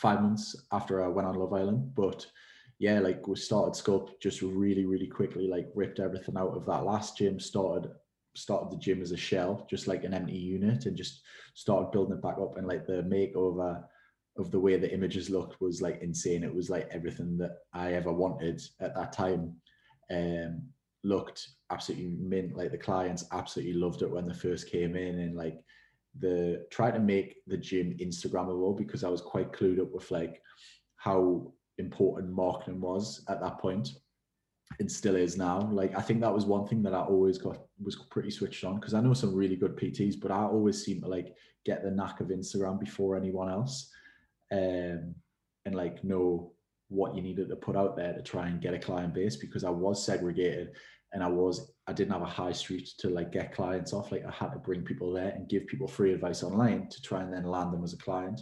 [0.00, 1.94] five months after I went on Love Island.
[1.94, 2.26] But
[2.78, 6.84] yeah, like we started sculpt just really, really quickly, like ripped everything out of that
[6.84, 7.90] last gym, started
[8.36, 11.20] started the gym as a shell, just like an empty unit, and just
[11.54, 12.56] started building it back up.
[12.56, 13.82] And like the makeover
[14.40, 16.44] of the way the images looked was like insane.
[16.44, 19.56] It was like everything that I ever wanted at that time.
[20.10, 20.62] Um,
[21.02, 22.56] looked absolutely mint.
[22.56, 25.60] Like the clients absolutely loved it when they first came in, and like
[26.18, 30.42] the try to make the gym Instagrammable because I was quite clued up with like
[30.96, 33.88] how important marketing was at that point
[34.78, 35.68] and still is now.
[35.72, 38.76] Like I think that was one thing that I always got was pretty switched on
[38.76, 41.34] because I know some really good PTs, but I always seem to like
[41.64, 43.90] get the knack of Instagram before anyone else.
[44.52, 45.14] Um
[45.66, 46.52] and like know
[46.88, 49.62] what you needed to put out there to try and get a client base because
[49.62, 50.72] I was segregated
[51.12, 54.12] and I was I didn't have a high street to like get clients off.
[54.12, 57.22] Like I had to bring people there and give people free advice online to try
[57.22, 58.40] and then land them as a client.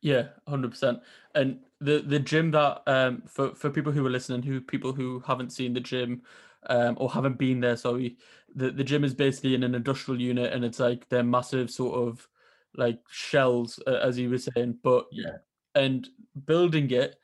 [0.00, 1.00] Yeah, hundred percent.
[1.34, 5.22] And the the gym that um for for people who are listening, who people who
[5.26, 6.22] haven't seen the gym,
[6.66, 8.16] um or haven't been there, sorry,
[8.54, 11.96] the the gym is basically in an industrial unit, and it's like they're massive sort
[11.96, 12.28] of
[12.76, 14.78] like shells, uh, as you were saying.
[14.82, 15.38] But Yeah.
[15.74, 16.08] and
[16.46, 17.16] building it,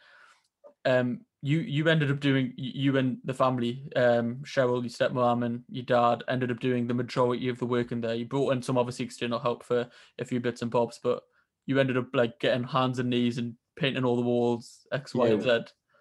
[0.84, 5.62] um, you you ended up doing you and the family, um, Cheryl, your stepmom, and
[5.70, 8.14] your dad ended up doing the majority of the work in there.
[8.14, 9.88] You brought in some obviously external help for
[10.18, 11.22] a few bits and bobs, but
[11.66, 15.28] you ended up like getting hands and knees and painting all the walls, X, Y,
[15.28, 15.60] and Z.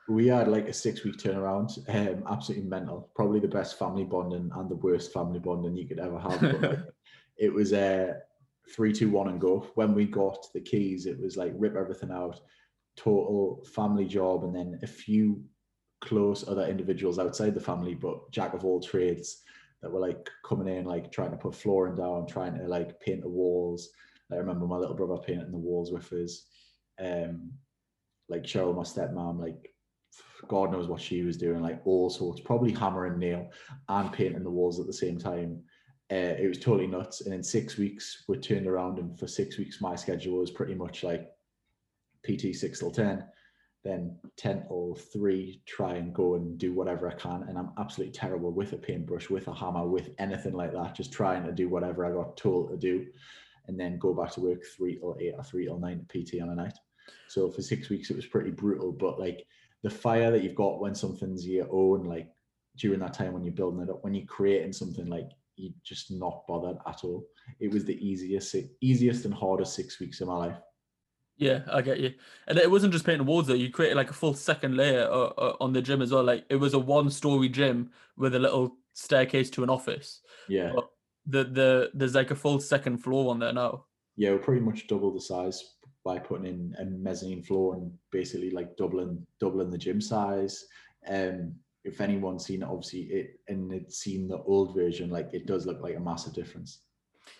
[0.10, 3.10] We had like a six week turnaround, um, absolutely mental.
[3.16, 6.41] Probably the best family bonding and the worst family bonding you could ever have.
[6.41, 6.80] But like,
[7.38, 8.14] it was a uh,
[8.76, 9.67] three, two, one, and go.
[9.76, 12.39] When we got the keys, it was like rip everything out,
[12.95, 15.43] total family job, and then a few
[16.01, 19.41] close other individuals outside the family, but jack of all trades
[19.82, 23.22] that were like coming in, like trying to put flooring down, trying to like paint
[23.22, 23.89] the walls.
[24.32, 26.45] I remember my little brother painting the walls with us.
[27.03, 27.51] Um,
[28.28, 29.72] like Cheryl, my stepmom, like
[30.47, 33.49] God knows what she was doing, like all sorts, probably hammer and nail
[33.88, 35.63] and painting the walls at the same time.
[36.12, 37.22] Uh, it was totally nuts.
[37.22, 40.74] And in six weeks, we turned around, and for six weeks, my schedule was pretty
[40.74, 41.30] much like
[42.24, 43.24] PT six till 10,
[43.84, 47.45] then 10 till three, try and go and do whatever I can.
[47.47, 51.14] And I'm absolutely terrible with a paintbrush, with a hammer, with anything like that, just
[51.14, 53.05] trying to do whatever I got told to do.
[53.68, 56.49] And then go back to work three till eight or three till nine PT on
[56.49, 56.78] a night.
[57.28, 58.91] So for six weeks, it was pretty brutal.
[58.91, 59.45] But like
[59.84, 62.30] the fire that you've got when something's your own, like
[62.78, 65.30] during that time when you're building it up, when you're creating something, like
[65.84, 67.26] just not bothered at all.
[67.60, 70.57] It was the easiest, easiest and hardest six weeks of my life.
[71.39, 72.14] Yeah, I get you.
[72.47, 73.53] And it wasn't just painting walls though.
[73.53, 76.24] You created like a full second layer uh, uh, on the gym as well.
[76.24, 80.20] Like it was a one-story gym with a little staircase to an office.
[80.49, 80.74] Yeah.
[80.76, 80.89] But
[81.26, 83.86] the the there's like a full second floor on there now.
[84.18, 88.51] Yeah, we're pretty much double the size by putting in a mezzanine floor and basically
[88.51, 90.66] like doubling doubling the gym size.
[91.07, 95.45] Um if anyone's seen it, obviously it and it's seen the old version, like it
[95.45, 96.82] does look like a massive difference.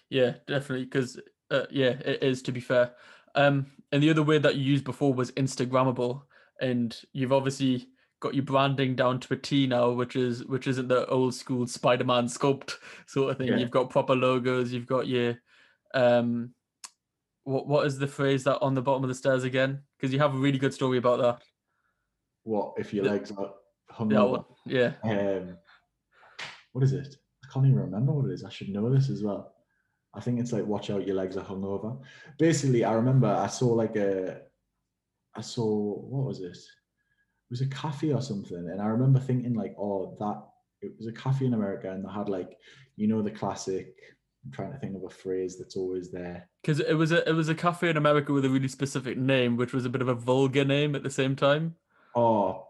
[0.10, 0.86] Yeah, definitely.
[0.86, 1.20] Because
[1.52, 2.92] uh, yeah, it is to be fair.
[3.36, 6.22] Um, and the other word that you used before was Instagrammable,
[6.62, 7.90] and you've obviously
[8.22, 11.68] got your branding down to a T now, which is which isn't the old school
[11.68, 12.76] Spider-Man sculpt
[13.08, 13.48] sort of thing.
[13.48, 13.58] Yeah.
[13.58, 14.72] You've got proper logos.
[14.72, 15.38] You've got your
[15.94, 16.54] um,
[17.44, 19.84] what what is the phrase that on the bottom of the stairs again?
[19.98, 21.42] Because you have a really good story about that.
[22.44, 23.54] What if your legs are
[23.92, 24.44] hung Yeah, over?
[24.66, 24.94] yeah.
[25.04, 25.58] Um,
[26.74, 27.16] what is it?
[27.44, 28.44] I can't even remember what it is.
[28.44, 29.54] I should know this as well.
[30.14, 32.00] I think it's like watch out, your legs are hungover.
[32.38, 34.42] Basically, I remember I saw like a,
[35.36, 36.58] I saw what was it?
[36.58, 40.44] It was a cafe or something, and I remember thinking like, oh, that
[40.82, 42.58] it was a cafe in America, and they had like,
[42.96, 43.96] you know, the classic.
[44.46, 46.50] I'm trying to think of a phrase that's always there.
[46.62, 49.58] Because it was a it was a cafe in America with a really specific name,
[49.58, 51.76] which was a bit of a vulgar name at the same time.
[52.16, 52.69] Oh,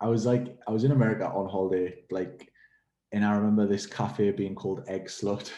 [0.00, 2.50] I was like, I was in America on holiday, like,
[3.12, 5.50] and I remember this cafe being called Egg Slut.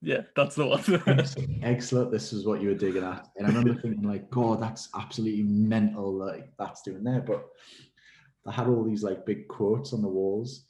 [0.00, 0.80] Yeah, that's the one.
[1.62, 3.26] Egg Slut, this is what you were digging at.
[3.36, 6.12] And I remember thinking, like, God, that's absolutely mental.
[6.12, 7.20] Like, that's doing there.
[7.20, 7.46] But
[8.46, 10.66] I had all these like big quotes on the walls,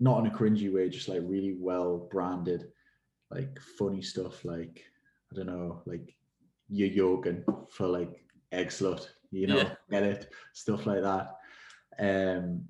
[0.00, 2.68] not in a cringy way, just like really well branded,
[3.30, 4.44] like funny stuff.
[4.44, 4.82] Like,
[5.32, 6.14] I don't know, like
[6.68, 9.74] you're yogan for like egg slut, you know, Yeah.
[9.90, 11.36] get it, stuff like that.
[11.98, 12.64] Um,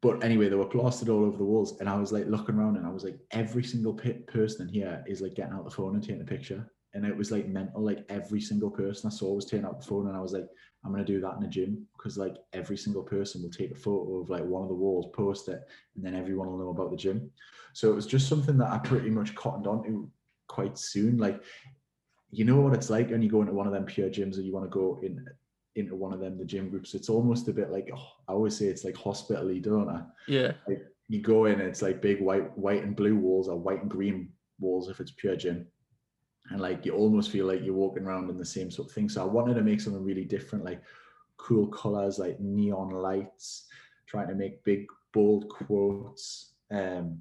[0.00, 2.76] but anyway, they were plastered all over the walls, and I was like looking around,
[2.76, 5.70] and I was like, every single pe- person in here is like getting out the
[5.70, 7.82] phone and taking a picture, and it was like mental.
[7.82, 10.46] Like every single person I saw was taking out the phone, and I was like,
[10.84, 13.76] I'm gonna do that in a gym because like every single person will take a
[13.76, 15.62] photo of like one of the walls, post it,
[15.96, 17.30] and then everyone will know about the gym.
[17.72, 20.06] So it was just something that I pretty much cottoned onto
[20.48, 21.16] quite soon.
[21.16, 21.42] Like,
[22.30, 24.44] you know what it's like when you go into one of them pure gyms and
[24.44, 25.26] you want to go in
[25.76, 26.94] into one of them the gym groups.
[26.94, 30.02] It's almost a bit like oh, I always say it's like hospitally, don't I?
[30.28, 30.52] yeah,
[31.08, 34.30] You go in, it's like big white, white and blue walls or white and green
[34.60, 35.66] walls if it's pure gym.
[36.50, 39.08] And like you almost feel like you're walking around in the same sort of thing.
[39.08, 40.82] So I wanted to make something really different, like
[41.36, 43.66] cool colors, like neon lights,
[44.06, 46.54] trying to make big bold quotes.
[46.70, 47.20] Um,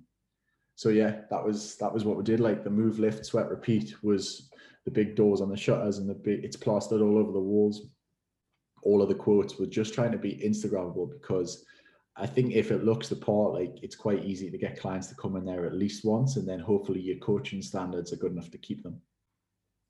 [0.75, 2.39] so yeah, that was that was what we did.
[2.39, 4.49] Like the move, lift, sweat, repeat was
[4.85, 6.43] the big doors on the shutters and the big.
[6.43, 7.87] It's plastered all over the walls.
[8.83, 11.65] All of the quotes were just trying to be Instagrammable because
[12.15, 15.15] I think if it looks the part, like it's quite easy to get clients to
[15.15, 18.51] come in there at least once, and then hopefully your coaching standards are good enough
[18.51, 19.01] to keep them.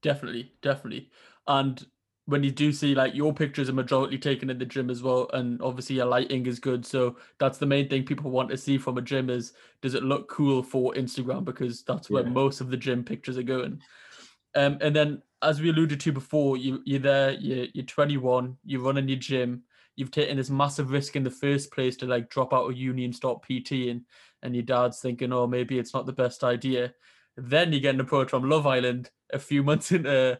[0.01, 1.09] definitely, definitely.
[1.47, 1.85] And
[2.25, 5.29] when you do see like your pictures are majority taken in the gym as well,
[5.33, 8.77] and obviously your lighting is good, so that's the main thing people want to see
[8.77, 12.29] from a gym is does it look cool for Instagram because that's where Yeah.
[12.29, 13.81] most of the gym pictures are going.
[14.55, 18.81] Um, and then as we alluded to before, you you're there, you're, you're 21, you're
[18.81, 19.63] running your gym,
[19.95, 23.05] you've taken this massive risk in the first place to like drop out of uni
[23.05, 24.03] and start PTing,
[24.41, 26.93] and your dad's thinking, oh, maybe it's not the best idea.
[27.37, 30.39] Then you get an approach from Love Island a few months into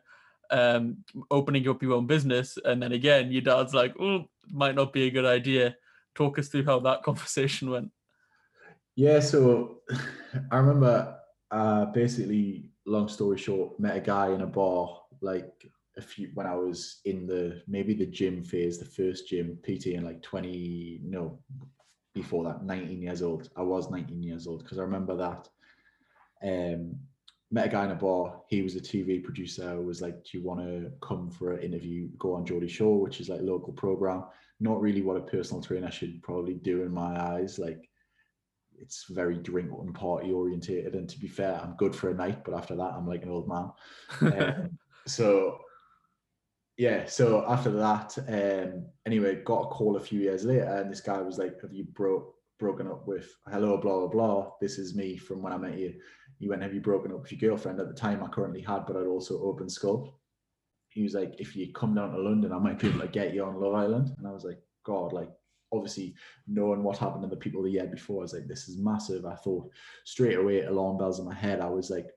[0.52, 0.98] um,
[1.32, 5.08] opening up your own business, and then again, your dad's like, oh, might not be
[5.08, 5.76] a good idea.
[6.16, 7.92] Talk us through how that conversation went.
[8.96, 9.82] Yeah, so
[10.52, 11.18] I remember
[11.52, 16.48] uh, basically, long story short, met a guy in a bar like a few when
[16.48, 21.02] I was in the maybe the gym phase, the first gym PT in like 20
[21.04, 21.40] no
[22.14, 23.50] before that 19 years old.
[23.56, 25.50] I was 19 years old because I remember that.
[26.44, 26.96] Um,
[27.52, 28.42] met a guy in a bar.
[28.50, 29.80] He was a TV producer.
[29.82, 32.10] Was like, "Do you want to come for an interview?
[32.18, 34.26] Go on Geordie Show, which is like local program.
[34.60, 37.60] Not really what a personal trainer should probably do in my eyes.
[37.60, 37.90] Like,
[38.84, 40.94] it's very drink and party orientated.
[40.94, 43.30] And to be fair, I'm good for a night, but after that, I'm like an
[43.30, 43.72] old man.
[44.22, 44.78] Um,
[45.08, 45.60] so
[46.78, 51.02] yeah, so after that, um, anyway, got a call a few years later, and this
[51.02, 53.28] guy was like, "Have you broke broken up with?
[53.48, 54.52] Hello, blah blah blah.
[54.62, 55.94] This is me from when I met you."
[56.40, 58.86] He went, "Have you broken up with your girlfriend?" At the time, I currently had,
[58.86, 60.14] but I'd also opened Sculpt.
[60.90, 63.34] He was like, "If you come down to London, I might be able to get
[63.34, 65.30] you on Love Island." And I was like, "God, like."
[65.74, 66.14] Obviously,
[66.48, 69.26] knowing what happened to the people the year before, I was like, "This is massive."
[69.26, 69.70] I thought
[70.06, 71.60] straight away, alarm bells in my head.
[71.60, 72.08] I was like,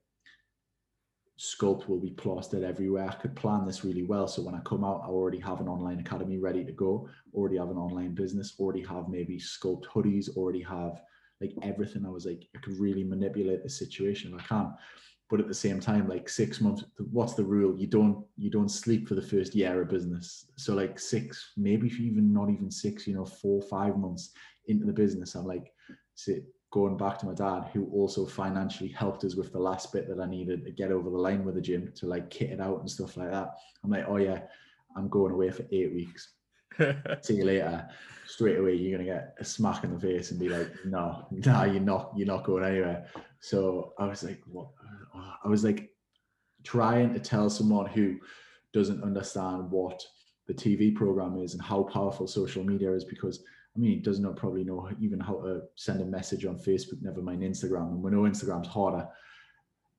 [1.38, 3.08] sculpt will be plastered everywhere.
[3.08, 4.26] I could plan this really well.
[4.26, 7.58] So when I come out, I already have an online academy ready to go, already
[7.58, 11.02] have an online business, already have maybe sculpt hoodies, already have
[11.40, 12.06] like everything.
[12.06, 14.74] I was like, I could really manipulate the situation if I can.
[15.28, 17.76] But at the same time, like six months, what's the rule?
[17.76, 20.46] You don't you don't sleep for the first year of business.
[20.56, 24.32] So like six, maybe even not even six, you know, four, five months
[24.68, 25.72] into the business, I'm like,
[26.14, 30.08] sit, going back to my dad, who also financially helped us with the last bit
[30.08, 32.60] that I needed to get over the line with the gym to like kit it
[32.60, 33.50] out and stuff like that.
[33.82, 34.42] I'm like, oh yeah,
[34.96, 36.34] I'm going away for eight weeks.
[37.22, 37.88] See you later.
[38.26, 41.64] Straight away, you're gonna get a smack in the face and be like, no, nah,
[41.64, 43.06] you're not, you're not going anywhere.
[43.40, 44.68] So I was like, what?
[45.14, 45.90] Uh, I was like
[46.64, 48.18] trying to tell someone who
[48.72, 50.02] doesn't understand what
[50.46, 53.42] the TV program is and how powerful social media is because
[53.76, 57.02] I mean, he does not probably know even how to send a message on Facebook,
[57.02, 57.88] never mind Instagram.
[57.88, 59.06] And we know Instagram's harder.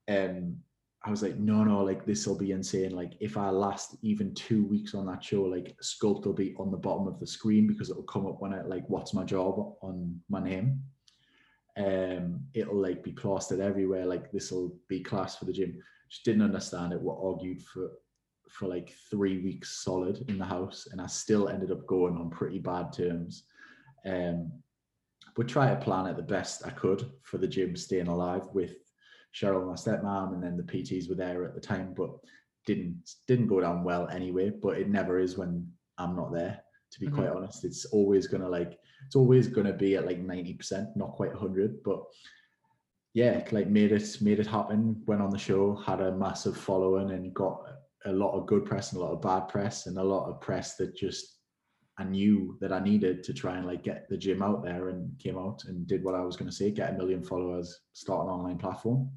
[0.07, 0.57] And
[1.03, 2.95] I was like, no, no, like this will be insane.
[2.95, 6.71] Like if I last even two weeks on that show, like sculpt will be on
[6.71, 9.75] the bottom of the screen because it'll come up when I like what's my job
[9.81, 10.81] on my name.
[11.77, 14.05] Um, it'll like be plastered everywhere.
[14.05, 15.81] Like this will be class for the gym.
[16.09, 17.01] Just didn't understand it.
[17.01, 17.91] What argued for
[18.49, 22.29] for like three weeks solid in the house, and I still ended up going on
[22.29, 23.43] pretty bad terms.
[24.05, 24.51] Um,
[25.35, 28.73] but try to plan it the best I could for the gym staying alive with
[29.35, 32.11] Cheryl, my stepmom, and then the PTs were there at the time, but
[32.65, 34.49] didn't didn't go down well anyway.
[34.49, 35.67] But it never is when
[35.97, 36.59] I'm not there.
[36.91, 37.15] To be mm-hmm.
[37.15, 41.13] quite honest, it's always gonna like it's always gonna be at like ninety percent, not
[41.13, 42.03] quite hundred, but
[43.13, 45.01] yeah, like made it made it happen.
[45.07, 47.63] Went on the show, had a massive following, and got
[48.05, 50.41] a lot of good press and a lot of bad press, and a lot of
[50.41, 51.37] press that just
[51.97, 55.17] I knew that I needed to try and like get the gym out there and
[55.19, 58.25] came out and did what I was going to say, get a million followers, start
[58.25, 59.09] an online platform.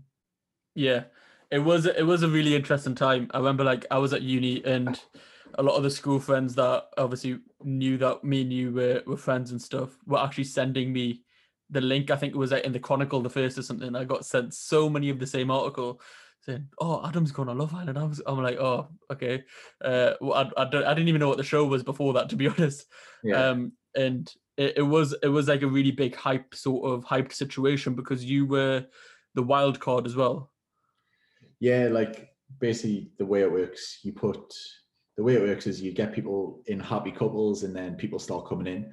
[0.76, 1.04] Yeah,
[1.50, 3.28] it was it was a really interesting time.
[3.34, 5.00] I remember like I was at uni and
[5.54, 9.16] a lot of the school friends that obviously knew that me and you were, were
[9.16, 11.22] friends and stuff were actually sending me
[11.70, 12.10] the link.
[12.10, 13.94] I think it was in the Chronicle, the first or something.
[13.94, 16.00] I got sent so many of the same article
[16.42, 19.44] saying, "Oh, Adam's going on Love Island." I was, I'm like, "Oh, okay."
[19.84, 22.28] Uh, well, I, I, don't, I didn't even know what the show was before that,
[22.30, 22.86] to be honest.
[23.22, 23.48] Yeah.
[23.48, 27.32] Um, and it, it was, it was like a really big hype, sort of hyped
[27.32, 28.86] situation because you were
[29.34, 30.50] the wild card as well.
[31.60, 34.54] Yeah, like basically the way it works, you put
[35.16, 38.48] the way it works is you get people in happy couples, and then people start
[38.48, 38.92] coming in.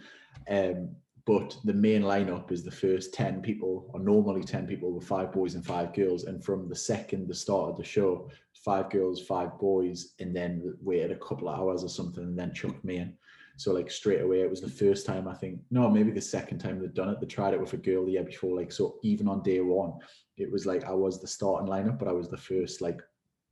[0.50, 0.96] Um,
[1.28, 5.34] but the main lineup is the first 10 people or normally 10 people with five
[5.34, 6.24] boys and five girls.
[6.24, 10.74] And from the second the start of the show five girls five boys and then
[10.82, 13.14] waited a couple of hours or something and then chucked me in.
[13.58, 16.60] So like straight away it was the first time i think no maybe the second
[16.60, 17.20] time they'd done it.
[17.20, 19.94] They tried it with a girl the year before like so even on day one
[20.38, 23.02] it was like i was the starting lineup but i was the first like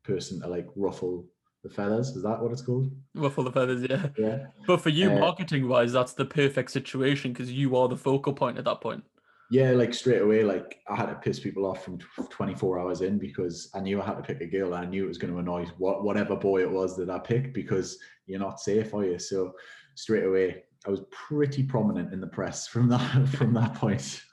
[0.03, 1.25] person to like ruffle
[1.65, 2.09] the feathers.
[2.09, 2.91] Is that what it's called?
[3.15, 4.07] Ruffle the feathers, yeah.
[4.17, 4.45] Yeah.
[4.67, 8.33] But for you, uh, marketing wise, that's the perfect situation because you are the focal
[8.33, 9.03] point at that point.
[9.51, 11.99] Yeah, like straight away, like I had to piss people off from
[12.29, 14.73] 24 hours in because I knew I had to pick a girl.
[14.73, 17.19] And I knew it was going to annoy what whatever boy it was that I
[17.19, 17.97] picked because
[18.27, 19.19] you're not safe, are you?
[19.19, 19.53] So
[19.95, 24.23] straight away, I was pretty prominent in the press from that from that point.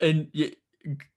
[0.00, 0.50] And you,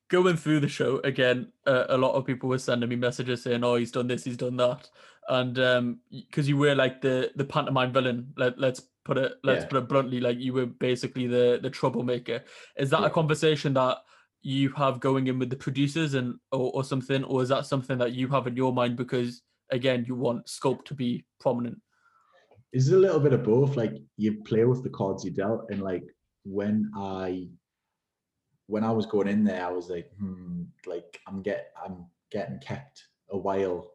[0.10, 3.64] going through the show again, uh, a lot of people were sending me messages saying,
[3.64, 4.90] "Oh, he's done this, he's done that,"
[5.30, 8.34] and um, because you were like the the pantomime villain.
[8.38, 9.70] Let let's put it let's Yeah.
[9.70, 12.44] put it bluntly, like you were basically the the troublemaker.
[12.78, 13.08] Is that Yeah.
[13.08, 13.98] a conversation that
[14.42, 17.98] you have going in with the producers and or, or something, or is that something
[17.98, 21.82] that you have in your mind because again you want Sculpt to be prominent?
[22.74, 23.76] It's a little bit of both.
[23.76, 26.04] Like you play with the cards you dealt, and like
[26.44, 27.50] when I
[28.68, 32.60] when I was going in there, I was like, hmm, like I'm get I'm getting
[32.60, 33.92] kept a while,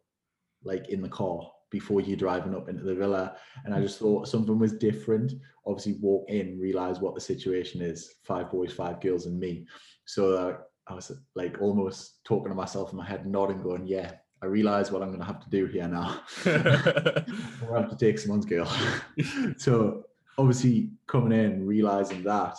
[0.65, 4.29] like in the car before you driving up into the villa, and I just thought
[4.29, 5.33] something was different.
[5.67, 9.67] Obviously, walk in, realize what the situation is: five boys, five girls, and me.
[10.05, 10.57] So uh,
[10.87, 14.93] I was like almost talking to myself in my head, nodding, going, "Yeah, I realize
[14.93, 18.47] what I'm going to have to do here now." I'm gonna have to take someone's
[18.47, 18.71] girl.
[19.57, 20.05] so
[20.39, 22.57] obviously coming in, realizing that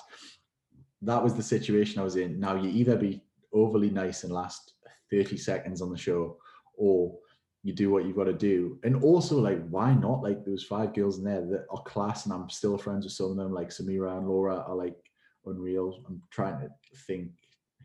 [1.01, 2.39] that was the situation I was in.
[2.39, 3.21] Now you either be
[3.53, 4.73] overly nice and last
[5.11, 6.37] 30 seconds on the show,
[6.75, 7.15] or
[7.63, 8.77] you do what you've got to do.
[8.83, 10.21] And also, like, why not?
[10.21, 13.31] Like, was five girls in there that are class, and I'm still friends with some
[13.31, 13.53] of them.
[13.53, 14.97] Like Samira and Laura are like
[15.45, 16.03] unreal.
[16.07, 16.69] I'm trying to
[17.07, 17.31] think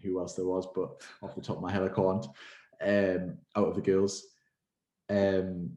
[0.02, 2.26] who else there was, but off the top of my head, I can't.
[2.80, 4.24] Um, out of the girls,
[5.10, 5.70] um,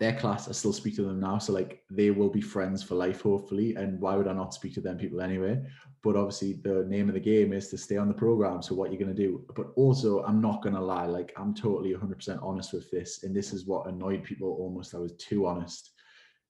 [0.00, 1.36] their class, I still speak to them now.
[1.36, 3.74] So like they will be friends for life, hopefully.
[3.76, 5.62] And why would I not speak to them people anyway?
[6.02, 8.62] But obviously the name of the game is to stay on the program.
[8.62, 9.44] So what you're gonna do.
[9.54, 13.24] But also I'm not gonna lie, like I'm totally 100% honest with this.
[13.24, 14.94] And this is what annoyed people almost.
[14.94, 15.90] I was too honest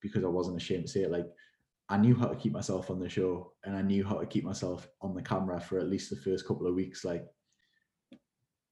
[0.00, 1.10] because I wasn't ashamed to say it.
[1.10, 1.26] Like
[1.88, 4.44] I knew how to keep myself on the show and I knew how to keep
[4.44, 7.04] myself on the camera for at least the first couple of weeks.
[7.04, 7.26] Like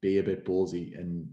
[0.00, 1.28] be a bit ballsy and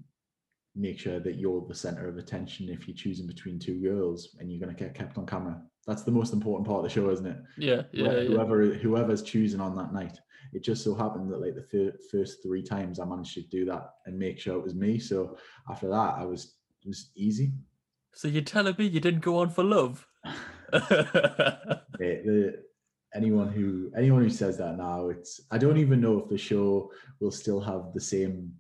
[0.76, 4.52] make sure that you're the center of attention if you're choosing between two girls and
[4.52, 5.62] you're going to get kept on camera.
[5.88, 7.38] That's the most important part of the show, isn't it?
[7.58, 8.74] yeah, yeah, Whoever- yeah.
[8.80, 10.18] Whoever's choosing on that night.
[10.54, 13.66] It just so happened that like the fir- first three times I managed to do
[13.66, 15.00] that and make sure it was me.
[15.00, 15.38] So
[15.70, 17.52] after that, I was it was easy.
[18.14, 20.06] So you're telling me you didn't go on for love?
[20.72, 22.64] the, the
[23.14, 26.92] anyone who anyone who says that now it's i don't even know if the show
[27.22, 28.52] will still have the same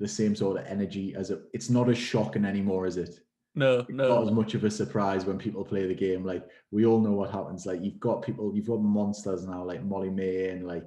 [0.00, 3.20] the same sort of energy as it it's not as shocking anymore is it?
[3.54, 6.24] No, It's not as much of a surprise when people play the game.
[6.24, 7.66] Like we all know what happens.
[7.66, 10.84] Like you've got people you've got monsters now like Molly-Mae and like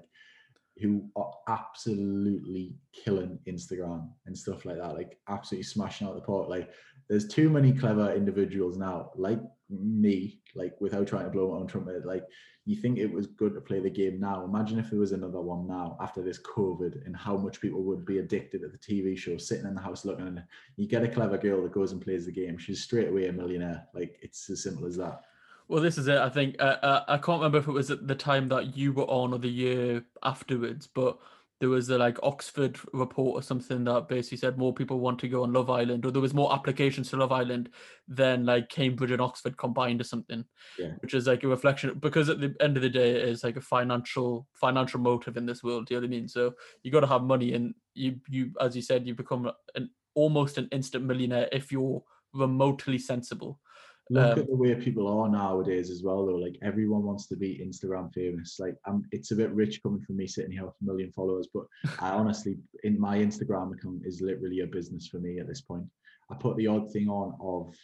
[0.81, 6.49] who are absolutely killing instagram and stuff like that like absolutely smashing out the park.
[6.49, 6.71] Like
[7.09, 9.39] there's too many clever individuals now like
[9.69, 12.23] me like without trying to blow my own trumpet like
[12.65, 14.45] you think it was good to play the game now.
[14.45, 18.05] Imagine if there was another one now after this covid and how much people would
[18.05, 20.43] be addicted to the tv show sitting in the house looking and
[20.77, 22.57] you get a clever girl that goes and plays the game.
[22.57, 23.85] She's straight away a millionaire.
[23.93, 25.23] Like it's as simple as that.
[25.67, 26.17] Well, this is it.
[26.17, 28.93] I think uh, uh, I can't remember if it was at the time that you
[28.93, 31.17] were on or the year afterwards, but
[31.63, 35.29] there was a like Oxford report or something that basically said more people want to
[35.29, 37.69] go on Love Island, or there was more applications to Love Island
[38.05, 40.43] than like Cambridge and Oxford combined or something.
[40.77, 40.91] Yeah.
[40.99, 43.55] Which is like a reflection because at the end of the day, it is like
[43.55, 45.85] a financial financial motive in this world.
[45.85, 46.27] Do you know what I mean?
[46.27, 46.53] So
[46.83, 50.57] you got to have money, and you you as you said, you become an almost
[50.57, 52.03] an instant millionaire if you're
[52.33, 53.61] remotely sensible.
[54.09, 56.35] Look Um, at the way people are nowadays as well though.
[56.35, 58.59] Like everyone wants to be instagram famous.
[58.59, 61.47] Like i'm it's a bit rich coming from me sitting here with a million followers
[61.53, 61.65] but
[61.99, 65.85] i honestly in my instagram account is literally a business for me at this point.
[66.29, 67.75] I put the odd thing on of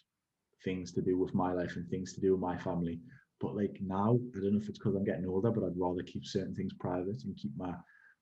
[0.63, 2.99] things to do with my life and things to do with my family.
[3.39, 6.03] But like now i don't know if it's because i'm getting older but i'd rather
[6.03, 7.73] keep certain things private and keep my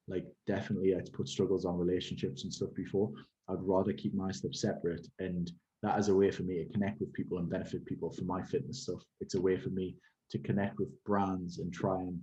[0.07, 3.11] like definitely I'd put struggles on relationships and stuff before.
[3.49, 5.51] I'd rather keep my stuff separate and
[5.83, 8.41] that is a way for me to connect with people and benefit people for my
[8.43, 9.01] fitness stuff.
[9.21, 9.95] It's a way for me
[10.31, 12.19] to connect with brands and try and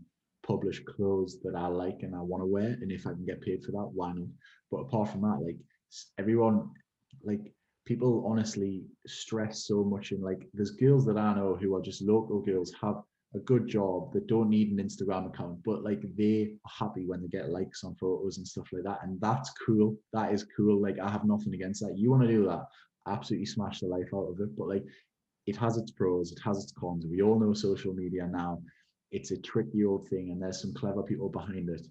[0.46, 2.76] publish clothes that I like and I want to wear.
[2.80, 4.29] And if I can get paid for that, why not?
[4.70, 5.57] But apart from that, like
[6.18, 6.70] everyone,
[7.22, 7.54] like
[7.87, 10.12] people honestly stress so much.
[10.12, 13.03] And like there's girls that I know who are just local girls, have
[13.34, 17.20] a good job that don't need an Instagram account, but like they are happy when
[17.20, 19.00] they get likes on photos and stuff like that.
[19.03, 19.96] And that's cool.
[20.12, 20.80] That is cool.
[20.80, 21.99] Like I have nothing against that.
[21.99, 22.64] You want to do that?
[23.09, 24.57] Absolutely smash the life out of it.
[24.57, 24.85] But like
[25.47, 27.07] it has its pros, it has its cons.
[27.07, 28.63] We all know social media now.
[29.11, 31.87] It's a tricky old thing, and there's some clever people behind it.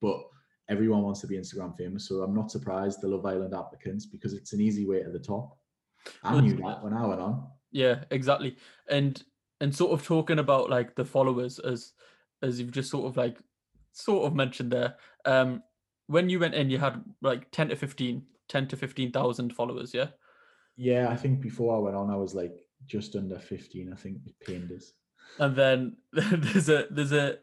[0.00, 0.20] But
[0.68, 2.08] everyone wants to be Instagram famous.
[2.08, 5.18] So I'm not surprised the Love Island applicants because it's an easy way to the
[5.18, 5.56] top.
[6.22, 7.46] I knew that when I went on.
[7.72, 8.56] Yeah, exactly.
[8.88, 9.22] And
[9.60, 11.92] and sort of talking about like the followers as
[12.42, 13.38] as you've just sort of like
[13.92, 14.96] sort of mentioned there.
[15.24, 15.62] Um
[16.06, 20.08] when you went in you had like 10 to 15, 10 to 15,000 followers, yeah?
[20.76, 22.56] Yeah, I think before I went on, I was like
[22.86, 24.92] just under 15, I think it pained us.
[25.38, 27.38] And then there's a there's a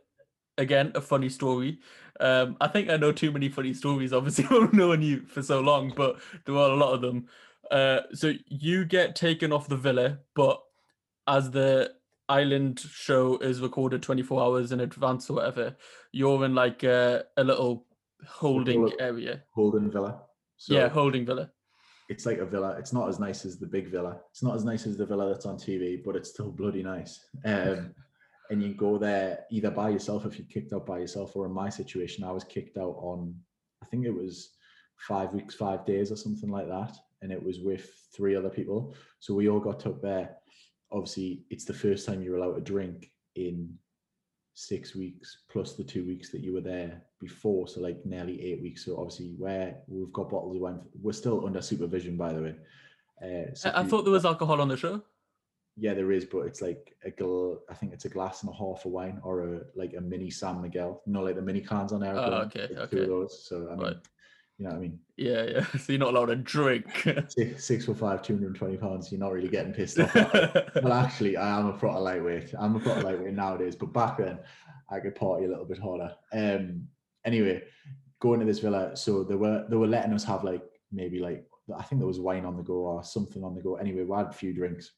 [0.58, 1.80] again a funny story.
[2.20, 4.14] Um, I think I know too many funny stories.
[4.14, 7.28] Obviously, known you for so long, but there are a lot of them.
[7.70, 10.62] Uh, so you get taken off the villa, but
[11.28, 11.92] as the
[12.28, 15.76] island show is recorded 24 hours in advance or whatever,
[16.12, 17.86] you're in like a, a little
[18.28, 19.44] holding little- area.
[19.54, 20.22] Holding Villa.
[20.58, 21.50] So yeah, holding villa.
[22.12, 22.76] It's like a villa.
[22.78, 24.20] It's not as nice as the big villa.
[24.32, 27.26] It's not as nice as the villa that's on TV, but it's still bloody nice.
[27.46, 27.96] Um,
[28.50, 31.54] and you go there either by yourself if you're kicked out by yourself, or in
[31.54, 33.34] my situation, I was kicked out on,
[33.82, 34.50] I think it was
[34.98, 38.94] five weeks, five days, or something like that, and it was with three other people.
[39.22, 40.36] So we all got up there.
[40.92, 43.74] Obviously, it's the first time you're allowed to drink in
[44.54, 48.62] six weeks plus the two weeks that you were there before so like nearly eight
[48.62, 48.84] weeks.
[48.86, 52.56] So obviously where we've got bottles of wine we're still under supervision by the way.
[53.24, 55.02] Uh I, I thought there was alcohol on the show.
[55.78, 58.58] yeah there is but it's like a gl- i think it's a glass and a
[58.62, 61.02] half of wine or a like a mini san miguel.
[61.06, 63.34] You know like the mini cans on airplane Oh, okay, like two of those.
[63.48, 63.98] So i mean Right.
[64.58, 65.00] you know what i mean?
[65.18, 65.66] Yeah, yeah.
[65.82, 66.86] So you're not allowed to drink.
[67.38, 69.12] six, six foot five 220 pounds.
[69.12, 70.14] You're not really getting pissed off
[70.84, 72.50] well actually i am a proper lightweight.
[72.60, 74.40] I'm a proper lightweight nowadays but back then
[74.90, 76.12] i could party a little bit harder.
[76.34, 76.88] Um
[77.26, 77.62] anyway
[78.20, 81.46] going to this villa so they were they were letting us have like maybe like
[81.78, 83.76] i think there was wine on the go or something on the go.
[83.76, 84.92] Anyway we had a few drinks.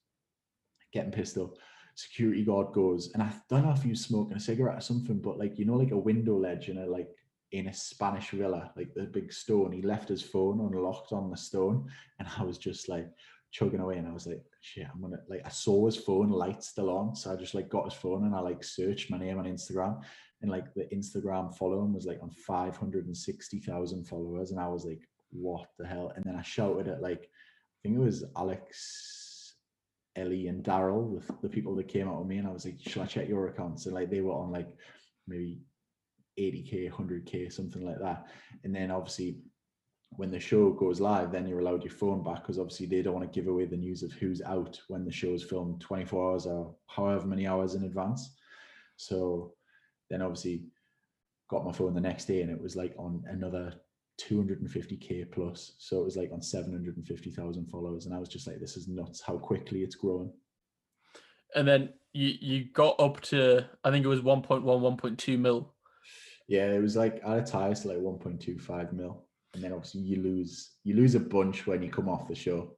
[0.91, 1.51] Getting pissed off
[1.95, 5.19] security guard goes and i don't know if he was smoking a cigarette or something
[5.19, 7.07] but like you know like a window ledge in a like
[7.51, 9.71] in a spanish villa like the big stone.
[9.71, 11.87] He left his phone unlocked on the stone
[12.17, 13.07] and i was just like
[13.53, 16.63] chugging away and I was like, shit, I'm gonna like I saw his phone light
[16.63, 17.15] still on.
[17.15, 20.01] So I just like got his phone and I like searched my name on Instagram
[20.43, 24.51] and like the Instagram following was like on 560,000 followers.
[24.51, 24.99] And I was like,
[25.31, 26.11] what the hell?
[26.15, 29.55] And then I shouted at like, I think it was Alex,
[30.17, 32.37] Ellie and Darylle, the, the people that came out with me.
[32.39, 33.85] And I was like, should I check your accounts?
[33.85, 34.67] And like they were on like
[35.27, 35.61] maybe
[36.37, 38.27] 80k, 100k, something like that.
[38.65, 39.37] And then obviously
[40.09, 43.15] when the show goes live, then you're allowed your phone back because obviously they don't
[43.15, 46.31] want to give away the news of who's out when the show is filmed 24
[46.31, 48.35] hours or however many hours in advance.
[48.97, 49.53] So
[50.13, 50.63] then obviously
[51.49, 53.73] got my phone the next day and it was like on another
[54.21, 55.73] 250k plus.
[55.79, 58.05] So it was like on 750,000 followers.
[58.05, 60.31] And I was just like, this is nuts how quickly it's growing.
[61.55, 65.73] and then you you got up to I think it was 1.1, 1.2 mil.
[66.47, 69.25] Yeah, it was like at its highest like 1.25 mil.
[69.53, 72.75] And then obviously you lose you lose a bunch when you come off the show.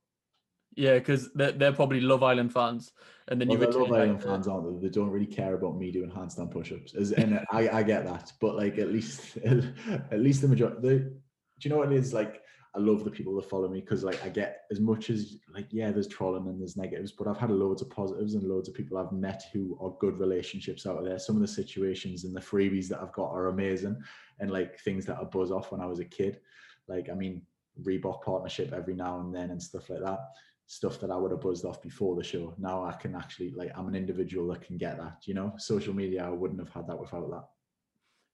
[0.75, 2.91] Yeah, because they're, they're probably Love Island fans,
[3.29, 4.87] and then Well, you they're Love Island the- fans, aren't they?
[4.87, 8.33] They don't really care about me doing handstand push-ups, As, and I, I get that.
[8.41, 10.81] But like, at least, at least the majority.
[10.81, 11.13] The, do
[11.61, 12.13] you know what it is?
[12.13, 12.41] Like,
[12.75, 15.67] I love the people that follow me because, like, I get as much as like,
[15.71, 18.75] yeah, there's trolling and there's negatives, but I've had loads of positives and loads of
[18.75, 21.17] people I've met who are good relationships out of there.
[21.17, 23.95] Some of the situations and the freebies that I've got are amazing,
[24.41, 26.41] and like things that I buzz off when I was a kid.
[26.89, 27.43] Like, I mean,
[27.81, 30.19] Reebok partnership every now and then and stuff like that
[30.67, 32.53] stuff that I would have buzzed off before the show.
[32.57, 35.53] Now I can actually like I'm an individual that can get that, you know.
[35.57, 37.45] Social media I wouldn't have had that without that.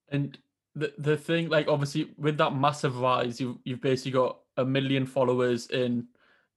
[0.10, 0.38] And
[0.76, 5.06] the the thing, like obviously with that massive rise, you you've basically got a million
[5.06, 6.08] followers in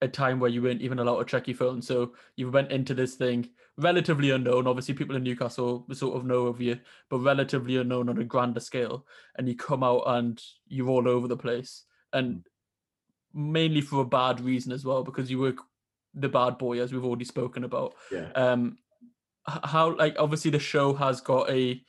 [0.01, 1.81] a time where you weren't even allowed to check your phone.
[1.81, 4.67] So you went into this thing relatively unknown.
[4.67, 6.79] Obviously, people in Newcastle sort of know of you,
[7.11, 9.07] but relatively unknown on a grander scale.
[9.37, 12.41] And you come out and you're all over the place, and hmm.
[13.35, 15.55] Mainly for a bad reason as well, because you were
[16.15, 18.31] the bad boy, as we've already spoken about Yeah.
[18.37, 18.79] um
[19.47, 21.83] how like obviously the show has got a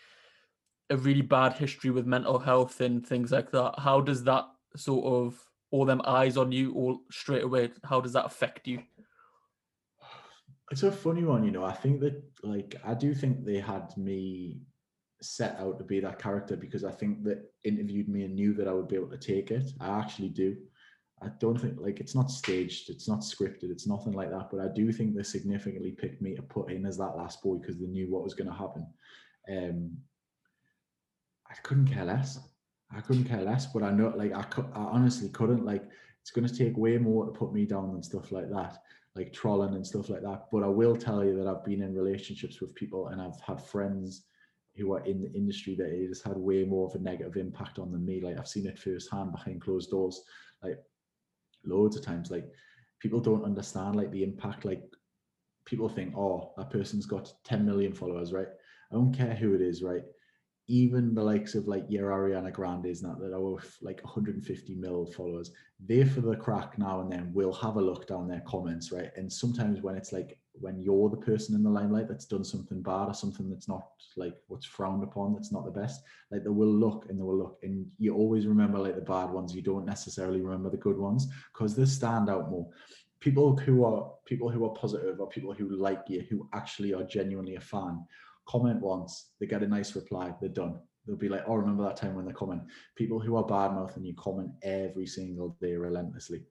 [0.89, 4.45] a really bad history with mental health and things like that how does that
[4.75, 5.39] sort of
[5.71, 8.83] all them eyes on you all straight away how does that affect you
[10.71, 11.63] It's a funny one, you know.
[11.63, 14.61] I think that like I do think they had me
[15.21, 18.67] set out to be that character because I think that interviewed me and knew that
[18.67, 19.71] I would be able to take it.
[19.79, 20.57] I actually do.
[21.25, 24.49] I don't think like it's not staged, it's not scripted, it's nothing like that.
[24.51, 27.55] But I do think they significantly picked me to put in as that last boy
[27.55, 28.85] because they knew what was going to happen.
[29.49, 29.97] Um,
[31.49, 32.39] I couldn't care less.
[32.95, 33.65] I couldn't care less.
[33.65, 35.65] But I know, like, I, I honestly couldn't.
[35.65, 35.83] Like,
[36.21, 38.77] it's going to take way more to put me down than stuff like that,
[39.15, 40.45] like trolling and stuff like that.
[40.51, 43.61] But I will tell you that I've been in relationships with people and I've had
[43.61, 44.25] friends
[44.75, 47.79] who are in the industry that it has had way more of a negative impact
[47.79, 48.21] on than me.
[48.21, 50.21] Like, I've seen it firsthand behind closed doors.
[50.63, 50.77] Like,
[51.67, 52.45] loads of times like
[52.99, 54.81] people don't understand like the impact like
[55.65, 58.47] people think oh that person's got 10 million followers right?
[58.91, 60.03] I don't care who it is right?
[60.67, 65.05] Even the likes of like your ariana grande's and that that are like 150 mil
[65.05, 65.51] followers.
[65.85, 67.33] They for the crack now and then.
[67.33, 69.11] Will have a look down their comments right?
[69.15, 72.81] And sometimes when it's like when you're the person in the limelight that's done something
[72.81, 76.01] bad or something that's not like what's frowned upon that's not the best
[76.31, 77.59] like they will look and they will look.
[77.63, 79.53] And you always remember like the bad ones.
[79.53, 82.67] You don't necessarily remember the good ones because they stand out more.
[83.19, 87.03] People who are people who are positive or people who like you who actually are
[87.03, 88.03] genuinely a fan
[88.47, 90.79] comment once they get a nice reply they're done.
[91.05, 92.61] They'll be like oh remember that time when they comment?
[92.95, 96.43] People who are bad and you comment every single day relentlessly.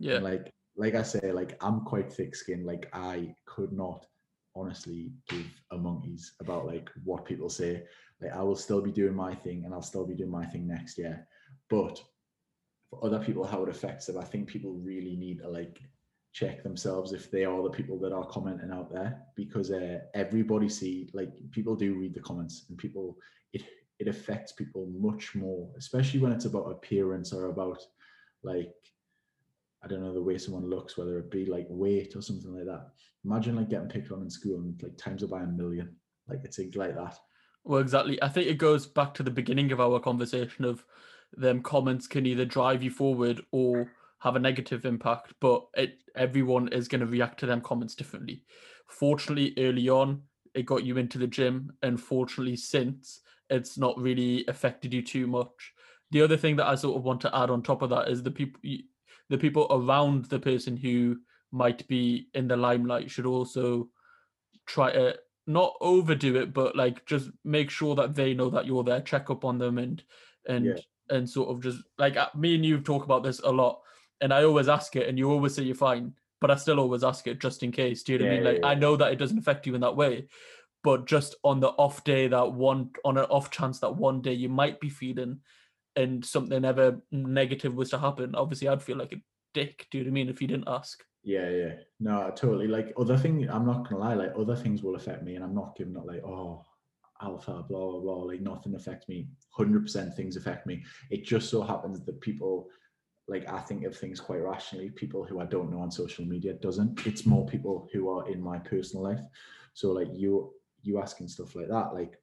[0.00, 0.16] Yeah.
[0.16, 2.66] and like like I say, like I'm quite thick skinned.
[2.66, 4.06] Like I could not
[4.56, 7.84] honestly give a monkey's about like what people say.
[8.20, 10.66] Like I will still be doing my thing and I'll still be doing my thing
[10.66, 11.26] next year.
[11.68, 12.00] But
[12.90, 15.80] for other people, how it affects them, I think people really need to like
[16.32, 20.68] check themselves if they are the people that are commenting out there because uh, everybody
[20.68, 23.16] see like people do read the comments and people
[23.52, 23.62] it
[24.00, 27.80] it affects people much more, especially when it's about appearance or about
[28.42, 28.74] like
[29.84, 32.64] I don't know the way someone looks, whether it be like weight or something like
[32.64, 32.88] that.
[33.24, 35.94] Imagine like getting picked on in school and like times it by a million.
[36.28, 37.18] Like it's like that.
[37.64, 38.22] Well, exactly.
[38.22, 40.84] I think it goes back to the beginning of our conversation of
[41.32, 43.90] them comments can either drive you forward or
[44.20, 48.44] have a negative impact, but it everyone is going to react to them comments differently.
[48.88, 50.22] Fortunately, early on,
[50.54, 53.20] it got you into the gym, and fortunately, since
[53.50, 55.72] it's not really affected you too much.
[56.10, 58.22] The other thing that I sort of want to add on top of that is
[58.22, 58.60] the people,
[59.30, 61.16] the people around the person who
[61.50, 63.88] might be in the limelight should also
[64.66, 68.84] try to not overdo it, but like just make sure that they know that you're
[68.84, 70.02] there, check up on them, and
[70.48, 70.80] and Yeah.
[71.10, 73.80] and sort of just like uh, me and you talk about this a lot,
[74.20, 77.04] and I always ask it, and you always say you're fine, but I still always
[77.04, 78.02] ask it just in case.
[78.02, 78.44] Do you know what I mean?
[78.44, 80.28] Like yeah, I know that it doesn't affect you in that way,
[80.82, 84.32] but just on the off day that one on an off chance that one day
[84.32, 85.40] you might be feeling
[85.96, 89.22] and something ever negative was to happen, obviously I'd feel like a
[89.52, 89.86] dick.
[89.90, 90.28] Do you know what I mean?
[90.28, 91.02] If you didn't ask.
[91.22, 91.74] Yeah, yeah.
[92.00, 92.68] No, totally.
[92.68, 95.54] Like other thing, I'm not gonna lie, like other things will affect me, and I'm
[95.54, 96.64] not giving up like, oh,
[97.22, 98.22] alpha, blah, blah, blah.
[98.24, 99.28] Like nothing affects me.
[99.58, 100.84] 100% things affect me.
[101.10, 102.68] It just so happens that people,
[103.26, 104.90] like I think of things quite rationally.
[104.90, 107.06] People who I don't know on social media doesn't.
[107.06, 109.22] It's more people who are in my personal life.
[109.72, 110.52] So like you,
[110.82, 112.18] you asking stuff like that, like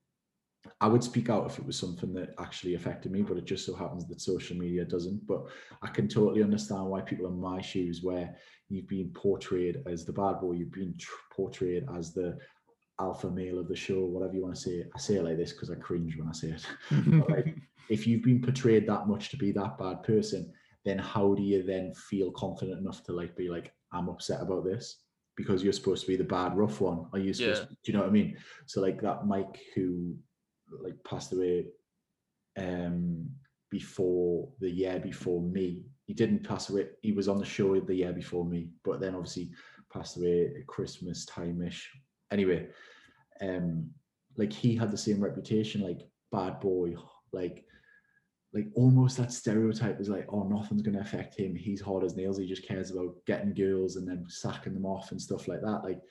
[0.79, 3.65] I would speak out if it was something that actually affected me, but it just
[3.65, 5.25] so happens that social media doesn't.
[5.27, 5.45] But
[5.81, 8.35] I can totally understand why people in my shoes, where
[8.69, 12.37] you've been portrayed as the bad boy, you've been tr- portrayed as the
[12.99, 14.85] alpha male of the show, whatever you want to say.
[14.95, 16.65] I say it like this because I cringe when I say it.
[17.29, 17.55] Like,
[17.89, 20.51] if you've been portrayed that much to be that bad person,
[20.85, 24.63] then how do you then feel confident enough to like be like, I'm upset about
[24.65, 24.97] this?
[25.35, 27.07] Because you're supposed to be the bad rough one.
[27.13, 27.67] Are you supposed Yeah.
[27.83, 28.37] do you know what I mean?
[28.67, 30.15] So like that Mike who
[30.79, 31.67] like passed away
[32.57, 33.29] um
[33.71, 35.83] before the year before me.
[36.05, 36.87] He didn't pass away.
[37.01, 39.51] He was on the show the year before me, but then obviously
[39.91, 41.89] passed away at Christmas time ish.
[42.31, 42.67] Anyway,
[43.39, 43.89] um,
[44.37, 46.95] like he had the same reputation, like bad boy,
[47.31, 47.65] like
[48.53, 51.55] like almost that stereotype is like, oh, nothing's gonna affect him.
[51.55, 52.37] He's hard as nails.
[52.37, 55.81] He just cares about getting girls and then sacking them off and stuff like that.
[55.85, 56.01] Like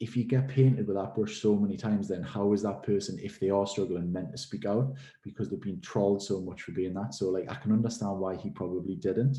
[0.00, 3.18] if you get painted with that brush so many times, then how is that person,
[3.20, 4.94] if they are struggling, meant to speak out
[5.24, 7.14] because they've been trolled so much for being that?
[7.14, 9.38] So like I can understand why he probably didn't.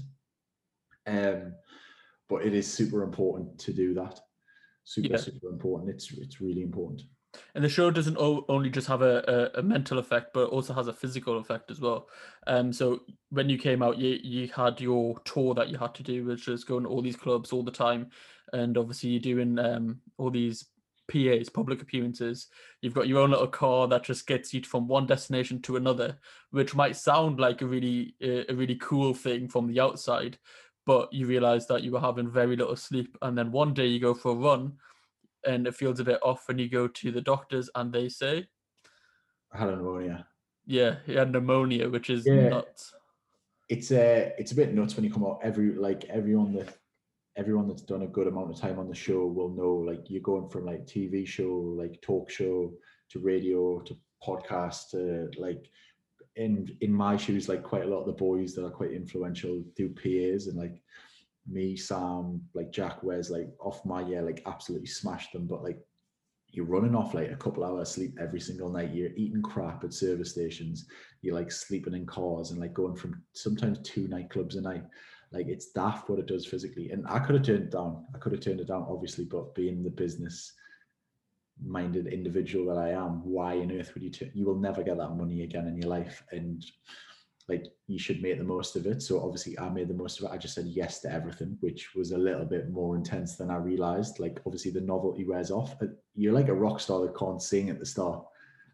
[1.08, 1.54] Um,
[2.28, 4.20] but it is super important to do that.
[4.84, 5.18] Super, Yeah.
[5.18, 5.90] super important.
[5.92, 7.04] It's it's really important.
[7.56, 10.74] And the show doesn't o- only just have a, a, a mental effect but also
[10.74, 12.08] has a physical effect as well.
[12.48, 16.04] Um so when you came out you you had your tour that you had to
[16.04, 18.10] do which is going to all these clubs all the time.
[18.54, 20.66] And obviously you're doing um all these
[21.12, 22.48] PAs public appearances.
[22.82, 26.18] You've got your own little car that just gets you from one destination to another
[26.52, 30.38] which might sound like a really a really cool thing from the outside
[30.86, 33.16] but you realize that you were having very little sleep.
[33.22, 34.74] And then one day you go for a run
[35.46, 38.48] and it feels a bit off when you go to the doctors and they say
[39.54, 40.28] I had pneumonia.
[40.66, 42.50] yeah he had pneumonia which is Yeah.
[42.50, 42.94] nuts
[43.70, 45.40] it's a it's a bit nuts when you come out.
[45.44, 46.76] Every like everyone that
[47.38, 50.24] everyone that's done a good amount of time on the show will know like you're
[50.24, 52.74] going from like TV show, like talk show
[53.12, 53.96] to radio to
[54.28, 55.70] podcast to like
[56.36, 59.64] in in my shoes, like quite a lot of the boys that are quite influential
[59.76, 60.82] do PAs and like
[61.50, 65.48] me, Sam, like Jack Wes, like off my year, like absolutely smashed them.
[65.48, 65.80] But like
[66.52, 68.94] you're running off like a couple hours sleep every single night.
[68.94, 70.88] You're eating crap at service stations.
[71.22, 74.84] You're like sleeping in cars and like going from sometimes two nightclubs a night.
[75.32, 76.90] Like it's daft what it does physically.
[76.90, 78.06] And I could have turned it down.
[78.16, 80.54] I could have turned it down, obviously, but being the business
[81.64, 84.32] minded individual that I am, why on earth would you turn?
[84.34, 86.24] You will never get that money again in your life.
[86.32, 86.66] And
[87.50, 89.02] like you should make the most of it.
[89.02, 90.32] So obviously I made the most of it.
[90.32, 93.58] I just said yes to everything, which was a little bit more intense than I
[93.58, 94.20] realized.
[94.20, 95.76] Like obviously the novelty wears off.
[95.82, 98.24] Uh, you're like a rock star that can't sing at the start.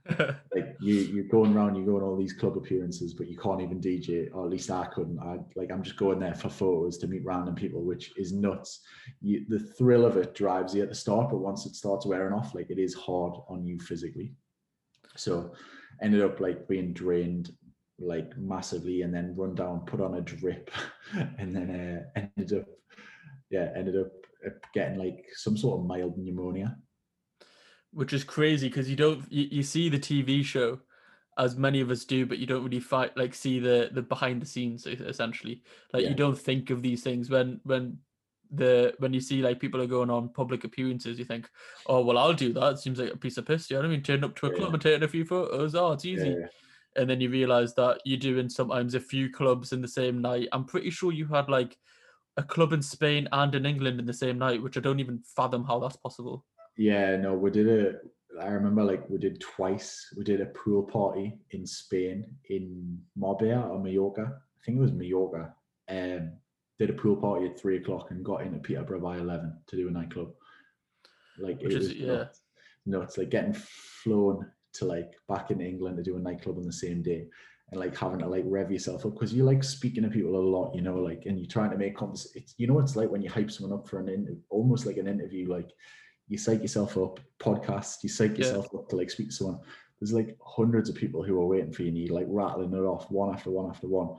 [0.20, 3.82] like you you're going around, you're going all these club appearances, but you can't even
[3.82, 5.18] DJ, or at least I couldn't.
[5.20, 8.82] I like I'm just going there for photos to meet random people, which is nuts.
[9.22, 12.34] You, the thrill of it drives you at the start, but once it starts wearing
[12.34, 14.34] off, like it is hard on you physically.
[15.16, 15.54] So
[16.04, 17.52] ended up like being drained
[18.00, 20.70] like massively and then run down, put on a drip,
[21.38, 21.70] and then
[22.16, 22.66] uh, ended up,
[23.50, 24.12] yeah, ended up
[24.46, 26.78] uh, getting like some sort of mild pneumonia.
[27.92, 30.80] Which is crazy because you don't you, you see the TV show
[31.38, 34.42] as many of us do, but you don't really fight like see the the behind
[34.42, 35.64] the scenes essentially.
[35.94, 36.10] Like yeah.
[36.10, 38.00] you don't think of these things when when
[38.52, 41.50] the when you see like people are going on public appearances, you think,
[41.88, 42.74] oh well, I'll do that.
[42.74, 43.70] It seems like a piece of piss.
[43.70, 44.04] You know what I mean?
[44.04, 45.76] Turn up to a club and taking a few photos.
[45.76, 46.36] Oh, it's easy.
[46.38, 46.48] Yeah
[46.96, 50.48] and then you realize that you're doing sometimes a few clubs in the same night.
[50.52, 51.78] I'm pretty sure you had like
[52.38, 55.24] a club in Spain and in England in the same night, which I don't even
[55.36, 56.46] fathom how that's possible.
[56.78, 58.42] Yeah, no, we did a.
[58.42, 60.14] I remember like we did twice.
[60.18, 64.34] We did a pool party in Spain in Marbella or Mallorca.
[64.36, 65.54] I think it was Mallorca.
[65.88, 66.34] Um,
[66.78, 69.88] did a pool party at three o'clock and got into Peterborough by eleven to do
[69.88, 70.32] a nightclub.
[71.40, 72.08] Like Which it is, was yeah.
[72.08, 72.42] nuts.
[72.86, 73.18] nuts.
[73.18, 77.02] Like getting flown to like back in England to do a nightclub on the same
[77.02, 77.28] day
[77.72, 80.38] and like having to like rev yourself up because you like speaking to people a
[80.38, 82.32] lot, you know, like and you're trying to make convers.
[82.36, 84.98] It's you know it's like when you hype someone up for an in, almost like
[84.98, 85.72] an interview, like
[86.28, 88.46] you psych yourself up, podcast, you psych yeah.
[88.46, 89.60] yourself up to like speak to someone.
[90.00, 92.78] There's like hundreds of people who are waiting for you, and you like rattling it
[92.78, 94.18] off one after one after one,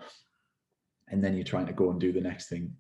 [1.09, 2.73] and then you're trying to go and do the next thing.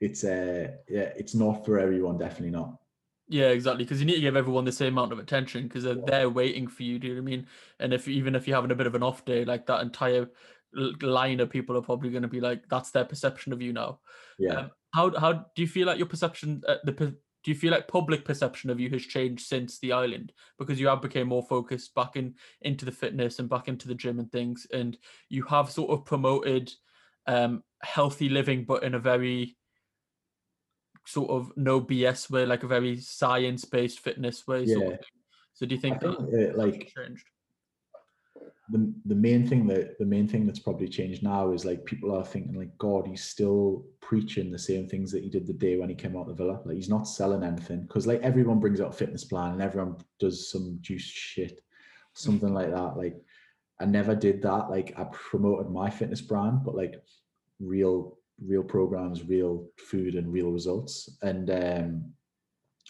[0.00, 2.76] It's uh yeah, it's not for everyone, definitely not.
[3.32, 3.84] Yeah, exactly.
[3.84, 6.68] Because you need to give everyone the same amount of attention because they're, they're waiting
[6.68, 6.98] for you.
[6.98, 7.46] Do you know what I mean?
[7.80, 10.28] And if even if you're having a bit of an off day, like that entire
[11.00, 14.00] line of people are probably going to be like, that's their perception of you now.
[14.38, 14.52] Yeah.
[14.52, 17.88] Um, how how do you feel like your perception uh, the do you feel like
[17.88, 21.94] public perception of you has changed since the island because you have become more focused
[21.94, 24.98] back in into the fitness and back into the gym and things and
[25.30, 26.70] you have sort of promoted
[27.26, 29.56] um healthy living but in a very
[31.06, 34.64] sort of no BS way, like a very science based fitness way.
[34.64, 34.74] Yeah.
[34.74, 34.98] Sort of
[35.54, 37.26] so do you think, think that like changed?
[38.70, 42.14] The, the main thing that the main thing that's probably changed now is like people
[42.16, 45.76] are thinking like God he's still preaching the same things that he did the day
[45.76, 48.60] when he came out of the villa like he's not selling anything because like everyone
[48.60, 51.62] brings out a fitness plan and everyone does some juice shit
[52.14, 53.16] something like that like
[53.80, 56.94] I never did that like I promoted my fitness brand but like
[57.60, 58.16] real
[58.46, 61.18] real programs, real food, and real results.
[61.22, 62.12] And um,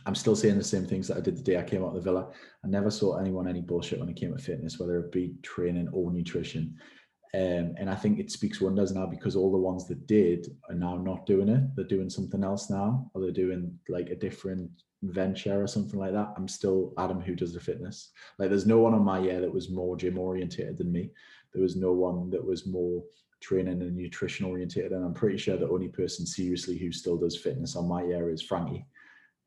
[0.06, 1.94] I'm still saying the same things that I did the day I came out of
[1.94, 2.28] the villa.
[2.64, 5.88] I never saw anyone any bullshit when it came to fitness, whether it be training
[5.92, 6.76] or nutrition.
[7.34, 10.74] Um, and I think it speaks wonders now because all the ones that did are
[10.74, 11.62] now not doing it.
[11.74, 14.70] They're doing something else now, or they're doing like a different
[15.02, 16.32] venture or something like that.
[16.36, 18.10] I'm still Adam who does the fitness.
[18.38, 21.10] Like there's no one on my year that was more gym orientated than me.
[21.52, 23.02] There was no one that was more
[23.40, 24.92] training and nutrition orientated.
[24.92, 28.32] And I'm pretty sure the only person seriously who still does fitness on my area
[28.32, 28.86] is Frankie.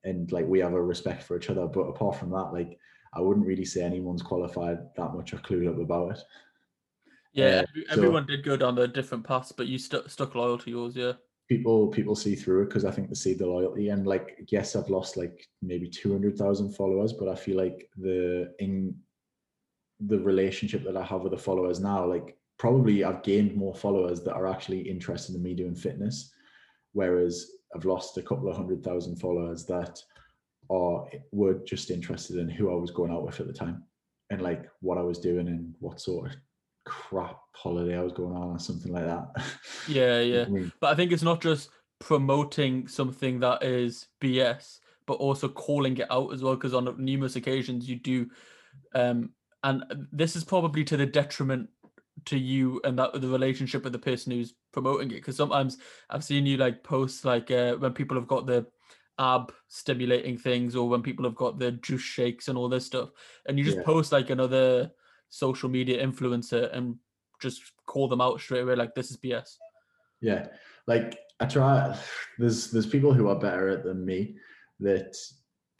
[0.03, 1.65] And like we have a respect for each other.
[1.65, 2.77] But apart from that, like
[3.13, 6.23] I wouldn't really say anyone's qualified that much or clued up about it.
[7.33, 10.57] Yeah, uh, everyone so, did go down the different paths, but you stuck stuck loyal
[10.59, 11.13] to yours, yeah.
[11.49, 14.75] People people see through it because I think they see the loyalty and like yes,
[14.75, 18.95] I've lost like maybe two hundred thousand followers, but I feel like the in
[19.99, 24.21] the relationship that I have with the followers now, like probably I've gained more followers
[24.23, 26.33] that are actually interested in me doing fitness,
[26.93, 29.99] whereas I've lost a couple of hundred thousand followers that
[30.69, 33.83] are were just interested in who I was going out with at the time
[34.29, 36.37] and like what I was doing and what sort of
[36.85, 39.27] crap holiday I was going on or something like that.
[39.87, 40.45] Yeah, yeah.
[40.79, 41.69] But I think it's not just
[41.99, 46.55] promoting something that is BS, but also calling it out as well.
[46.55, 48.27] Because on numerous occasions you do,
[48.95, 49.29] um,
[49.65, 51.69] and this is probably to the detriment
[52.25, 55.15] to you and that the relationship with the person who's promoting it.
[55.15, 55.77] Because sometimes
[56.09, 58.65] i've seen you like post like uh, when people have got the
[59.19, 63.09] ab stimulating things or when people have got the juice shakes and all this stuff
[63.47, 63.83] and you just yeah.
[63.83, 64.91] post like another
[65.29, 66.95] social media influencer and
[67.41, 69.55] just call them out straight away like this is bs
[70.21, 70.47] yeah.
[70.87, 71.97] Like i try
[72.37, 74.35] there's there's people who are better at than me
[74.79, 75.15] that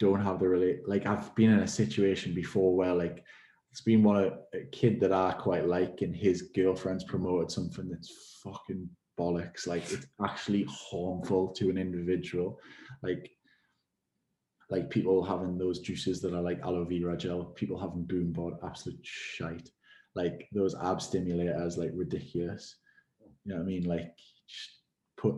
[0.00, 3.24] don't have the really like i've been in a situation before where like
[3.76, 7.90] it's been one of a kid that I quite like, and his girlfriend's promoted something
[7.90, 8.88] that's fucking
[9.20, 9.66] bollocks.
[9.66, 12.58] Like it's actually harmful to an individual.
[13.02, 13.30] Like
[14.70, 18.54] like people having those juices that are like aloe vera gel, people having boom bod,
[18.64, 19.68] absolute shite.
[20.14, 22.76] Like those ab stimulators, like ridiculous.
[23.44, 23.84] You know what I mean?
[23.84, 24.10] Like
[24.48, 24.70] just
[25.18, 25.34] put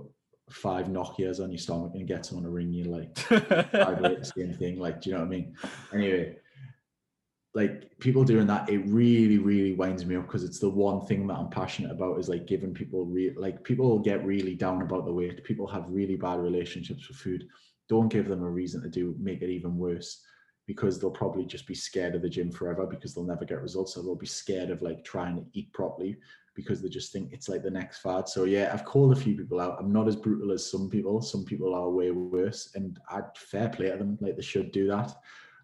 [0.48, 3.18] five Nokias on your stomach and get someone to ring you like
[4.24, 4.78] same thing.
[4.78, 5.56] Like, do you know what I mean?
[5.92, 6.36] Anyway,
[7.54, 11.26] like people doing that, it really, really winds me up because it's the one thing
[11.26, 15.06] that I'm passionate about is like giving people real like people get really down about
[15.06, 15.42] the weight.
[15.44, 17.48] People have really bad relationships with food.
[17.88, 20.22] Don't give them a reason to do make it even worse
[20.66, 23.94] because they'll probably just be scared of the gym forever because they'll never get results.
[23.94, 26.18] So they'll be scared of like trying to eat properly
[26.54, 28.28] because they just think it's like the next fad.
[28.28, 29.78] So yeah, I've called a few people out.
[29.80, 31.22] I'm not as brutal as some people.
[31.22, 34.18] Some people are way worse, and I'd fair play to them.
[34.20, 35.14] Like they should do that.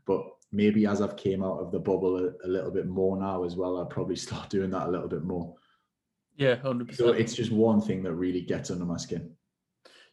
[0.06, 0.24] But
[0.54, 3.56] maybe as I've came out of the bubble a, a little bit more now as
[3.56, 5.54] well, I'll probably start doing that a little bit more.
[6.36, 9.30] Yeah, hundred So it's just one thing that really gets under my skin.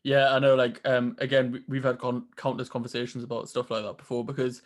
[0.04, 0.56] Yeah, I know.
[0.56, 4.62] Like, um, again, we- we've had con- countless conversations about stuff like that before because,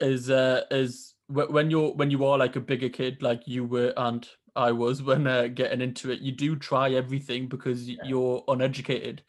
[0.00, 3.64] as uh, as wh- when you're when you are like a bigger kid, like you
[3.64, 7.96] were and I was when uh, getting into it, you do try everything because Yeah.
[8.04, 9.22] you're uneducated.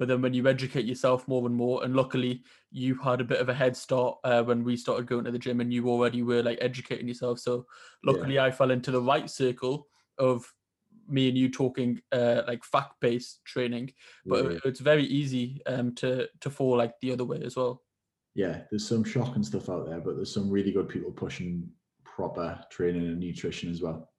[0.00, 3.38] But then when you educate yourself more and more, and luckily you had a bit
[3.38, 6.22] of a head start uh, when we started going to the gym, and you already
[6.22, 7.38] were like educating yourself.
[7.38, 7.66] So
[8.02, 8.12] Yeah.
[8.12, 9.86] luckily, I fell into the right circle
[10.18, 10.52] of
[11.06, 13.92] me and you talking uh, like fact based training
[14.28, 14.58] but Yeah.
[14.64, 17.82] it's very easy um to to fall like the other way as well
[18.34, 21.68] yeah, there's some shocking stuff out there, but there's some really good people pushing
[22.04, 24.10] proper training and nutrition as well.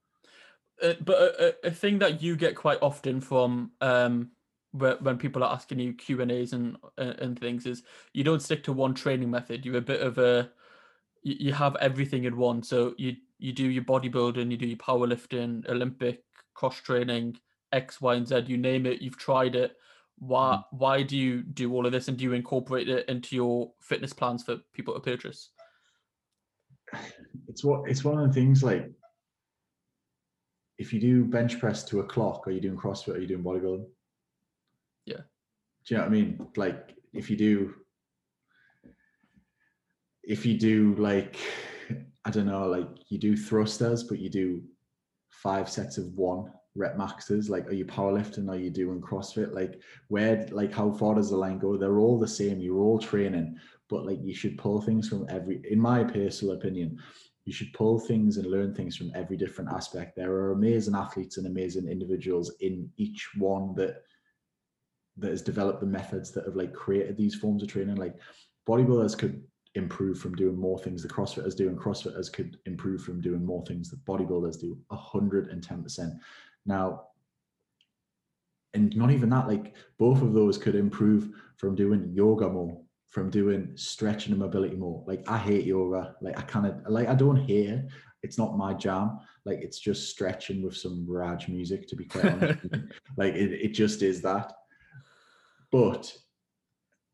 [0.84, 4.32] uh, but a, a, thing that you get quite often from um
[4.74, 7.84] when people are asking you q and a's and and things is
[8.14, 10.50] you don't stick to one training method you're a bit of a
[11.24, 14.78] you, you have everything in one so you you do your bodybuilding you do your
[14.78, 16.24] powerlifting olympic
[16.54, 17.38] cross training
[17.74, 19.76] x y and z you name it you've tried it
[20.20, 20.78] why mm-hmm.
[20.78, 24.14] why do you do all of this and do you incorporate it into your fitness
[24.14, 25.50] plans for people to purchase
[27.48, 28.90] It's what it's one of the things like
[30.82, 33.16] if you do bench press to a clock, are you doing CrossFit?
[33.16, 33.86] Are you doing bodybuilding?
[35.86, 36.48] Do you know what I mean?
[36.56, 37.74] Like if you do
[40.24, 41.38] if you do like
[42.24, 44.62] I don't know, like you do thrusters, but you do
[45.30, 48.50] five sets of one rep maxes, like are you powerlifting?
[48.50, 49.54] Are you doing CrossFit?
[49.54, 51.78] Like where like how far does the line go?
[51.78, 53.58] They're all the same, you're all training,
[53.90, 56.98] but like you should pull things from every in my personal opinion,
[57.46, 60.16] you should pull things and learn things from every different aspect.
[60.16, 64.04] There are amazing athletes and amazing individuals in each one that
[65.18, 67.96] that has developed the methods that have like created these forms of training.
[67.96, 68.16] Like
[68.68, 69.44] bodybuilders could
[69.76, 73.64] improve from doing more things the CrossFitters do, and CrossFitters could improve from doing more
[73.66, 74.78] things that bodybuilders do.
[74.92, 76.14] hundred and ten percent.
[76.66, 77.08] Now,
[78.74, 83.30] and not even that, like both of those could improve from doing yoga more, from
[83.30, 85.04] doing stretching and mobility more.
[85.08, 86.16] Like I hate yoga.
[86.22, 87.86] Like I kind of like I don't hate it.
[88.24, 89.20] It's not my jam.
[89.46, 92.60] Like it's just stretching with some Raj music, to be quite honest.
[93.18, 94.54] like it, it just is that.
[95.72, 96.16] But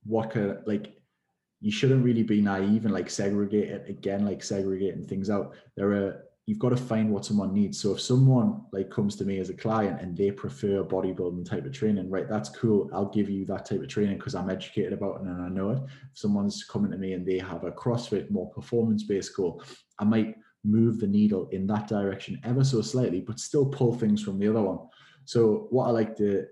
[0.04, 0.94] what could like
[1.60, 5.56] you shouldn't really be naive and like segregate it again, like segregating things out.
[5.76, 7.80] There are you've got to find what someone needs.
[7.80, 11.66] So if someone like comes to me as a client and they prefer bodybuilding type
[11.66, 12.90] of training, right, that's cool.
[12.94, 15.72] I'll give you that type of training because I'm educated about it and I know
[15.72, 15.80] it.
[15.84, 19.62] If someone's coming to me and they have a CrossFit, more performance-based goal,
[20.00, 24.24] I might move the needle in that direction ever so slightly, but still pull things
[24.24, 24.80] from the other one.
[25.26, 26.46] So what I like to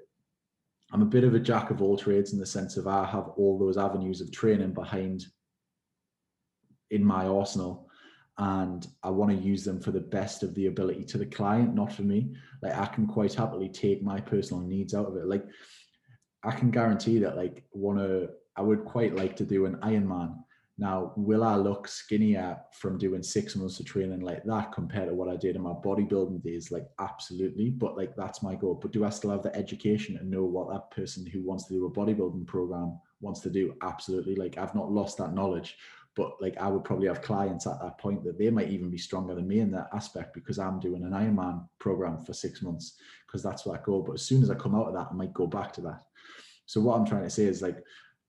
[0.95, 3.27] I'm a bit of a jack of all trades in the sense of I have
[3.35, 5.25] all those avenues of training behind
[6.89, 7.89] in my arsenal
[8.37, 11.75] and I want to use them for the best of the ability to the client,
[11.75, 12.33] not for me.
[12.61, 15.25] Like I can quite happily take my personal needs out of it.
[15.25, 15.45] Like
[16.45, 20.44] I can guarantee that like one of I would quite like to do an Ironman.
[20.77, 25.15] Now, will I look skinnier from doing six months of training like that compared to
[25.15, 26.69] what I did in my bodybuilding days?
[26.69, 27.69] Like, absolutely.
[27.69, 28.75] But like, that's my goal.
[28.75, 31.73] But do I still have the education and know what that person who wants to
[31.73, 33.73] do a bodybuilding program wants to do?
[33.83, 34.35] Absolutely.
[34.35, 35.77] Like, I've not lost that knowledge.
[36.13, 38.97] But like, I would probably have clients at that point that they might even be
[38.97, 42.97] stronger than me in that aspect because I'm doing an Ironman program for six months
[43.27, 44.01] because that's that goal.
[44.01, 46.01] But as soon as I come out of that, I might go back to that.
[46.65, 47.77] So what I'm trying to say is like,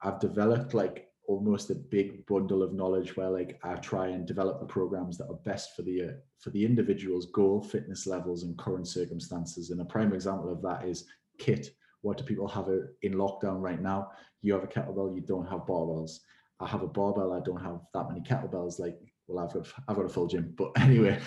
[0.03, 4.61] I've developed like almost a big bundle of knowledge where like I try and develop
[4.61, 8.57] the programs that are best for the uh, for the individual's goal, fitness levels, and
[8.59, 9.71] current circumstances.
[9.71, 11.07] And a prime example of that is
[11.39, 11.71] kit.
[12.03, 14.11] What do people have a, in lockdown right now?
[14.43, 16.19] You have a kettlebell, you don't have barbells.
[16.61, 18.79] I have a barbell, I don't have that many kettlebells.
[18.79, 18.97] Like,
[19.27, 21.19] well, I've got I've got a full gym, but anyway,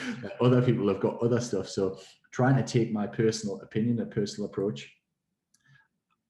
[0.42, 1.68] other people have got other stuff.
[1.68, 2.00] So
[2.32, 4.90] trying to take my personal opinion, a personal approach,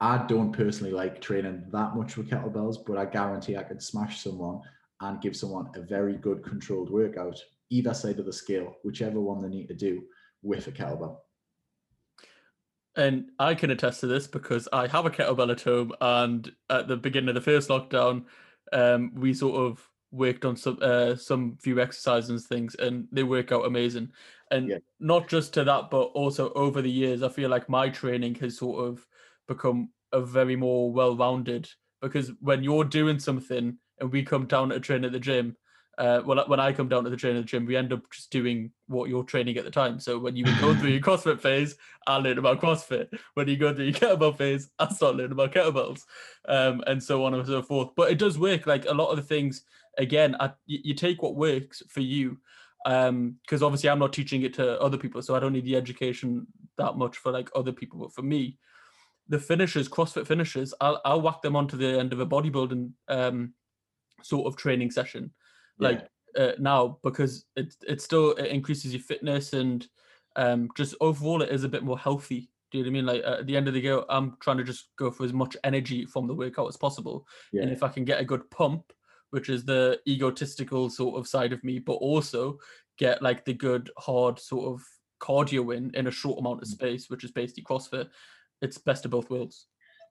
[0.01, 4.21] I don't personally like training that much with kettlebells, but I guarantee I can smash
[4.23, 4.61] someone
[5.01, 7.37] and give someone a very good controlled workout,
[7.69, 10.03] either side of the scale, whichever one they need to do
[10.41, 11.17] with a kettlebell.
[12.95, 16.87] And I can attest to this because I have a kettlebell at home, and at
[16.87, 18.25] the beginning of the first lockdown,
[18.73, 23.23] um, we sort of worked on some uh, some few exercises and things, and they
[23.23, 24.11] work out amazing.
[24.51, 24.77] And Yeah.
[24.99, 28.57] not just to that, but also over the years, I feel like my training has
[28.57, 29.07] sort of
[29.49, 31.69] become a very more well-rounded.
[32.01, 35.57] Because when you're doing something and we come down to train at the gym,
[35.99, 38.09] uh, well, when I come down to the train at the gym, we end up
[38.09, 39.99] just doing what you're training at the time.
[39.99, 41.75] So when you go through your CrossFit phase,
[42.07, 43.09] I learn about CrossFit.
[43.33, 46.05] When you go through your kettlebell phase, I start learning about kettlebells,
[46.47, 47.89] um, and so on and so forth.
[47.97, 48.65] But it does work.
[48.65, 49.63] Like a lot of the things,
[49.97, 52.37] again, I, you, you take what works for you,
[52.85, 56.47] because obviously I'm not teaching it to other people, so I don't need the education
[56.77, 57.99] that much for like other people.
[57.99, 58.57] But for me,
[59.29, 63.53] the finishers, CrossFit finishers, I'll I'll whack them onto the end of a bodybuilding um,
[64.23, 65.31] sort of training session
[65.79, 66.05] like
[66.37, 69.87] uh, now because it it still it increases your fitness and
[70.35, 73.05] um just overall it is a bit more healthy do you know what I mean?
[73.05, 75.57] Like at the end of the day, I'm trying to just go for as much
[75.63, 77.25] energy from the workout as possible.
[77.51, 78.83] yeah, And if I can get a good pump,
[79.31, 82.59] which is the egotistical sort of side of me, but also
[82.97, 84.85] get like the good hard sort of
[85.19, 86.73] cardio in in a short amount of Mm.
[86.73, 88.09] space, which is basically CrossFit,
[88.61, 89.67] it's best of both worlds.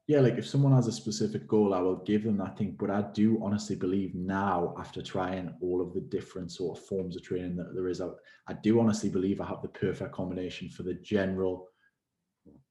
[0.07, 0.21] yeah.
[0.21, 2.77] Like if someone has a specific goal, I will give them that thing.
[2.79, 7.15] But I do honestly believe now, after trying all of the different sort of forms
[7.17, 8.17] of training that there is out,
[8.47, 11.69] I do honestly believe I have the perfect combination for the general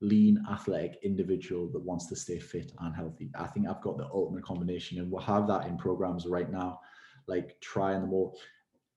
[0.02, 3.30] lean athletic individual that wants to stay fit and healthy.
[3.38, 6.80] I think I've got the ultimate combination, and we'll have that in programs right now,
[7.28, 8.40] like trying them all.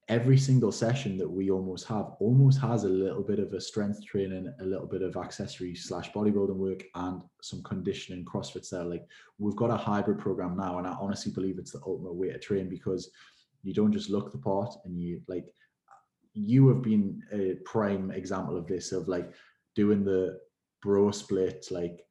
[0.07, 4.03] Every single session that we almost have almost has a little bit of a strength
[4.05, 8.89] training, a little bit of accessory slash bodybuilding work, and some conditioning CrossFit style.
[8.89, 9.05] Like
[9.37, 12.39] we've got a hybrid program now, and I honestly believe it's the ultimate way to
[12.39, 13.09] train because
[13.63, 15.45] you don't just look the part and you like
[16.33, 19.31] you have been a prime example of this of like
[19.75, 20.39] doing the
[20.81, 22.05] bro split like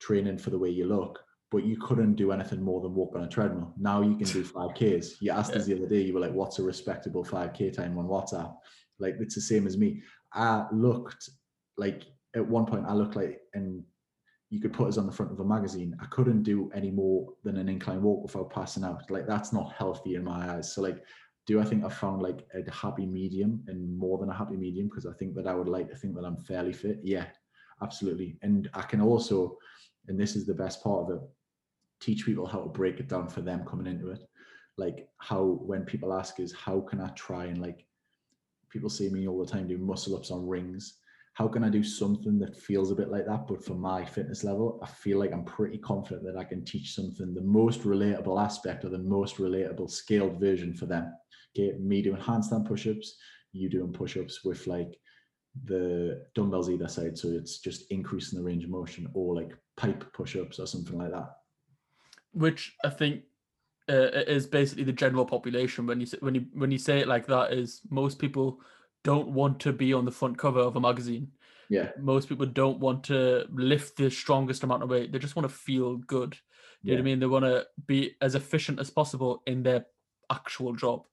[0.00, 1.20] training for the way you look
[1.50, 3.72] but you couldn't do anything more than walk on a treadmill.
[3.78, 6.58] Now you can do 5ks you asked us the other day you were like what's
[6.58, 8.54] a respectable 5k time on whatsapp?
[8.98, 10.02] Like it's the same as me.
[10.32, 11.30] I looked
[11.76, 12.04] like
[12.34, 13.82] at one point i looked like and
[14.50, 15.96] you could put us on the front of a magazine.
[16.00, 19.10] I couldn't do any more than an incline walk without passing out.
[19.10, 20.72] Like that's not healthy in my eyes.
[20.72, 21.02] So like
[21.46, 24.88] do I think I found like a happy medium and more than a happy medium?
[24.88, 26.98] Because I think that I would like to think that I'm fairly fit.
[27.04, 27.26] Yeah,
[27.82, 28.36] absolutely.
[28.42, 29.56] And I can also,
[30.08, 31.22] and this is the best part of it,
[32.00, 34.20] teach people how to break it down for them coming into it.
[34.78, 37.86] Like how when people ask is how can I try and like
[38.70, 40.98] people see me all the time do muscle ups on rings.
[41.34, 44.42] How can I do something that feels a bit like that, but for my fitness
[44.42, 48.42] level, I feel like I'm pretty confident that I can teach something the most relatable
[48.42, 51.12] aspect or the most relatable scaled version for them
[51.56, 53.16] okay, me doing handstand push-ups,
[53.52, 54.98] you doing push-ups with like
[55.64, 60.12] the dumbbells either side, so it's just increasing the range of motion, or like pike
[60.12, 61.30] push-ups or something like that.
[62.32, 63.22] which I think
[63.88, 65.86] uh, is basically the general population.
[65.86, 68.60] When you say, when you when you say it like that, is most people
[69.04, 71.28] don't want to be on the front cover of a magazine.
[71.68, 75.10] Yeah, Most people don't want to lift the strongest amount of weight.
[75.10, 76.36] They just want to feel good.
[76.82, 77.20] You know what I mean?
[77.20, 79.86] They want to be as efficient as possible in their
[80.30, 81.06] actual job.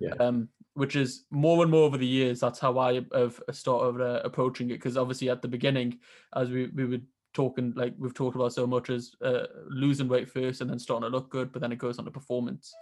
[0.00, 0.14] Yeah.
[0.14, 2.40] Um, which is more and more over the years.
[2.40, 4.74] That's how I have started uh, approaching it.
[4.74, 5.98] Because obviously, at the beginning,
[6.34, 7.00] as we we were
[7.34, 11.08] talking, like we've talked about so much, is uh, losing weight first and then starting
[11.08, 12.72] to look good, but then it goes on to performance.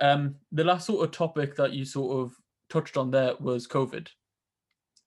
[0.00, 2.34] Um, the last sort of topic that you sort of
[2.70, 4.08] touched on there was COVID,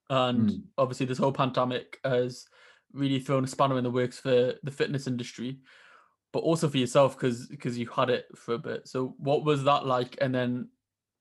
[0.09, 0.63] and Mm.
[0.77, 2.45] obviously, this whole pandemic has
[2.93, 5.59] really thrown a spanner in the works for the fitness industry
[6.33, 8.87] but also for yourself because because you had it for a bit.
[8.87, 10.17] So what was that like?
[10.19, 10.67] And then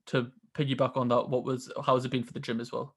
[0.07, 2.95] to piggyback on that, what was how has it been for the gym as well?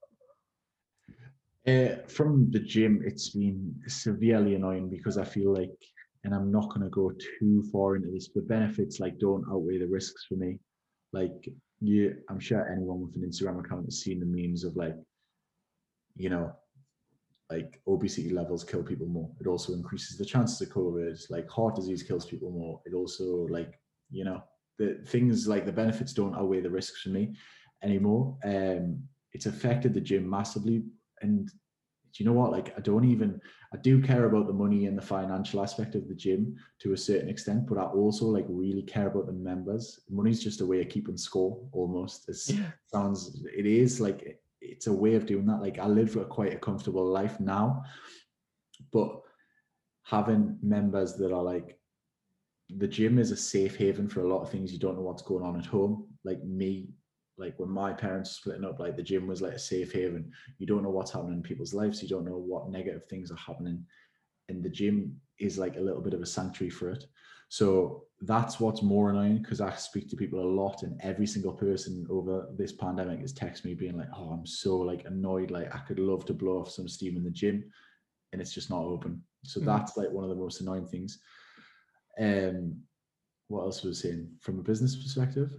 [1.67, 5.75] Uh, from the gym, it's been severely annoying because I feel like,
[6.23, 9.79] and I'm not going to go too far into this, the benefits like don't outweigh
[9.79, 10.59] the risks for me.
[11.11, 11.49] Like
[11.79, 14.95] you, I'm sure anyone with an Instagram account has seen the memes of like,
[16.15, 16.53] you know,
[17.49, 19.29] like obesity levels kill people more.
[19.39, 21.19] It also increases the chances of COVID.
[21.29, 22.81] Like heart disease kills people more.
[22.85, 23.79] It also like,
[24.11, 24.43] you know,
[24.77, 27.35] the things like the benefits don't outweigh the risks for me
[27.83, 28.37] anymore.
[28.43, 29.03] Um,
[29.33, 30.83] it's affected the gym massively.
[31.21, 32.51] And do you know what?
[32.51, 33.41] Like i don't even
[33.73, 36.97] i do care about the money and the financial aspect of the gym to a
[36.97, 39.99] certain extent but i also like really care about the members.
[40.09, 42.29] Money's just a way of keeping score almost.
[42.29, 42.71] It Yeah.
[42.85, 45.61] sounds it is like it's a way of doing that.
[45.61, 47.83] Like i live a quite a comfortable life now
[48.91, 49.21] but
[50.03, 51.77] having members that are like
[52.69, 55.21] the gym is a safe haven for a lot of things you don't know what's
[55.21, 56.87] going on at home like me
[57.37, 60.31] like when my parents were splitting up like the gym was like a safe haven
[60.57, 63.37] you don't know what's happening in people's lives you don't know what negative things are
[63.37, 63.85] happening
[64.49, 67.05] and the gym is like a little bit of a sanctuary for it.
[67.49, 71.53] So that's what's more annoying because I speak to people a lot, and every single
[71.53, 75.51] person over this pandemic has texted me being like, "Oh, I'm so like annoyed.
[75.51, 77.63] Like I could love to blow off some steam in the gym,
[78.33, 79.65] and it's just not open." So mm.
[79.65, 81.19] that's like one of the most annoying things.
[82.19, 82.81] Um,
[83.47, 85.51] what else was saying from a business perspective?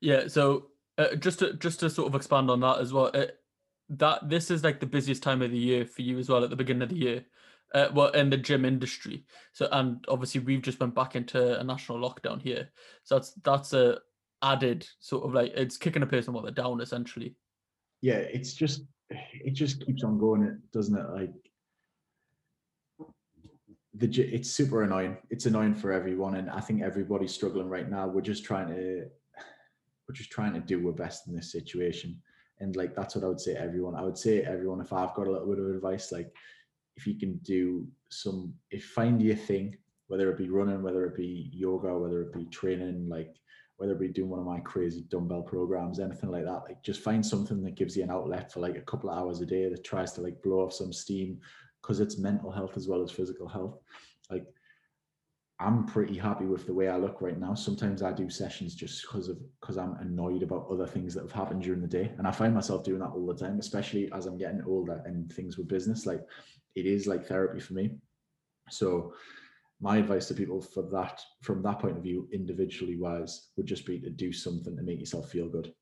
[0.00, 0.28] Yeah.
[0.28, 0.66] So
[0.98, 3.26] uh, just to just to sort of expand on that as well, uh,
[3.88, 6.50] that this is like the busiest time of the year for you as well at
[6.50, 7.24] the beginning of the year
[7.74, 11.64] uh, well in the gym industry so and obviously we've just went back into a
[11.64, 12.68] national lockdown here
[13.04, 13.98] so that's that's a
[14.42, 17.34] added sort of like it's kicking a person while they're down essentially
[18.00, 21.32] yeah it's just it just keeps on going it doesn't it like
[23.94, 25.16] the it's super annoying.
[25.30, 29.06] It's annoying for everyone and i think everybody's struggling right now we're just trying to
[30.08, 32.20] we're just trying to do our best in this situation.
[32.60, 33.94] And like that's what i would say everyone.
[33.94, 36.32] I would say everyone if i've got a little bit of advice like
[36.96, 39.76] if you can do some if find your thing
[40.08, 43.34] whether it be running whether it be yoga whether it be training like
[43.78, 47.00] whether it be doing one of my crazy dumbbell programs anything like that like just
[47.00, 49.68] find something that gives you an outlet for like a couple of hours a day
[49.68, 51.38] that tries to like blow off some steam
[51.82, 53.78] because it's mental health as well as physical health
[54.30, 54.44] like
[55.58, 57.54] I'm pretty happy with the way I look right now.
[57.54, 61.30] Sometimes I do sessions just because of because I'm annoyed about other things that have
[61.30, 64.26] happened during the day, and I find myself doing that all the time, especially as
[64.26, 66.04] I'm getting older and things with business.
[66.04, 66.22] Like
[66.74, 67.90] it is like therapy for me.
[68.70, 69.12] So
[69.80, 73.84] my advice to people for that from that point of view individually wise would just
[73.84, 75.74] be to do something to make yourself feel good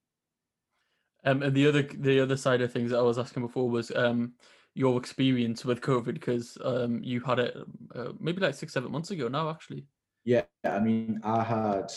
[1.27, 3.91] um and the other the other side of things that i was asking before was
[3.95, 4.33] um
[4.81, 7.57] your experience with covid because um you had it
[7.95, 9.85] uh, maybe like six seven months ago now actually
[10.25, 11.93] yeah i mean i had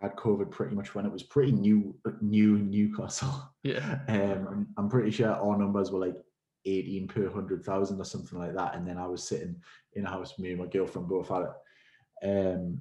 [0.00, 5.10] had covid pretty much when it was pretty new new newcastle yeah um i'm pretty
[5.10, 6.16] sure our numbers were like
[6.64, 8.74] 18 per 100,000 or something like that.
[8.74, 9.56] And then I was sitting
[9.94, 12.56] in a house, me and my girlfriend both had it.
[12.56, 12.80] Um,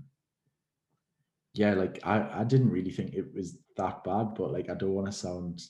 [1.53, 4.93] yeah, like I, I didn't really think it was that bad, but like I don't
[4.93, 5.61] want to sound.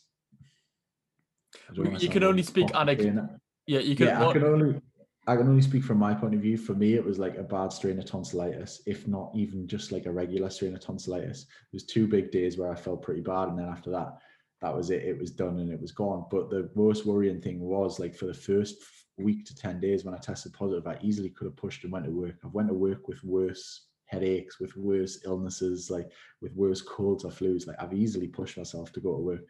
[1.74, 3.30] You can only speak anecdote.
[3.68, 4.08] Yeah, you can.
[4.08, 4.82] Yeah, I can only.
[5.28, 6.58] I can only speak from my point of view.
[6.58, 10.08] For me, it was like a bad strain of tonsillitis, if not even just like
[10.08, 11.44] a regular strain of tonsillitis.
[11.44, 14.18] It was two big days where I felt pretty bad, and then after that,
[14.62, 15.04] that was it.
[15.04, 16.26] It was done and it was gone.
[16.32, 18.78] But the most worrying thing was like for the first
[19.18, 22.06] week to 10 days when I tested positive, I easily could have pushed and went
[22.06, 22.36] to work.
[22.44, 26.12] I've went to work with worse headaches, with worse illnesses, like
[26.42, 27.68] with worse colds or flus.
[27.68, 29.42] Like I've easily pushed myself to go to work.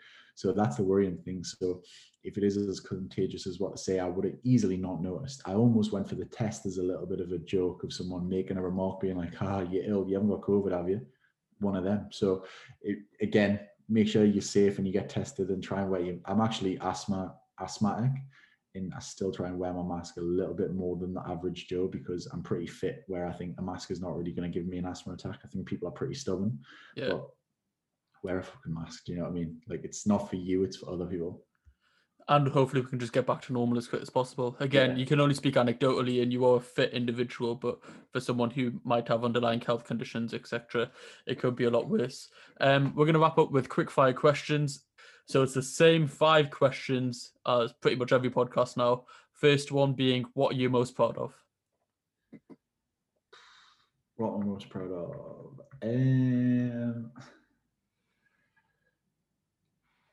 [0.41, 1.43] So that's the worrying thing.
[1.43, 1.83] So
[2.23, 5.43] if it is as contagious as what to say, I would have easily not noticed.
[5.45, 8.27] I almost went for the test as a little bit of a joke of someone
[8.27, 11.05] making a remark being like, ah, you're ill, you haven't got COVID, have you?
[11.59, 12.07] One of them.
[12.09, 12.43] So
[12.81, 16.19] it, again, make sure you're safe and you get tested and try and wear you.
[16.25, 18.11] I'm actually asthma asthmatic
[18.73, 21.67] and I still try and wear my mask a little bit more than the average
[21.67, 24.59] Joe because I'm pretty fit where I think a mask is not really going to
[24.59, 25.39] give me an asthma attack.
[25.43, 26.57] I think people are pretty stubborn.
[26.95, 27.09] Yeah.
[27.09, 27.29] But
[28.23, 29.05] wear a fucking mask.
[29.05, 29.61] Do you know what I mean?
[29.67, 31.43] Like it's not for you, it's for other people
[32.27, 34.55] and hopefully we can just get back to normal as quick as possible.
[34.59, 34.97] Again, yeah.
[34.97, 37.79] you can only speak anecdotally, and you are a fit individual, but
[38.11, 40.89] for someone who might have underlying health conditions, etc.,
[41.25, 42.29] it could be a lot worse.
[42.59, 44.85] Um, we're going to wrap up with quick fire questions.
[45.25, 49.05] So it's the same five questions as pretty much every podcast now.
[49.33, 51.33] First one being, what are you most proud of?
[54.15, 55.59] What I'm I most proud of?
[55.83, 57.11] Um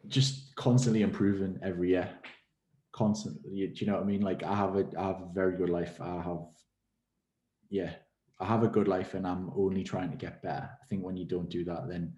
[0.09, 2.11] just constantly improving every year.
[2.93, 4.23] Constantly do you know what i mean?
[4.23, 6.01] Like i have a i have a very good life.
[6.01, 6.47] I have
[7.71, 7.93] yeah
[8.41, 10.69] i have a good life and i'm only trying to get better.
[10.83, 12.13] I think when you don't do that then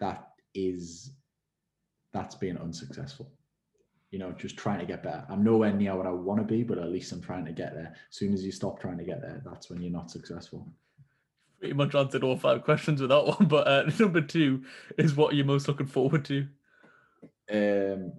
[0.00, 1.12] that is
[2.12, 3.32] that's being unsuccessful.
[4.10, 5.24] You know just trying to get better.
[5.28, 7.74] I'm nowhere near what i want to be but at least i'm trying to get
[7.74, 7.94] there.
[8.10, 10.66] As soon as you stop trying to get there that's when you're not successful.
[11.58, 14.62] Pretty much answered all five questions with that one but uh, number two
[14.96, 16.46] is what you're most looking forward to
[17.52, 18.12] um,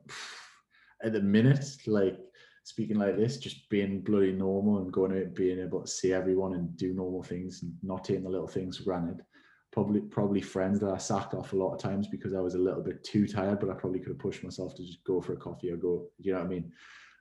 [1.03, 2.17] at the minute, like
[2.63, 6.53] speaking like this, just being bloody normal and going out, being able to see everyone
[6.53, 9.23] and do normal things and not taking the little things for granted.
[9.71, 12.59] Probably, probably friends that I sacked off a lot of times because I was a
[12.59, 15.33] little bit too tired, but I probably could have pushed myself to just go for
[15.33, 16.07] a coffee or go.
[16.17, 16.71] You know what I mean?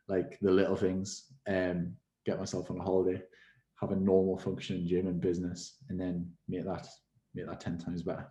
[0.09, 1.25] Like the little things.
[1.49, 3.23] Um, get myself on a holiday,
[3.81, 6.87] have a normal functioning gym and business, and then make that
[7.35, 8.27] make that ten times better.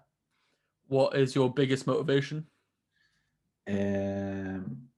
[0.88, 2.46] What is your biggest motivation?
[3.68, 4.90] Um,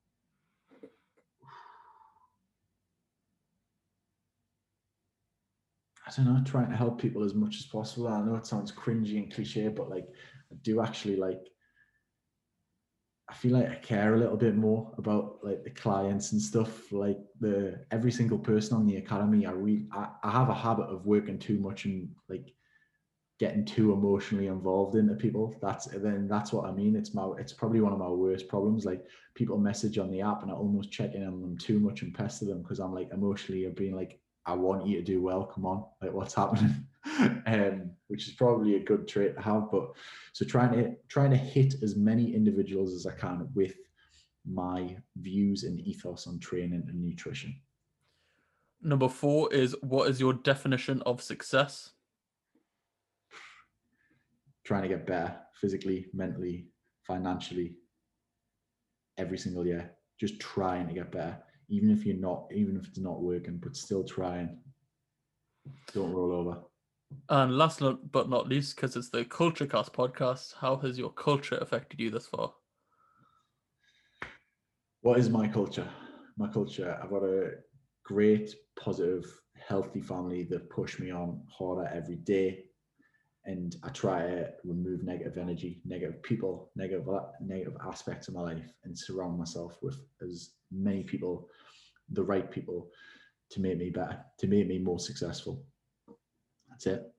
[6.07, 8.07] I don't know, trying to help people as much as possible.
[8.07, 10.07] I know it sounds cringy and cliche, but like
[10.51, 11.41] I do actually like
[13.27, 16.91] I feel like I care a little bit more about like the clients and stuff.
[16.91, 20.83] Like the every single person on the academy, I re I, I have a habit
[20.83, 22.53] of working too much and like
[23.37, 25.55] getting too emotionally involved into people.
[25.61, 26.95] That's then that's what I mean.
[26.95, 28.85] It's my it's probably one of my worst problems.
[28.85, 32.01] Like people message on the app and I almost check in on them too much
[32.01, 35.43] and pester them because I'm like emotionally being like, I want you to do well.
[35.45, 36.87] Come on, like what's happening?
[37.45, 39.69] um, which is probably a good trait to have.
[39.71, 39.91] But
[40.31, 43.75] so trying to trying to hit as many individuals as I can with
[44.49, 47.55] my views and ethos on training and nutrition.
[48.81, 51.91] Number four is what is your definition of success?
[54.65, 56.67] Trying to get better physically, mentally,
[57.05, 57.75] financially,
[59.17, 59.91] every single year.
[60.19, 61.37] Just trying to get better,
[61.69, 64.57] even if you're not, even if it's not working, but still trying.
[65.93, 66.61] Don't roll over.
[67.29, 67.81] And last
[68.11, 72.09] but not least, because it's the Culture Cast podcast, how has your culture affected you
[72.09, 72.53] thus far?
[75.01, 75.87] What is my culture?
[76.37, 77.51] My culture, I've got a
[78.03, 79.25] great, positive,
[79.55, 82.65] healthy family that push me on harder every day.
[83.45, 87.07] And I try to remove negative energy, negative people, negative
[87.39, 91.47] negative aspects of my life, and surround myself with as many people,
[92.09, 92.89] the right people,
[93.51, 95.63] to make me better, to make me more successful.
[96.69, 97.13] That's it.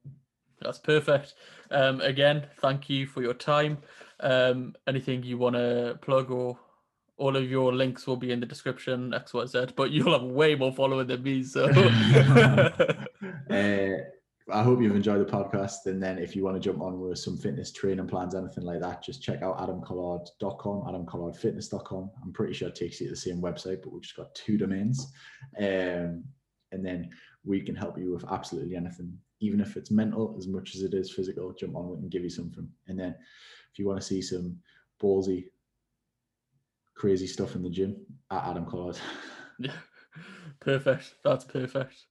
[0.60, 1.34] That's perfect.
[1.70, 3.78] Um, again, thank you for your time.
[4.20, 6.58] Um, anything you want to plug or
[7.18, 10.72] all of your links will be in the description, XYZ, but you'll have way more
[10.72, 11.42] following than me.
[11.42, 11.64] So
[13.50, 13.96] uh,
[14.52, 15.86] I hope you've enjoyed the podcast.
[15.86, 18.80] And then if you want to jump on with some fitness training plans, anything like
[18.80, 22.10] that, just check out adamcollard.com, adamcollardfitness.com.
[22.22, 24.56] I'm pretty sure it takes you to the same website, but we've just got two
[24.56, 25.12] domains.
[25.58, 26.24] Um,
[26.72, 27.10] and then
[27.44, 30.94] we can help you with absolutely anything even if it's mental as much as it
[30.94, 32.68] is physical, jump on it and give you something.
[32.88, 33.14] And then
[33.72, 34.58] if you want to see some
[35.02, 35.46] ballsy,
[36.94, 37.96] crazy stuff in the gym
[38.30, 38.98] at Adam Collard.
[39.58, 39.72] Yeah,
[40.60, 41.14] perfect.
[41.22, 42.06] That's perfect.